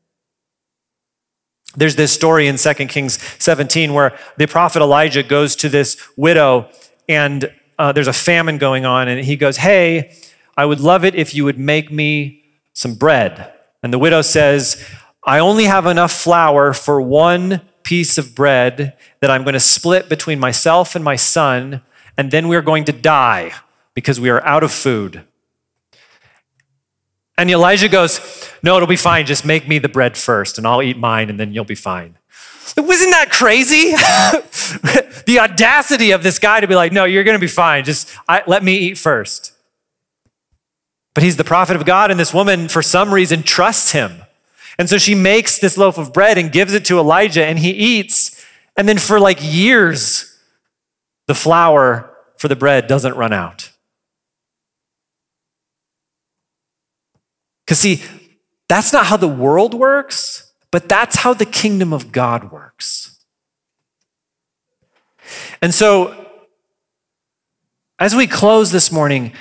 There's 1.76 1.96
this 1.96 2.12
story 2.12 2.48
in 2.48 2.58
2 2.58 2.74
Kings 2.88 3.22
17 3.40 3.94
where 3.94 4.18
the 4.38 4.48
prophet 4.48 4.82
Elijah 4.82 5.24
goes 5.24 5.56
to 5.58 5.70
this 5.70 5.98
widow 6.18 6.70
and 7.08 7.50
uh, 7.82 7.92
there's 7.92 8.08
a 8.08 8.14
famine 8.14 8.60
going 8.60 8.86
on, 8.86 9.08
and 9.08 9.26
he 9.26 9.36
goes, 9.36 9.58
Hey, 9.58 10.16
I 10.56 10.66
would 10.66 10.80
love 10.80 11.04
it 11.04 11.16
if 11.16 11.34
you 11.34 11.44
would 11.46 11.58
make 11.58 11.92
me 11.92 12.44
some 12.74 12.94
bread. 12.94 13.52
And 13.82 13.92
the 13.92 13.98
widow 13.98 14.22
says, 14.22 14.88
I 15.24 15.40
only 15.40 15.66
have 15.66 15.86
enough 15.86 16.12
flour 16.12 16.74
for 16.74 17.02
one 17.02 17.62
piece 17.84 18.18
of 18.18 18.34
bread 18.34 18.98
that 19.20 19.30
I'm 19.30 19.44
going 19.44 19.54
to 19.54 19.60
split 19.60 20.10
between 20.10 20.40
myself 20.40 20.96
and 20.96 21.04
my 21.04 21.16
son, 21.16 21.82
and 22.18 22.32
then 22.32 22.48
we're 22.48 22.62
going 22.62 22.86
to 22.86 22.92
die 22.92 23.52
because 23.94 24.20
we 24.20 24.30
are 24.30 24.44
out 24.46 24.64
of 24.64 24.72
food. 24.72 25.24
And 27.38 27.50
Elijah 27.50 27.90
goes, 27.90 28.20
No, 28.64 28.76
it'll 28.76 28.88
be 28.88 28.96
fine. 28.96 29.26
Just 29.26 29.46
make 29.46 29.68
me 29.68 29.80
the 29.80 29.90
bread 29.90 30.18
first, 30.18 30.58
and 30.58 30.68
I'll 30.68 30.82
eat 30.82 30.98
mine, 30.98 31.30
and 31.30 31.40
then 31.40 31.54
you'll 31.54 31.66
be 31.66 31.76
fine. 31.76 32.18
Wasn't 32.78 33.12
that 33.12 33.30
crazy? 33.30 33.92
the 35.26 35.40
audacity 35.40 36.12
of 36.12 36.24
this 36.24 36.40
guy 36.40 36.60
to 36.60 36.68
be 36.68 36.76
like, 36.76 36.92
no, 36.92 37.06
you're 37.06 37.24
going 37.24 37.36
to 37.36 37.42
be 37.42 37.48
fine. 37.48 37.84
Just 37.84 38.16
I, 38.28 38.44
let 38.48 38.64
me 38.64 38.76
eat 38.76 38.98
first. 38.98 39.54
But 41.14 41.24
he's 41.24 41.36
the 41.36 41.44
prophet 41.44 41.76
of 41.76 41.86
God, 41.86 42.12
and 42.12 42.20
this 42.20 42.34
woman, 42.34 42.70
for 42.70 42.82
some 42.82 43.14
reason, 43.14 43.44
trusts 43.44 43.92
him. 43.92 44.22
And 44.78 44.90
so 44.90 44.98
she 44.98 45.16
makes 45.16 45.60
this 45.60 45.78
loaf 45.78 45.98
of 45.98 46.14
bread 46.14 46.38
and 46.38 46.52
gives 46.52 46.74
it 46.74 46.86
to 46.86 47.00
Elijah, 47.00 47.46
and 47.46 47.60
he 47.60 47.72
eats. 47.72 48.44
And 48.78 48.88
then 48.88 48.98
for 48.98 49.20
like 49.20 49.40
years, 49.42 50.40
the 51.28 51.36
flour 51.36 52.16
for 52.38 52.48
the 52.48 52.56
bread 52.56 52.88
doesn't 52.88 53.16
run 53.16 53.34
out. 53.34 53.72
Because, 57.66 57.80
see, 57.80 58.02
that's 58.68 58.92
not 58.92 59.06
how 59.06 59.18
the 59.18 59.28
world 59.28 59.74
works, 59.74 60.52
but 60.72 60.90
that's 60.90 61.18
how 61.18 61.34
the 61.34 61.46
kingdom 61.46 61.94
of 61.94 62.12
God 62.12 62.52
works. 62.52 63.20
And 65.62 65.74
so, 65.74 66.28
as 68.00 68.16
we 68.16 68.28
close 68.28 68.72
this 68.72 68.92
morning, 68.92 69.34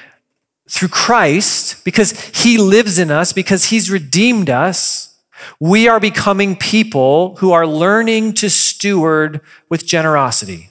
through 0.69 0.89
Christ, 0.89 1.85
because 1.85 2.13
he 2.37 2.57
lives 2.57 2.99
in 2.99 3.11
us, 3.11 3.33
because 3.33 3.67
he's 3.67 3.91
redeemed 3.91 4.49
us, 4.49 5.10
we 5.59 5.89
are 5.89 6.01
becoming 6.01 6.57
people 6.57 7.37
who 7.37 7.53
are 7.53 7.67
learning 7.67 8.35
to 8.35 8.51
steward 8.51 9.41
with 9.69 9.87
generosity. 9.87 10.71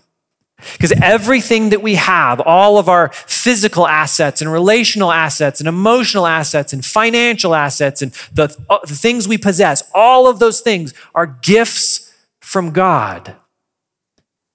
Because 0.73 0.91
everything 1.01 1.69
that 1.69 1.81
we 1.81 1.95
have, 1.95 2.41
all 2.41 2.77
of 2.77 2.89
our 2.89 3.09
physical 3.13 3.87
assets 3.87 4.41
and 4.41 4.51
relational 4.51 5.11
assets 5.11 5.61
and 5.61 5.69
emotional 5.69 6.27
assets 6.27 6.73
and 6.73 6.83
financial 6.83 7.55
assets 7.55 8.01
and 8.01 8.11
the, 8.33 8.55
uh, 8.69 8.79
the 8.85 8.95
things 8.95 9.27
we 9.27 9.37
possess, 9.37 9.89
all 9.93 10.27
of 10.27 10.39
those 10.39 10.59
things 10.61 10.93
are 11.15 11.25
gifts 11.25 12.13
from 12.41 12.71
God. 12.71 13.35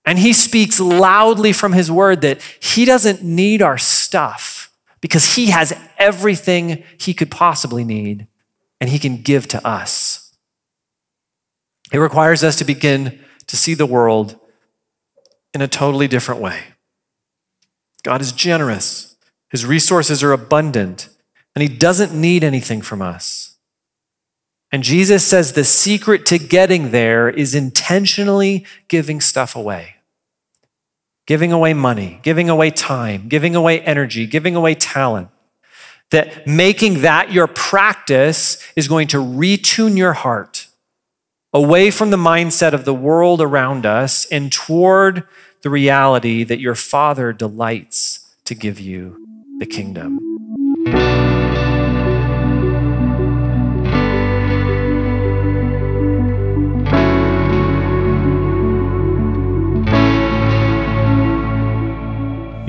And 0.04 0.18
He 0.18 0.34
speaks 0.34 0.78
loudly 0.78 1.52
from 1.52 1.72
His 1.72 1.90
word 1.90 2.20
that 2.20 2.42
He 2.60 2.84
doesn't 2.84 3.22
need 3.22 3.62
our 3.62 3.78
stuff 3.78 4.70
because 5.00 5.36
He 5.36 5.46
has 5.46 5.72
everything 5.98 6.84
He 6.98 7.14
could 7.14 7.30
possibly 7.30 7.84
need 7.84 8.26
and 8.84 8.90
He 8.90 8.98
can 8.98 9.22
give 9.22 9.48
to 9.48 9.66
us. 9.66 10.36
It 11.90 11.96
requires 11.96 12.44
us 12.44 12.56
to 12.56 12.66
begin 12.66 13.18
to 13.46 13.56
see 13.56 13.72
the 13.72 13.86
world 13.86 14.38
in 15.54 15.62
a 15.62 15.68
totally 15.68 16.06
different 16.06 16.42
way. 16.42 16.64
God 18.02 18.20
is 18.20 18.30
generous, 18.30 19.16
His 19.48 19.64
resources 19.64 20.22
are 20.22 20.32
abundant, 20.32 21.08
and 21.56 21.62
He 21.62 21.68
doesn't 21.68 22.12
need 22.12 22.44
anything 22.44 22.82
from 22.82 23.00
us. 23.00 23.56
And 24.70 24.82
Jesus 24.82 25.24
says 25.24 25.54
the 25.54 25.64
secret 25.64 26.26
to 26.26 26.36
getting 26.36 26.90
there 26.90 27.30
is 27.30 27.54
intentionally 27.54 28.66
giving 28.88 29.22
stuff 29.22 29.56
away. 29.56 29.94
Giving 31.26 31.52
away 31.52 31.72
money, 31.72 32.20
giving 32.22 32.50
away 32.50 32.70
time, 32.70 33.28
giving 33.28 33.56
away 33.56 33.80
energy, 33.80 34.26
giving 34.26 34.54
away 34.54 34.74
talent. 34.74 35.30
That 36.14 36.46
making 36.46 37.00
that 37.00 37.32
your 37.32 37.48
practice 37.48 38.64
is 38.76 38.86
going 38.86 39.08
to 39.08 39.16
retune 39.18 39.96
your 39.96 40.12
heart 40.12 40.68
away 41.52 41.90
from 41.90 42.10
the 42.10 42.16
mindset 42.16 42.72
of 42.72 42.84
the 42.84 42.94
world 42.94 43.40
around 43.40 43.84
us 43.84 44.24
and 44.26 44.52
toward 44.52 45.26
the 45.62 45.70
reality 45.70 46.44
that 46.44 46.60
your 46.60 46.76
Father 46.76 47.32
delights 47.32 48.32
to 48.44 48.54
give 48.54 48.78
you 48.78 49.26
the 49.58 49.66
kingdom. 49.66 50.20